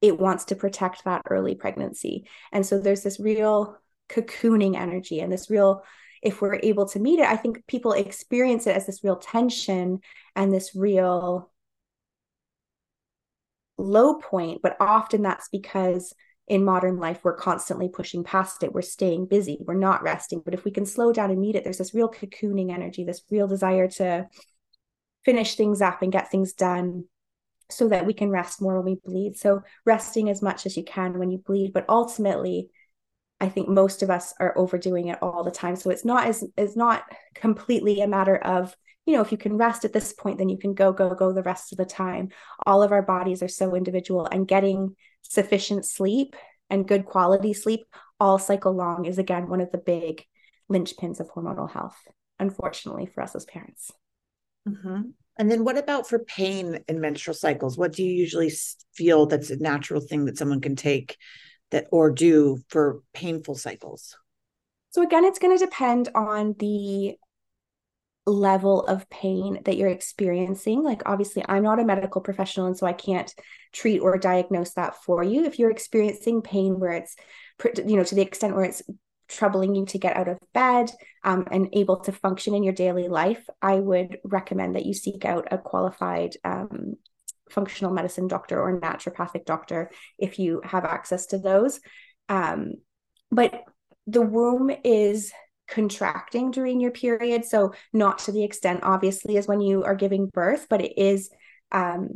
it 0.00 0.18
wants 0.18 0.46
to 0.46 0.56
protect 0.56 1.04
that 1.04 1.22
early 1.28 1.54
pregnancy. 1.54 2.26
And 2.52 2.64
so 2.64 2.78
there's 2.78 3.02
this 3.02 3.20
real 3.20 3.76
cocooning 4.08 4.76
energy 4.76 5.20
and 5.20 5.32
this 5.32 5.50
real 5.50 5.84
if 6.22 6.42
we're 6.42 6.58
able 6.62 6.86
to 6.86 6.98
meet 6.98 7.20
it 7.20 7.26
i 7.26 7.36
think 7.36 7.64
people 7.68 7.92
experience 7.92 8.66
it 8.66 8.74
as 8.74 8.84
this 8.84 9.04
real 9.04 9.14
tension 9.14 10.00
and 10.34 10.52
this 10.52 10.74
real 10.74 11.48
low 13.78 14.16
point 14.16 14.60
but 14.62 14.76
often 14.80 15.22
that's 15.22 15.48
because 15.48 16.12
in 16.50 16.64
modern 16.64 16.98
life 16.98 17.20
we're 17.22 17.36
constantly 17.36 17.88
pushing 17.88 18.24
past 18.24 18.64
it. 18.64 18.72
We're 18.72 18.82
staying 18.82 19.26
busy. 19.26 19.58
We're 19.64 19.74
not 19.74 20.02
resting. 20.02 20.42
But 20.44 20.52
if 20.52 20.64
we 20.64 20.72
can 20.72 20.84
slow 20.84 21.12
down 21.12 21.30
and 21.30 21.40
meet 21.40 21.54
it 21.54 21.62
there's 21.62 21.78
this 21.78 21.94
real 21.94 22.08
cocooning 22.08 22.72
energy 22.72 23.04
this 23.04 23.22
real 23.30 23.46
desire 23.46 23.86
to 23.88 24.26
finish 25.24 25.54
things 25.54 25.80
up 25.80 26.02
and 26.02 26.10
get 26.10 26.30
things 26.30 26.52
done 26.52 27.04
so 27.70 27.88
that 27.88 28.06
we 28.06 28.12
can 28.12 28.30
rest 28.30 28.60
more 28.60 28.76
when 28.80 28.84
we 28.84 29.00
bleed. 29.04 29.36
So 29.36 29.62
resting 29.84 30.28
as 30.28 30.42
much 30.42 30.66
as 30.66 30.76
you 30.76 30.84
can 30.84 31.18
when 31.18 31.30
you 31.30 31.38
bleed 31.38 31.72
but 31.72 31.84
ultimately 31.88 32.70
i 33.40 33.48
think 33.48 33.68
most 33.68 34.02
of 34.02 34.10
us 34.10 34.34
are 34.38 34.56
overdoing 34.56 35.08
it 35.08 35.18
all 35.22 35.44
the 35.44 35.50
time. 35.50 35.76
So 35.76 35.90
it's 35.90 36.04
not 36.04 36.26
as 36.26 36.44
it's 36.56 36.76
not 36.76 37.04
completely 37.34 38.00
a 38.00 38.08
matter 38.08 38.36
of 38.36 38.76
you 39.06 39.14
know 39.14 39.22
if 39.22 39.32
you 39.32 39.38
can 39.38 39.56
rest 39.56 39.84
at 39.84 39.92
this 39.92 40.12
point 40.12 40.38
then 40.38 40.48
you 40.48 40.58
can 40.58 40.74
go 40.74 40.92
go 40.92 41.14
go 41.14 41.32
the 41.32 41.42
rest 41.42 41.72
of 41.72 41.78
the 41.78 41.86
time. 41.86 42.28
All 42.66 42.82
of 42.82 42.92
our 42.92 43.02
bodies 43.02 43.42
are 43.42 43.48
so 43.48 43.74
individual 43.74 44.26
and 44.26 44.46
getting 44.46 44.94
sufficient 45.22 45.84
sleep 45.84 46.36
and 46.68 46.86
good 46.86 47.04
quality 47.04 47.52
sleep 47.52 47.86
all 48.18 48.38
cycle 48.38 48.72
long 48.72 49.06
is 49.06 49.18
again 49.18 49.48
one 49.48 49.60
of 49.60 49.72
the 49.72 49.78
big 49.78 50.24
linchpins 50.70 51.18
of 51.18 51.30
hormonal 51.32 51.70
health 51.70 51.96
unfortunately 52.40 53.06
for 53.06 53.22
us 53.22 53.36
as 53.36 53.44
parents. 53.44 53.92
Mm-hmm. 54.68 55.02
And 55.40 55.50
then 55.50 55.64
what 55.64 55.78
about 55.78 56.06
for 56.06 56.18
pain 56.18 56.80
in 56.86 57.00
menstrual 57.00 57.34
cycles 57.34 57.78
what 57.78 57.92
do 57.92 58.04
you 58.04 58.12
usually 58.12 58.52
feel 58.94 59.26
that's 59.26 59.50
a 59.50 59.56
natural 59.56 60.00
thing 60.00 60.26
that 60.26 60.36
someone 60.36 60.60
can 60.60 60.76
take 60.76 61.16
that 61.70 61.86
or 61.90 62.10
do 62.10 62.58
for 62.68 63.00
painful 63.14 63.54
cycles 63.54 64.16
so 64.90 65.02
again 65.02 65.24
it's 65.24 65.38
going 65.38 65.56
to 65.56 65.64
depend 65.64 66.10
on 66.14 66.54
the 66.58 67.16
level 68.26 68.82
of 68.82 69.08
pain 69.10 69.60
that 69.64 69.76
you're 69.76 69.88
experiencing. 69.88 70.82
Like, 70.82 71.02
obviously, 71.06 71.44
I'm 71.48 71.62
not 71.62 71.80
a 71.80 71.84
medical 71.84 72.20
professional, 72.20 72.66
and 72.66 72.76
so 72.76 72.86
I 72.86 72.92
can't 72.92 73.34
treat 73.72 74.00
or 74.00 74.18
diagnose 74.18 74.74
that 74.74 74.94
for 75.02 75.22
you. 75.22 75.44
If 75.44 75.58
you're 75.58 75.70
experiencing 75.70 76.42
pain 76.42 76.78
where 76.78 76.92
it's, 76.92 77.16
you 77.76 77.96
know, 77.96 78.04
to 78.04 78.14
the 78.14 78.22
extent 78.22 78.54
where 78.54 78.64
it's 78.64 78.82
troubling 79.30 79.74
you 79.74 79.86
to 79.86 79.98
get 79.98 80.16
out 80.16 80.28
of 80.28 80.38
bed 80.52 80.90
um, 81.24 81.46
and 81.50 81.68
able 81.72 81.96
to 82.00 82.12
function 82.12 82.54
in 82.54 82.62
your 82.62 82.74
daily 82.74 83.08
life, 83.08 83.44
I 83.62 83.76
would 83.76 84.18
recommend 84.24 84.76
that 84.76 84.86
you 84.86 84.94
seek 84.94 85.24
out 85.24 85.48
a 85.50 85.58
qualified 85.58 86.36
um, 86.44 86.94
functional 87.50 87.92
medicine 87.92 88.28
doctor 88.28 88.60
or 88.60 88.80
naturopathic 88.80 89.44
doctor 89.44 89.90
if 90.18 90.38
you 90.38 90.60
have 90.64 90.84
access 90.84 91.26
to 91.26 91.38
those. 91.38 91.80
Um, 92.28 92.74
but 93.30 93.64
the 94.06 94.22
womb 94.22 94.70
is 94.84 95.32
contracting 95.68 96.50
during 96.50 96.80
your 96.80 96.90
period. 96.90 97.44
So, 97.44 97.72
not 97.92 98.18
to 98.20 98.32
the 98.32 98.44
extent, 98.44 98.80
obviously, 98.82 99.36
as 99.36 99.46
when 99.46 99.60
you 99.60 99.84
are 99.84 99.94
giving 99.94 100.26
birth, 100.26 100.66
but 100.68 100.80
it 100.80 100.98
is, 100.98 101.30
um, 101.70 102.14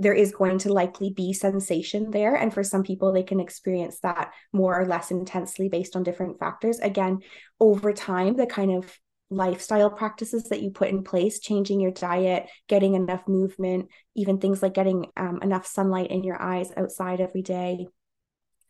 there 0.00 0.14
is 0.14 0.32
going 0.32 0.58
to 0.58 0.72
likely 0.72 1.10
be 1.10 1.32
sensation 1.34 2.10
there. 2.10 2.34
And 2.34 2.52
for 2.52 2.64
some 2.64 2.82
people, 2.82 3.12
they 3.12 3.22
can 3.22 3.38
experience 3.38 4.00
that 4.00 4.32
more 4.52 4.80
or 4.80 4.86
less 4.86 5.10
intensely 5.10 5.68
based 5.68 5.94
on 5.94 6.02
different 6.02 6.38
factors. 6.40 6.78
Again, 6.78 7.18
over 7.60 7.92
time, 7.92 8.34
the 8.34 8.46
kind 8.46 8.72
of 8.72 8.98
lifestyle 9.28 9.90
practices 9.90 10.44
that 10.44 10.62
you 10.62 10.70
put 10.70 10.88
in 10.88 11.04
place, 11.04 11.38
changing 11.38 11.80
your 11.80 11.92
diet, 11.92 12.48
getting 12.66 12.94
enough 12.94 13.28
movement, 13.28 13.88
even 14.16 14.38
things 14.38 14.62
like 14.62 14.74
getting 14.74 15.06
um, 15.18 15.38
enough 15.42 15.66
sunlight 15.66 16.10
in 16.10 16.24
your 16.24 16.40
eyes 16.40 16.72
outside 16.76 17.20
every 17.20 17.42
day, 17.42 17.86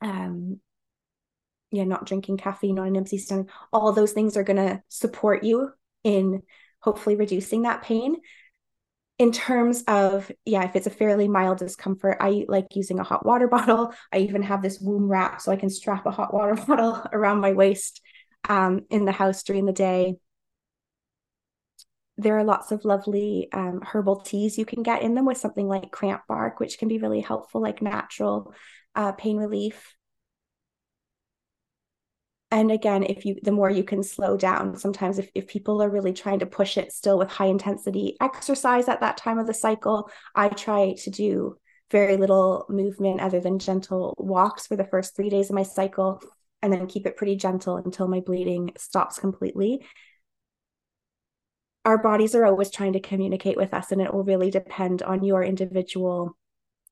um, 0.02 0.58
yeah, 1.70 1.84
not 1.84 2.06
drinking 2.06 2.38
caffeine 2.38 2.78
on 2.80 2.88
an 2.88 2.96
empty 2.96 3.18
stomach, 3.18 3.48
all 3.72 3.92
those 3.92 4.12
things 4.12 4.36
are 4.36 4.42
going 4.42 4.56
to 4.56 4.82
support 4.88 5.44
you 5.44 5.70
in 6.02 6.42
hopefully 6.80 7.14
reducing 7.14 7.62
that 7.62 7.82
pain. 7.82 8.16
In 9.20 9.32
terms 9.32 9.84
of, 9.86 10.32
yeah, 10.46 10.64
if 10.64 10.74
it's 10.74 10.86
a 10.86 10.90
fairly 10.90 11.28
mild 11.28 11.58
discomfort, 11.58 12.16
I 12.20 12.46
like 12.48 12.74
using 12.74 12.98
a 12.98 13.04
hot 13.04 13.26
water 13.26 13.48
bottle. 13.56 13.92
I 14.10 14.20
even 14.20 14.40
have 14.40 14.62
this 14.62 14.80
womb 14.80 15.10
wrap 15.10 15.42
so 15.42 15.52
I 15.52 15.56
can 15.56 15.68
strap 15.68 16.06
a 16.06 16.10
hot 16.10 16.32
water 16.32 16.54
bottle 16.66 17.06
around 17.12 17.40
my 17.40 17.52
waist 17.52 18.00
um, 18.48 18.86
in 18.88 19.04
the 19.04 19.12
house 19.12 19.42
during 19.42 19.66
the 19.66 19.74
day. 19.74 20.14
There 22.16 22.38
are 22.38 22.44
lots 22.44 22.72
of 22.72 22.86
lovely 22.86 23.50
um, 23.52 23.82
herbal 23.82 24.22
teas 24.22 24.56
you 24.56 24.64
can 24.64 24.82
get 24.82 25.02
in 25.02 25.14
them 25.14 25.26
with 25.26 25.36
something 25.36 25.68
like 25.68 25.90
cramp 25.90 26.22
bark, 26.26 26.58
which 26.58 26.78
can 26.78 26.88
be 26.88 26.96
really 26.96 27.20
helpful, 27.20 27.60
like 27.60 27.82
natural 27.82 28.54
uh, 28.94 29.12
pain 29.12 29.36
relief 29.36 29.96
and 32.50 32.70
again 32.70 33.02
if 33.02 33.24
you 33.24 33.36
the 33.42 33.52
more 33.52 33.70
you 33.70 33.84
can 33.84 34.02
slow 34.02 34.36
down 34.36 34.76
sometimes 34.76 35.18
if, 35.18 35.30
if 35.34 35.46
people 35.46 35.82
are 35.82 35.90
really 35.90 36.12
trying 36.12 36.38
to 36.38 36.46
push 36.46 36.76
it 36.76 36.92
still 36.92 37.18
with 37.18 37.30
high 37.30 37.46
intensity 37.46 38.16
exercise 38.20 38.88
at 38.88 39.00
that 39.00 39.16
time 39.16 39.38
of 39.38 39.46
the 39.46 39.54
cycle 39.54 40.10
i 40.34 40.48
try 40.48 40.94
to 40.98 41.10
do 41.10 41.56
very 41.90 42.16
little 42.16 42.66
movement 42.68 43.20
other 43.20 43.40
than 43.40 43.58
gentle 43.58 44.14
walks 44.18 44.66
for 44.66 44.76
the 44.76 44.84
first 44.84 45.16
three 45.16 45.28
days 45.28 45.50
of 45.50 45.54
my 45.54 45.62
cycle 45.62 46.20
and 46.62 46.72
then 46.72 46.86
keep 46.86 47.06
it 47.06 47.16
pretty 47.16 47.36
gentle 47.36 47.76
until 47.76 48.06
my 48.06 48.20
bleeding 48.20 48.72
stops 48.76 49.18
completely. 49.18 49.84
Our 51.84 51.98
bodies 51.98 52.34
are 52.34 52.44
always 52.44 52.70
trying 52.70 52.92
to 52.92 53.00
communicate 53.00 53.56
with 53.56 53.72
us 53.72 53.90
and 53.90 54.00
it 54.00 54.12
will 54.12 54.24
really 54.24 54.50
depend 54.50 55.02
on 55.02 55.24
your 55.24 55.42
individual 55.42 56.36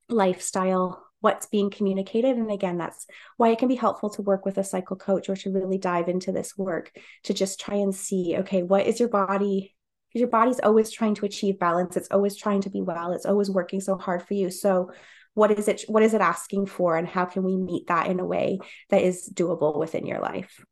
lifestyle 0.09 1.05
what's 1.21 1.47
being 1.47 1.71
communicated. 1.71 2.37
And 2.37 2.51
again, 2.51 2.79
that's 2.79 3.07
why 3.37 3.51
it 3.51 3.59
can 3.59 3.69
be 3.69 3.75
helpful 3.75 4.11
to 4.11 4.23
work 4.23 4.45
with 4.45 4.59
a 4.59 4.65
cycle 4.65 4.97
coach 4.97 5.29
or 5.29 5.37
to 5.37 5.51
really 5.51 5.79
dive 5.79 6.09
into 6.09 6.33
this 6.33 6.57
work 6.57 6.93
to 7.25 7.35
just 7.35 7.61
try 7.61 7.75
and 7.75 7.95
see, 7.95 8.37
okay, 8.39 8.63
what 8.63 8.87
is 8.87 9.01
your 9.01 9.09
body? 9.09 9.75
Because 10.09 10.21
your 10.21 10.31
body's 10.31 10.61
always 10.61 10.91
trying 10.91 11.15
to 11.17 11.27
achieve 11.27 11.59
balance. 11.59 11.97
It's 11.97 12.11
always 12.11 12.37
trying 12.37 12.63
to 12.63 12.71
be 12.71 12.81
well. 12.81 13.13
It's 13.13 13.27
always 13.27 13.51
working 13.51 13.81
so 13.81 13.97
hard 13.97 14.23
for 14.23 14.35
you. 14.35 14.51
So 14.51 14.93
what 15.39 15.53
is 15.53 15.69
it 15.69 15.85
what 15.87 16.03
is 16.03 16.15
it 16.15 16.21
asking 16.21 16.67
for 16.67 16.97
and 16.97 17.07
how 17.07 17.25
can 17.25 17.45
we 17.45 17.57
meet 17.57 17.87
that 17.87 18.09
in 18.09 18.19
a 18.19 18.25
way 18.25 18.59
that 18.91 19.03
is 19.03 19.31
doable 19.33 19.79
within 19.79 20.05
your 20.05 20.19
life 20.19 20.65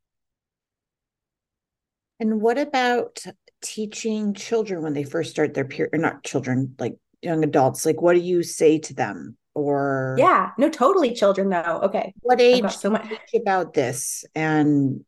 and 2.19 2.41
what 2.41 2.59
about 2.59 3.25
teaching 3.63 4.35
children 4.35 4.83
when 4.83 4.93
they 4.93 5.05
first 5.05 5.31
start 5.31 5.55
their 5.55 5.65
period 5.65 5.95
or 5.95 5.99
not 5.99 6.25
children 6.25 6.75
like 6.81 6.97
young 7.23 7.45
adults 7.45 7.87
like 7.87 8.03
what 8.03 8.15
do 8.15 8.21
you 8.21 8.43
say 8.43 8.77
to 8.79 8.93
them 8.93 9.37
or 9.57 10.17
yeah 10.19 10.51
no 10.59 10.69
totally 10.69 11.15
children 11.15 11.49
though. 11.49 11.81
Okay. 11.85 12.13
What 12.21 12.41
age 12.41 12.71
so 12.77 12.91
much. 12.91 13.11
about 13.35 13.73
this? 13.73 14.25
And 14.35 15.01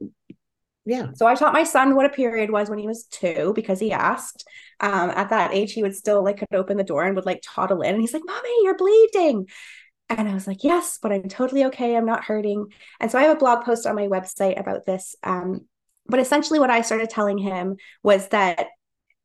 yeah. 0.87 1.09
So 1.15 1.27
i 1.27 1.35
taught 1.35 1.53
my 1.53 1.65
son 1.65 1.95
what 1.95 2.07
a 2.07 2.09
period 2.09 2.51
was 2.51 2.71
when 2.71 2.79
he 2.79 2.87
was 2.87 3.05
two 3.05 3.53
because 3.55 3.79
he 3.79 3.93
asked. 3.93 4.45
Um, 4.81 5.11
at 5.11 5.31
that 5.31 5.53
age 5.53 5.73
he 5.73 5.83
would 5.83 5.97
still 5.97 6.23
like 6.25 6.39
could 6.39 6.55
open 6.55 6.77
the 6.77 6.85
door 6.85 7.05
and 7.05 7.15
would 7.17 7.27
like 7.27 7.43
toddle 7.45 7.83
in. 7.83 7.93
And 7.93 8.01
he's 8.01 8.15
like 8.15 8.23
mommy 8.25 8.49
you're 8.63 8.77
bleeding. 8.77 9.47
And 10.09 10.27
I 10.27 10.33
was 10.33 10.47
like, 10.47 10.65
yes, 10.65 10.99
but 11.03 11.13
I'm 11.13 11.29
totally 11.29 11.67
okay. 11.67 11.95
I'm 11.95 12.07
not 12.07 12.25
hurting. 12.25 12.69
And 13.01 13.11
so 13.11 13.19
I 13.19 13.25
have 13.25 13.37
a 13.37 13.41
blog 13.41 13.65
post 13.65 13.87
on 13.87 13.95
my 13.95 14.07
website 14.07 14.59
about 14.59 14.87
this. 14.87 15.15
Um, 15.23 15.67
but 16.07 16.21
essentially, 16.21 16.59
what 16.59 16.71
I 16.71 16.81
started 16.81 17.11
telling 17.11 17.37
him 17.37 17.77
was 18.03 18.29
that, 18.29 18.69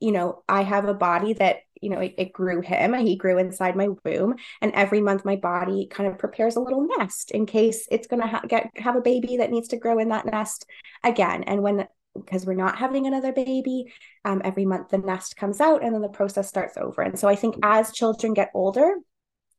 you 0.02 0.12
know, 0.12 0.44
I 0.50 0.64
have 0.64 0.84
a 0.84 0.94
body 0.94 1.32
that 1.34 1.60
you 1.84 1.90
know, 1.90 2.00
it, 2.00 2.16
it 2.18 2.34
grew 2.34 2.62
him. 2.62 2.94
And 2.94 3.08
he 3.08 3.16
grew 3.16 3.38
inside 3.38 3.76
my 3.76 3.90
womb, 4.04 4.36
and 4.62 4.72
every 4.74 5.02
month 5.02 5.26
my 5.26 5.36
body 5.36 5.88
kind 5.90 6.10
of 6.10 6.18
prepares 6.18 6.56
a 6.56 6.62
little 6.62 6.88
nest 6.98 7.32
in 7.32 7.46
case 7.46 7.88
it's 7.92 8.08
going 8.08 8.22
to 8.22 8.28
ha- 8.28 8.42
get 8.48 8.72
have 8.76 8.96
a 8.96 9.02
baby 9.02 9.38
that 9.38 9.52
needs 9.52 9.68
to 9.70 9.78
grow 9.78 10.00
in 10.00 10.10
that 10.10 10.26
nest 10.26 10.66
again. 11.04 11.44
And 11.44 11.62
when 11.62 11.88
because 12.16 12.46
we're 12.46 12.54
not 12.54 12.78
having 12.78 13.08
another 13.08 13.34
baby, 13.34 13.92
um, 14.24 14.42
every 14.46 14.66
month 14.66 14.90
the 14.90 15.00
nest 15.00 15.36
comes 15.36 15.60
out, 15.60 15.84
and 15.84 15.94
then 15.94 16.02
the 16.02 16.10
process 16.10 16.48
starts 16.48 16.78
over. 16.78 17.02
And 17.02 17.18
so 17.18 17.28
I 17.28 17.36
think 17.36 17.56
as 17.64 17.92
children 17.92 18.34
get 18.34 18.52
older, 18.54 18.96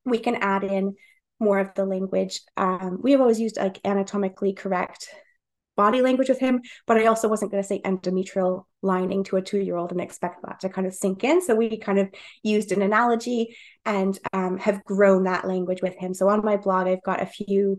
we 0.04 0.18
can 0.18 0.36
add 0.36 0.64
in 0.64 0.94
more 1.40 1.58
of 1.58 1.74
the 1.74 1.84
language. 1.84 2.40
Um, 2.56 2.98
we 3.02 3.12
have 3.12 3.20
always 3.20 3.40
used 3.40 3.56
like 3.56 3.80
anatomically 3.84 4.52
correct 4.52 5.08
body 5.76 6.02
language 6.02 6.28
with 6.28 6.38
him, 6.38 6.60
but 6.86 6.96
I 6.96 7.06
also 7.06 7.28
wasn't 7.28 7.50
going 7.50 7.62
to 7.62 7.66
say 7.66 7.80
endometrial 7.84 8.64
lining 8.82 9.24
to 9.24 9.36
a 9.36 9.42
two 9.42 9.60
year 9.60 9.76
old 9.76 9.92
and 9.92 10.00
expect 10.00 10.42
that 10.42 10.60
to 10.60 10.68
kind 10.68 10.86
of 10.86 10.94
sink 10.94 11.24
in. 11.24 11.42
So 11.42 11.54
we 11.54 11.78
kind 11.78 11.98
of 11.98 12.08
used 12.42 12.72
an 12.72 12.82
analogy 12.82 13.56
and 13.84 14.18
um, 14.32 14.58
have 14.58 14.84
grown 14.84 15.24
that 15.24 15.46
language 15.46 15.82
with 15.82 15.96
him. 15.96 16.14
So 16.14 16.28
on 16.28 16.44
my 16.44 16.56
blog, 16.56 16.86
I've 16.86 17.02
got 17.02 17.22
a 17.22 17.26
few 17.26 17.78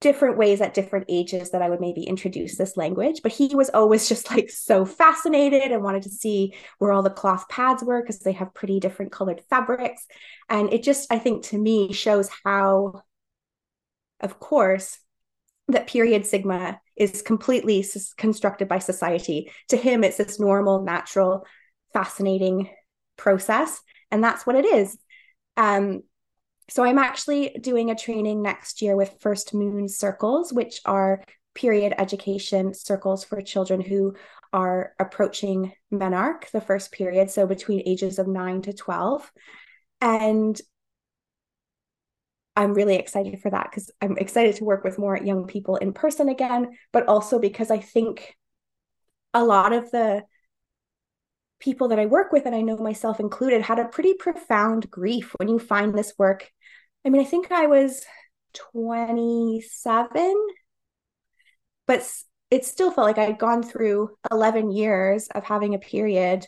different 0.00 0.36
ways 0.36 0.60
at 0.60 0.74
different 0.74 1.06
ages 1.08 1.50
that 1.50 1.62
I 1.62 1.70
would 1.70 1.80
maybe 1.80 2.02
introduce 2.02 2.58
this 2.58 2.76
language. 2.76 3.20
But 3.22 3.32
he 3.32 3.54
was 3.54 3.70
always 3.70 4.08
just 4.08 4.30
like 4.30 4.50
so 4.50 4.84
fascinated 4.84 5.72
and 5.72 5.82
wanted 5.82 6.02
to 6.02 6.10
see 6.10 6.54
where 6.78 6.92
all 6.92 7.02
the 7.02 7.10
cloth 7.10 7.48
pads 7.48 7.82
were 7.82 8.02
because 8.02 8.20
they 8.20 8.32
have 8.32 8.54
pretty 8.54 8.80
different 8.80 9.12
colored 9.12 9.42
fabrics. 9.48 10.06
And 10.48 10.72
it 10.72 10.82
just, 10.82 11.10
I 11.10 11.18
think 11.18 11.44
to 11.46 11.58
me, 11.58 11.92
shows 11.92 12.28
how, 12.44 13.02
of 14.20 14.38
course, 14.38 14.98
that 15.68 15.86
period 15.86 16.26
sigma 16.26 16.80
is 16.96 17.22
completely 17.22 17.84
constructed 18.16 18.68
by 18.68 18.78
society. 18.78 19.50
To 19.68 19.76
him, 19.76 20.04
it's 20.04 20.16
this 20.16 20.38
normal, 20.38 20.82
natural, 20.82 21.46
fascinating 21.92 22.70
process. 23.16 23.80
And 24.10 24.22
that's 24.22 24.46
what 24.46 24.56
it 24.56 24.64
is. 24.64 24.96
Um, 25.56 26.02
so 26.70 26.82
I'm 26.82 26.98
actually 26.98 27.56
doing 27.60 27.90
a 27.90 27.94
training 27.94 28.42
next 28.42 28.80
year 28.80 28.96
with 28.96 29.16
First 29.20 29.54
Moon 29.54 29.88
Circles, 29.88 30.52
which 30.52 30.80
are 30.84 31.22
period 31.54 31.94
education 31.98 32.74
circles 32.74 33.24
for 33.24 33.40
children 33.40 33.80
who 33.80 34.14
are 34.52 34.94
approaching 34.98 35.72
menarche, 35.92 36.50
the 36.52 36.60
first 36.60 36.92
period, 36.92 37.30
so 37.30 37.46
between 37.46 37.82
ages 37.86 38.18
of 38.18 38.26
9 38.26 38.62
to 38.62 38.72
12. 38.72 39.30
And 40.00 40.60
I'm 42.56 42.74
really 42.74 42.96
excited 42.96 43.40
for 43.40 43.50
that 43.50 43.70
because 43.70 43.90
I'm 44.00 44.16
excited 44.16 44.56
to 44.56 44.64
work 44.64 44.84
with 44.84 44.98
more 44.98 45.16
young 45.16 45.46
people 45.46 45.76
in 45.76 45.92
person 45.92 46.28
again, 46.28 46.78
but 46.92 47.08
also 47.08 47.38
because 47.38 47.70
I 47.70 47.78
think 47.78 48.36
a 49.32 49.44
lot 49.44 49.72
of 49.72 49.90
the 49.90 50.22
people 51.58 51.88
that 51.88 51.98
I 51.98 52.06
work 52.06 52.32
with, 52.32 52.46
and 52.46 52.54
I 52.54 52.60
know 52.60 52.76
myself 52.76 53.18
included, 53.18 53.62
had 53.62 53.78
a 53.78 53.88
pretty 53.88 54.14
profound 54.14 54.90
grief 54.90 55.34
when 55.38 55.48
you 55.48 55.58
find 55.58 55.94
this 55.94 56.14
work. 56.18 56.50
I 57.04 57.10
mean, 57.10 57.22
I 57.22 57.24
think 57.24 57.50
I 57.50 57.66
was 57.66 58.04
27, 58.54 60.46
but 61.86 62.08
it 62.50 62.64
still 62.64 62.90
felt 62.90 63.06
like 63.06 63.18
I'd 63.18 63.38
gone 63.38 63.62
through 63.62 64.10
11 64.30 64.70
years 64.70 65.28
of 65.28 65.44
having 65.44 65.74
a 65.74 65.78
period, 65.78 66.46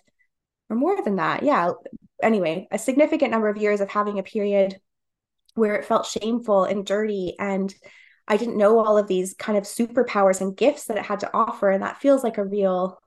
or 0.71 0.77
more 0.77 1.03
than 1.03 1.17
that. 1.17 1.43
Yeah. 1.43 1.73
Anyway, 2.23 2.69
a 2.71 2.79
significant 2.79 3.33
number 3.33 3.49
of 3.49 3.57
years 3.57 3.81
of 3.81 3.91
having 3.91 4.19
a 4.19 4.23
period 4.23 4.79
where 5.57 5.75
it 5.77 5.85
felt 5.85 6.07
shameful 6.07 6.65
and 6.65 6.87
dirty 6.87 7.35
and 7.39 7.75
I 8.29 8.37
didn't 8.37 8.59
know 8.59 8.79
all 8.79 8.99
of 8.99 9.07
these 9.07 9.35
kind 9.35 9.57
of 9.57 9.65
superpowers 9.65 10.41
and 10.41 10.57
gifts 10.57 10.87
that 10.87 10.97
it 10.97 11.05
had 11.05 11.21
to 11.21 11.31
offer 11.33 11.71
and 11.71 11.83
that 11.83 12.01
feels 12.01 12.25
like 12.25 12.39
a 12.39 12.45
real 12.45 13.01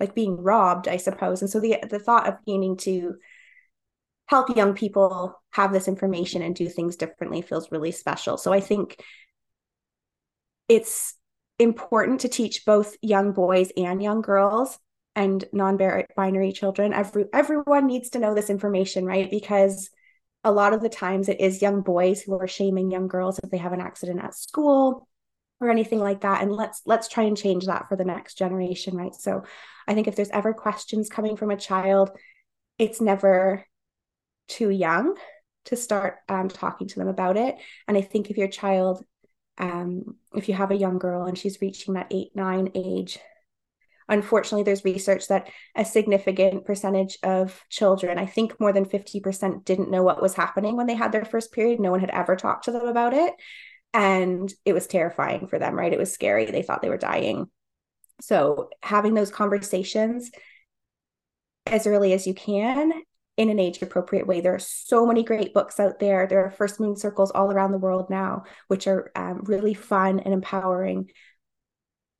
like 0.00 0.14
being 0.14 0.36
robbed 0.36 0.88
I 0.88 0.96
suppose. 0.96 1.42
And 1.42 1.50
so 1.50 1.60
the 1.60 1.78
the 1.88 1.98
thought 1.98 2.28
of 2.28 2.44
beginning 2.44 2.76
to 2.78 3.16
help 4.26 4.56
young 4.56 4.74
people 4.74 5.40
have 5.52 5.72
this 5.72 5.88
information 5.88 6.42
and 6.42 6.54
do 6.54 6.68
things 6.68 6.96
differently 6.96 7.42
feels 7.42 7.70
really 7.70 7.92
special. 7.92 8.36
So 8.38 8.52
I 8.52 8.60
think 8.60 9.02
it's 10.68 11.14
important 11.58 12.20
to 12.20 12.28
teach 12.28 12.64
both 12.64 12.96
young 13.02 13.32
boys 13.32 13.70
and 13.76 14.02
young 14.02 14.22
girls 14.22 14.78
and 15.14 15.44
non-binary 15.52 16.52
children. 16.52 16.92
Every 16.92 17.26
everyone 17.32 17.86
needs 17.86 18.10
to 18.10 18.18
know 18.18 18.34
this 18.34 18.50
information 18.50 19.04
right? 19.04 19.30
Because 19.30 19.90
a 20.44 20.52
lot 20.52 20.74
of 20.74 20.82
the 20.82 20.88
times 20.88 21.28
it 21.28 21.40
is 21.40 21.62
young 21.62 21.80
boys 21.80 22.22
who 22.22 22.38
are 22.38 22.46
shaming 22.46 22.90
young 22.90 23.08
girls 23.08 23.40
if 23.42 23.50
they 23.50 23.56
have 23.56 23.72
an 23.72 23.80
accident 23.80 24.22
at 24.22 24.34
school 24.34 25.08
or 25.60 25.70
anything 25.70 25.98
like 25.98 26.20
that. 26.20 26.42
And 26.42 26.52
let's 26.52 26.82
let's 26.84 27.08
try 27.08 27.24
and 27.24 27.36
change 27.36 27.66
that 27.66 27.88
for 27.88 27.96
the 27.96 28.04
next 28.04 28.36
generation 28.36 28.96
right? 28.96 29.14
So 29.14 29.44
i 29.86 29.94
think 29.94 30.08
if 30.08 30.16
there's 30.16 30.30
ever 30.30 30.54
questions 30.54 31.08
coming 31.08 31.36
from 31.36 31.50
a 31.50 31.56
child 31.56 32.10
it's 32.78 33.00
never 33.00 33.64
too 34.48 34.70
young 34.70 35.14
to 35.66 35.76
start 35.76 36.16
um, 36.28 36.48
talking 36.48 36.88
to 36.88 36.98
them 36.98 37.08
about 37.08 37.36
it. 37.36 37.56
And 37.88 37.96
i 37.96 38.00
think 38.00 38.30
if 38.30 38.36
your 38.36 38.48
child 38.48 39.04
um, 39.56 40.16
if 40.34 40.48
you 40.48 40.54
have 40.54 40.72
a 40.72 40.76
young 40.76 40.98
girl 40.98 41.26
and 41.26 41.38
she's 41.38 41.60
reaching 41.60 41.94
that 41.94 42.08
eight 42.10 42.34
nine 42.34 42.70
age 42.74 43.18
unfortunately 44.08 44.62
there's 44.62 44.84
research 44.84 45.28
that 45.28 45.48
a 45.76 45.84
significant 45.84 46.64
percentage 46.64 47.18
of 47.22 47.64
children 47.70 48.18
i 48.18 48.26
think 48.26 48.58
more 48.60 48.72
than 48.72 48.84
50% 48.84 49.64
didn't 49.64 49.90
know 49.90 50.02
what 50.02 50.22
was 50.22 50.34
happening 50.34 50.76
when 50.76 50.86
they 50.86 50.94
had 50.94 51.12
their 51.12 51.24
first 51.24 51.52
period. 51.52 51.80
No 51.80 51.90
one 51.90 52.00
had 52.00 52.10
ever 52.10 52.36
talked 52.36 52.64
to 52.64 52.72
them 52.72 52.86
about 52.86 53.14
it. 53.14 53.34
And 53.92 54.52
it 54.64 54.72
was 54.72 54.86
terrifying 54.86 55.46
for 55.46 55.58
them 55.58 55.74
right? 55.74 55.92
It 55.92 55.98
was 55.98 56.12
scary. 56.12 56.46
They 56.46 56.62
thought 56.62 56.82
they 56.82 56.88
were 56.88 56.96
dying. 56.96 57.46
So 58.20 58.70
having 58.82 59.14
those 59.14 59.30
conversations 59.30 60.30
as 61.66 61.86
early 61.86 62.12
as 62.12 62.26
you 62.26 62.34
can 62.34 62.92
in 63.36 63.50
an 63.50 63.58
age 63.58 63.82
appropriate 63.82 64.26
way. 64.26 64.40
There 64.40 64.54
are 64.54 64.60
so 64.60 65.06
many 65.06 65.24
great 65.24 65.52
books 65.54 65.80
out 65.80 65.98
there. 65.98 66.26
There 66.26 66.44
are 66.44 66.50
first 66.50 66.78
moon 66.78 66.96
circles 66.96 67.32
all 67.32 67.50
around 67.50 67.72
the 67.72 67.78
world 67.78 68.08
now, 68.10 68.44
which 68.68 68.86
are 68.86 69.10
um, 69.16 69.40
really 69.44 69.74
fun 69.74 70.20
and 70.20 70.32
empowering 70.32 71.10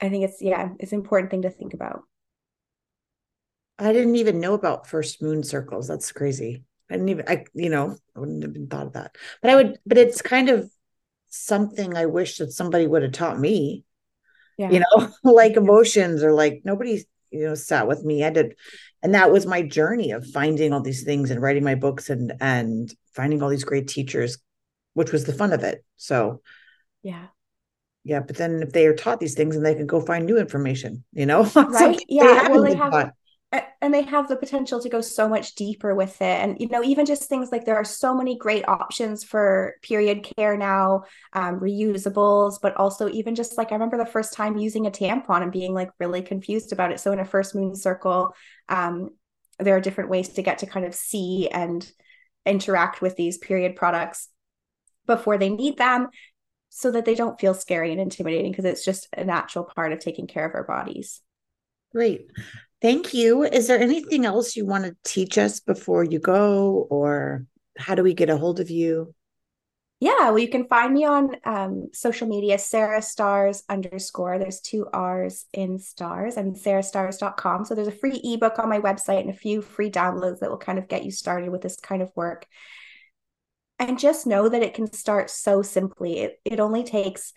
I 0.05 0.11
think 0.11 0.25
it's 0.25 0.43
yeah, 0.43 0.71
it's 0.79 0.93
an 0.93 0.99
important 0.99 1.31
thing 1.31 1.43
to 1.43 1.51
think 1.51 1.75
about. 1.75 2.03
I 3.79 3.93
didn't 3.93 4.17
even 4.17 4.41
know 4.41 4.55
about 4.55 4.87
first 4.87 5.23
moon 5.23 5.43
circles. 5.43 5.89
That's 5.89 6.13
crazy. 6.13 6.65
I 6.91 6.95
didn't 6.95 7.09
even 7.09 7.25
I 7.27 7.45
you 7.55 7.71
know, 7.71 7.97
I 8.15 8.21
wouldn't 8.21 8.43
have 8.43 8.53
been 8.53 8.69
thought 8.69 8.87
of 8.87 8.93
that. 8.93 9.17
But 9.41 9.51
I 9.51 9.57
would 9.57 9.79
but 9.87 9.99
it's 9.99 10.23
kind 10.23 10.51
of 10.51 10.71
something 11.29 11.97
I 11.97 12.07
wish 12.07 12.39
that 12.39 12.53
somebody 12.53 12.87
would 12.87 13.03
have 13.03 13.13
taught 13.13 13.41
me. 13.41 13.85
Yeah. 14.59 14.71
You 14.71 14.81
know, 14.81 15.11
like 15.33 15.57
emotions 15.57 16.23
or 16.23 16.33
like 16.33 16.63
nobody, 16.65 17.03
you 17.31 17.47
know, 17.47 17.55
sat 17.55 17.89
with 17.89 18.05
me. 18.05 18.25
I 18.25 18.31
did 18.31 18.57
and 19.03 19.15
that 19.15 19.33
was 19.33 19.47
my 19.47 19.63
journey 19.63 20.13
of 20.13 20.27
finding 20.27 20.73
all 20.73 20.83
these 20.83 21.03
things 21.03 21.31
and 21.31 21.41
writing 21.41 21.65
my 21.65 21.75
books 21.75 22.11
and 22.11 22.35
and 22.41 22.95
finding 23.15 23.43
all 23.43 23.49
these 23.49 23.65
great 23.65 23.89
teachers, 23.89 24.39
which 24.93 25.13
was 25.13 25.25
the 25.25 25.33
fun 25.33 25.53
of 25.53 25.65
it. 25.65 25.85
So 25.97 26.43
yeah 27.03 27.27
yeah 28.05 28.21
but 28.21 28.37
then 28.37 28.63
if 28.63 28.73
they 28.73 28.87
are 28.87 28.95
taught 28.95 29.19
these 29.19 29.35
things 29.35 29.57
and 29.57 29.65
they 29.65 29.75
can 29.75 29.87
go 29.87 30.01
find 30.01 30.27
new 30.27 30.39
information 30.39 31.05
you 31.13 31.27
know? 31.27 31.51
Right 31.57 32.03
yeah 32.09 32.49
well 32.49 32.63
they 32.63 32.75
have 32.75 32.93
taught. 32.93 33.13
and 33.81 33.93
they 33.93 34.03
have 34.03 34.29
the 34.29 34.37
potential 34.37 34.81
to 34.81 34.89
go 34.89 35.01
so 35.01 35.29
much 35.29 35.55
deeper 35.55 35.95
with 35.95 36.21
it 36.21 36.41
and 36.41 36.57
you 36.61 36.69
know 36.69 36.83
even 36.83 37.07
just 37.07 37.29
things 37.29 37.51
like 37.51 37.65
there 37.65 37.77
are 37.77 37.85
so 37.85 38.15
many 38.15 38.37
great 38.37 38.69
options 38.69 39.25
for 39.25 39.75
period 39.83 40.29
care 40.37 40.57
now 40.57 41.05
um, 41.33 41.61
reusables 41.61 42.59
but 42.61 42.77
also 42.77 43.09
even 43.09 43.35
just 43.35 43.57
like 43.57 43.73
i 43.73 43.75
remember 43.75 43.97
the 43.97 44.07
first 44.07 44.35
time 44.35 44.57
using 44.57 44.87
a 44.87 44.91
tampon 44.91 45.43
and 45.43 45.53
being 45.53 45.73
like 45.73 45.91
really 45.99 46.23
confused 46.23 46.73
about 46.73 46.93
it. 46.93 47.01
So 47.01 47.13
in 47.13 47.19
a 47.19 47.25
first 47.25 47.55
moon 47.55 47.75
circle 47.75 48.35
um, 48.69 49.11
there 49.59 49.77
are 49.77 49.81
different 49.81 50.11
ways 50.11 50.31
to 50.31 50.43
get 50.43 50.59
to 50.59 50.67
kind 50.67 50.85
of 50.85 50.95
see 50.95 51.49
and 51.49 51.89
interact 52.45 53.01
with 53.01 53.17
these 53.17 53.39
period 53.39 53.77
products 53.77 54.29
before 55.07 55.39
they 55.39 55.51
need 55.51 55.77
them 55.77 56.09
so 56.77 56.91
that 56.91 57.05
they 57.05 57.15
don't 57.15 57.39
feel 57.39 57.55
scary 57.55 57.93
and 57.93 58.01
intimidating 58.01 58.51
because 58.51 58.65
it's 58.65 58.85
just 58.85 59.07
a 59.17 59.25
natural 59.25 59.65
part 59.65 59.93
of 59.93 60.01
taking 60.01 60.27
care 60.27 60.45
of 60.45 60.57
our 60.57 60.65
bodies. 60.65 61.21
Great. 61.93 62.27
Thank 62.83 63.15
you. 63.15 63.45
Is 63.45 63.69
there 63.69 63.79
anything 63.79 64.27
else 64.27 64.57
you 64.57 64.67
want 64.67 64.85
to 64.85 64.97
teach 65.05 65.39
us 65.39 65.61
before 65.61 66.03
you 66.03 66.19
go, 66.19 66.89
or 66.91 67.47
how 67.79 67.95
do 67.95 68.03
we 68.03 68.13
get 68.13 68.29
a 68.29 68.37
hold 68.37 68.59
of 68.59 68.71
you? 68.71 69.15
Yeah, 70.01 70.31
well, 70.31 70.39
you 70.41 70.49
can 70.49 70.67
find 70.67 70.93
me 70.93 71.05
on 71.05 71.37
um, 71.45 71.91
social 71.93 72.27
media, 72.27 72.59
Sarah 72.59 73.01
Starrs 73.01 73.63
underscore. 73.69 74.41
There's 74.41 74.61
two 74.61 74.89
R's 74.93 75.47
in 75.53 75.79
Starrs 75.79 76.37
and 76.37 76.57
sarahstarrs.com. 76.57 77.67
So 77.67 77.77
there's 77.77 77.87
a 77.87 77.93
free 77.93 78.21
ebook 78.25 78.59
on 78.59 78.69
my 78.69 78.81
website 78.81 79.21
and 79.21 79.31
a 79.31 79.35
few 79.35 79.63
free 79.63 79.93
downloads 79.93 80.41
that 80.41 80.51
will 80.51 80.59
kind 80.59 80.81
of 80.81 80.89
get 80.89 81.05
you 81.05 81.13
started 81.13 81.51
with 81.51 81.63
this 81.63 81.77
kind 81.77 82.03
of 82.03 82.11
work 82.17 82.49
and 83.79 83.99
just 83.99 84.27
know 84.27 84.49
that 84.49 84.63
it 84.63 84.75
can 84.75 84.93
start 84.93 85.31
so 85.31 85.63
simply. 85.63 86.21
It, 86.21 86.41
it 86.45 86.61
only 86.61 86.85
takes 86.85 87.33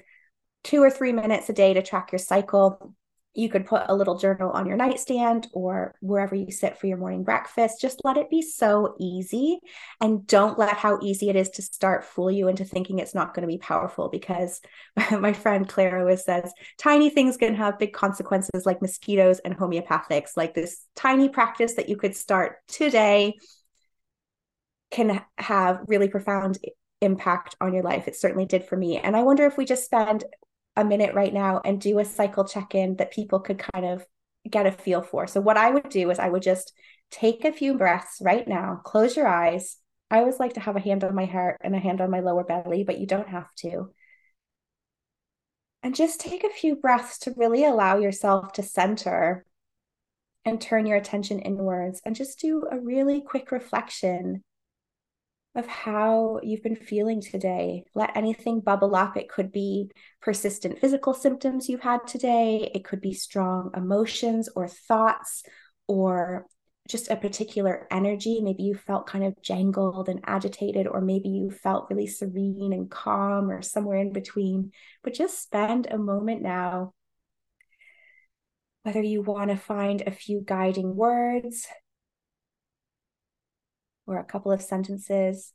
two 0.64 0.82
or 0.84 0.90
three 0.90 1.14
minutes 1.14 1.50
a 1.50 1.54
day 1.54 1.74
to 1.74 1.82
track 1.82 2.12
your 2.12 2.20
cycle. 2.20 2.94
You 3.34 3.50
could 3.50 3.68
put 3.68 3.84
a 3.88 3.96
little 3.96 4.18
journal 4.18 4.50
on 4.50 4.66
your 4.66 4.78
nightstand 4.78 5.48
or 5.54 5.94
wherever 6.02 6.34
you 6.34 6.52
sit 6.52 6.78
for 6.78 6.88
your 6.88 6.98
morning 6.98 7.24
breakfast. 7.24 7.80
Just 7.80 8.02
let 8.04 8.18
it 8.18 8.32
be 8.32 8.42
so 8.42 8.96
easy 9.00 9.60
and 10.02 10.26
don't 10.26 10.58
let 10.58 10.76
how 10.76 11.00
easy 11.04 11.30
it 11.30 11.36
is 11.36 11.50
to 11.52 11.62
start 11.62 12.04
fool 12.04 12.32
you 12.32 12.48
into 12.48 12.66
thinking 12.66 12.98
it's 12.98 13.14
not 13.14 13.36
going 13.36 13.48
to 13.48 13.54
be 13.54 13.60
powerful 13.60 14.10
because 14.10 14.60
my 15.12 15.34
friend 15.34 15.70
Claire 15.70 16.00
always 16.00 16.24
says 16.26 16.52
tiny 16.80 17.12
things 17.12 17.38
can 17.38 17.54
have 17.54 17.80
big 17.80 17.94
consequences 17.94 18.66
like 18.66 18.82
mosquitoes 18.82 19.40
and 19.40 19.56
homeopathics. 19.56 20.32
Like 20.36 20.56
this 20.56 20.84
tiny 20.96 21.30
practice 21.30 21.76
that 21.76 21.90
you 21.90 21.96
could 21.96 22.16
start 22.16 22.58
today 22.68 23.36
can 24.92 25.22
have 25.38 25.82
really 25.88 26.08
profound 26.08 26.58
impact 27.02 27.56
on 27.62 27.74
your 27.74 27.84
life. 27.84 28.08
It 28.08 28.16
certainly 28.16 28.46
did 28.46 28.66
for 28.66 28.76
me. 28.76 28.98
And 28.98 29.16
I 29.16 29.24
wonder 29.24 29.46
if 29.46 29.58
we 29.58 29.66
just 29.66 29.86
spend 29.86 30.24
a 30.76 30.86
minute 30.86 31.14
right 31.14 31.34
now 31.34 31.62
and 31.64 31.82
do 31.82 32.00
a 32.00 32.06
cycle 32.06 32.46
check 32.46 32.76
in 32.76 32.96
that 32.98 33.12
people 33.12 33.40
could 33.40 33.60
kind 33.60 33.86
of 33.86 34.06
get 34.50 34.66
a 34.66 34.72
feel 34.72 35.02
for. 35.02 35.28
So, 35.28 35.42
what 35.42 35.58
I 35.58 35.72
would 35.72 35.90
do 35.90 36.10
is 36.10 36.20
I 36.20 36.30
would 36.30 36.44
just 36.44 36.74
take 37.12 37.46
a 37.46 37.52
few 37.52 37.78
breaths 37.78 38.18
right 38.22 38.48
now, 38.48 38.82
close 38.84 39.16
your 39.16 39.28
eyes. 39.28 39.78
I 40.10 40.20
always 40.20 40.40
like 40.40 40.54
to 40.54 40.60
have 40.60 40.76
a 40.76 40.82
hand 40.82 41.04
on 41.04 41.16
my 41.16 41.26
heart 41.26 41.58
and 41.62 41.76
a 41.76 41.80
hand 41.80 42.00
on 42.00 42.10
my 42.10 42.22
lower 42.22 42.44
belly, 42.44 42.84
but 42.84 43.00
you 43.00 43.08
don't 43.08 43.28
have 43.28 43.54
to. 43.58 43.92
And 45.84 45.96
just 45.96 46.20
take 46.20 46.44
a 46.44 46.50
few 46.50 46.76
breaths 46.76 47.20
to 47.20 47.34
really 47.36 47.66
allow 47.66 47.98
yourself 47.98 48.54
to 48.54 48.64
center 48.64 49.46
and 50.46 50.62
turn 50.62 50.86
your 50.86 50.98
attention 50.98 51.40
inwards 51.40 52.02
and 52.06 52.16
just 52.16 52.40
do 52.40 52.68
a 52.72 52.80
really 52.80 53.22
quick 53.22 53.52
reflection 53.52 54.44
of 55.58 55.66
how 55.66 56.40
you've 56.44 56.62
been 56.62 56.76
feeling 56.76 57.20
today. 57.20 57.84
Let 57.96 58.16
anything 58.16 58.60
bubble 58.60 58.96
up. 58.96 59.18
It 59.18 59.28
could 59.28 59.52
be 59.52 59.90
persistent 60.22 60.80
physical 60.80 61.16
symptoms 61.16 61.68
you've 61.68 61.82
had 61.82 62.06
today, 62.06 62.72
it 62.74 62.86
could 62.86 63.02
be 63.02 63.14
strong 63.14 63.72
emotions 63.76 64.48
or 64.56 64.68
thoughts, 64.68 65.44
or 65.88 66.46
just 66.88 67.10
a 67.10 67.16
particular 67.16 67.88
energy. 67.90 68.40
Maybe 68.40 68.64
you 68.64 68.76
felt 68.76 69.08
kind 69.08 69.26
of 69.26 69.42
jangled 69.42 70.10
and 70.10 70.20
agitated, 70.26 70.88
or 70.88 71.02
maybe 71.02 71.30
you 71.30 71.50
felt 71.50 71.88
really 71.90 72.08
serene 72.08 72.72
and 72.72 72.90
calm, 72.90 73.50
or 73.50 73.64
somewhere 73.64 73.98
in 73.98 74.14
between. 74.14 74.72
But 75.04 75.16
just 75.16 75.42
spend 75.42 75.88
a 75.88 75.98
moment 75.98 76.44
now. 76.44 76.94
Whether 78.84 79.02
you 79.02 79.24
want 79.24 79.50
to 79.50 79.58
find 79.58 80.02
a 80.02 80.12
few 80.12 80.42
guiding 80.46 80.96
words, 80.96 81.68
or 84.08 84.18
a 84.18 84.24
couple 84.24 84.52
of 84.52 84.62
sentences. 84.62 85.54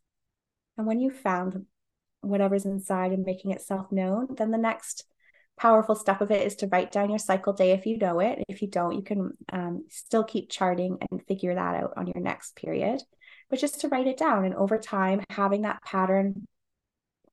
And 0.77 0.87
when 0.87 1.01
you've 1.01 1.19
found 1.19 1.67
whatever's 2.21 2.65
inside 2.65 3.13
and 3.13 3.25
making 3.25 3.51
itself 3.51 3.91
known, 3.91 4.29
then 4.37 4.51
the 4.51 4.59
next 4.59 5.05
powerful 5.59 5.95
step 5.95 6.21
of 6.21 6.31
it 6.31 6.47
is 6.47 6.57
to 6.57 6.67
write 6.69 6.93
down 6.93 7.11
your 7.11 7.19
cycle 7.19 7.53
day 7.53 7.73
if 7.73 7.87
you 7.87 7.99
know 7.99 8.21
it. 8.21 8.43
If 8.49 8.63
you 8.63 8.69
don't, 8.69 8.95
you 8.95 9.03
can 9.03 9.33
um, 9.53 9.85
still 9.89 10.25
keep 10.25 10.51
charting 10.51 10.99
and 11.11 11.27
figure 11.27 11.55
that 11.55 11.75
out 11.75 11.95
on 11.97 12.07
your 12.07 12.21
next 12.21 12.57
period. 12.57 13.01
But 13.51 13.59
just 13.59 13.81
to 13.81 13.89
write 13.89 14.07
it 14.07 14.17
down 14.17 14.45
and 14.45 14.55
over 14.55 14.79
time, 14.79 15.23
having 15.31 15.63
that 15.63 15.83
pattern 15.83 16.47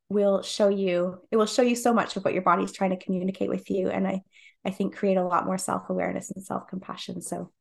will 0.10 0.42
show 0.42 0.70
you 0.70 1.20
it 1.32 1.38
will 1.38 1.46
show 1.46 1.62
you 1.62 1.76
so 1.76 1.94
much 1.94 2.18
of 2.18 2.26
what 2.26 2.34
your 2.34 2.42
body's 2.42 2.72
trying 2.72 2.90
to 2.90 2.98
communicate 2.98 3.48
with 3.48 3.70
you 3.70 3.90
and 3.90 4.08
i 4.08 4.20
i 4.66 4.72
think 4.72 4.96
create 4.96 5.18
a 5.18 5.24
lot 5.24 5.46
more 5.46 5.58
self-awareness 5.58 6.32
and 6.32 6.44
self-compassion 6.44 7.22
so 7.22 7.52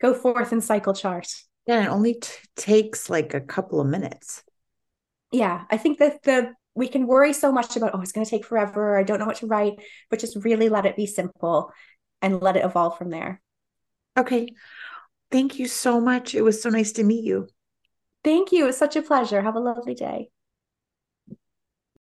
go 0.00 0.14
forth 0.14 0.52
and 0.52 0.62
cycle 0.62 0.94
chart 0.94 1.26
yeah 1.68 1.84
it 1.84 1.88
only 1.88 2.14
t- 2.14 2.30
takes 2.56 3.08
like 3.08 3.34
a 3.34 3.40
couple 3.40 3.80
of 3.80 3.86
minutes. 3.86 4.42
Yeah 5.30 5.64
i 5.70 5.76
think 5.76 5.98
that 5.98 6.22
the 6.22 6.54
we 6.74 6.88
can 6.88 7.06
worry 7.06 7.32
so 7.32 7.52
much 7.52 7.76
about 7.76 7.94
oh 7.94 8.00
it's 8.00 8.12
going 8.12 8.24
to 8.24 8.30
take 8.30 8.44
forever 8.44 8.98
i 8.98 9.02
don't 9.02 9.18
know 9.18 9.26
what 9.26 9.36
to 9.36 9.46
write 9.46 9.74
but 10.10 10.18
just 10.18 10.42
really 10.44 10.68
let 10.68 10.86
it 10.86 10.96
be 10.96 11.06
simple 11.06 11.72
and 12.22 12.42
let 12.42 12.56
it 12.56 12.64
evolve 12.64 12.96
from 12.98 13.10
there. 13.10 13.40
Okay. 14.16 14.48
Thank 15.30 15.58
you 15.58 15.68
so 15.68 16.00
much. 16.00 16.34
It 16.34 16.42
was 16.42 16.60
so 16.60 16.70
nice 16.70 16.92
to 16.92 17.04
meet 17.04 17.24
you. 17.24 17.48
Thank 18.24 18.50
you. 18.50 18.64
It 18.64 18.68
was 18.68 18.76
such 18.76 18.96
a 18.96 19.02
pleasure. 19.02 19.42
Have 19.42 19.54
a 19.54 19.60
lovely 19.60 19.94
day 19.94 20.30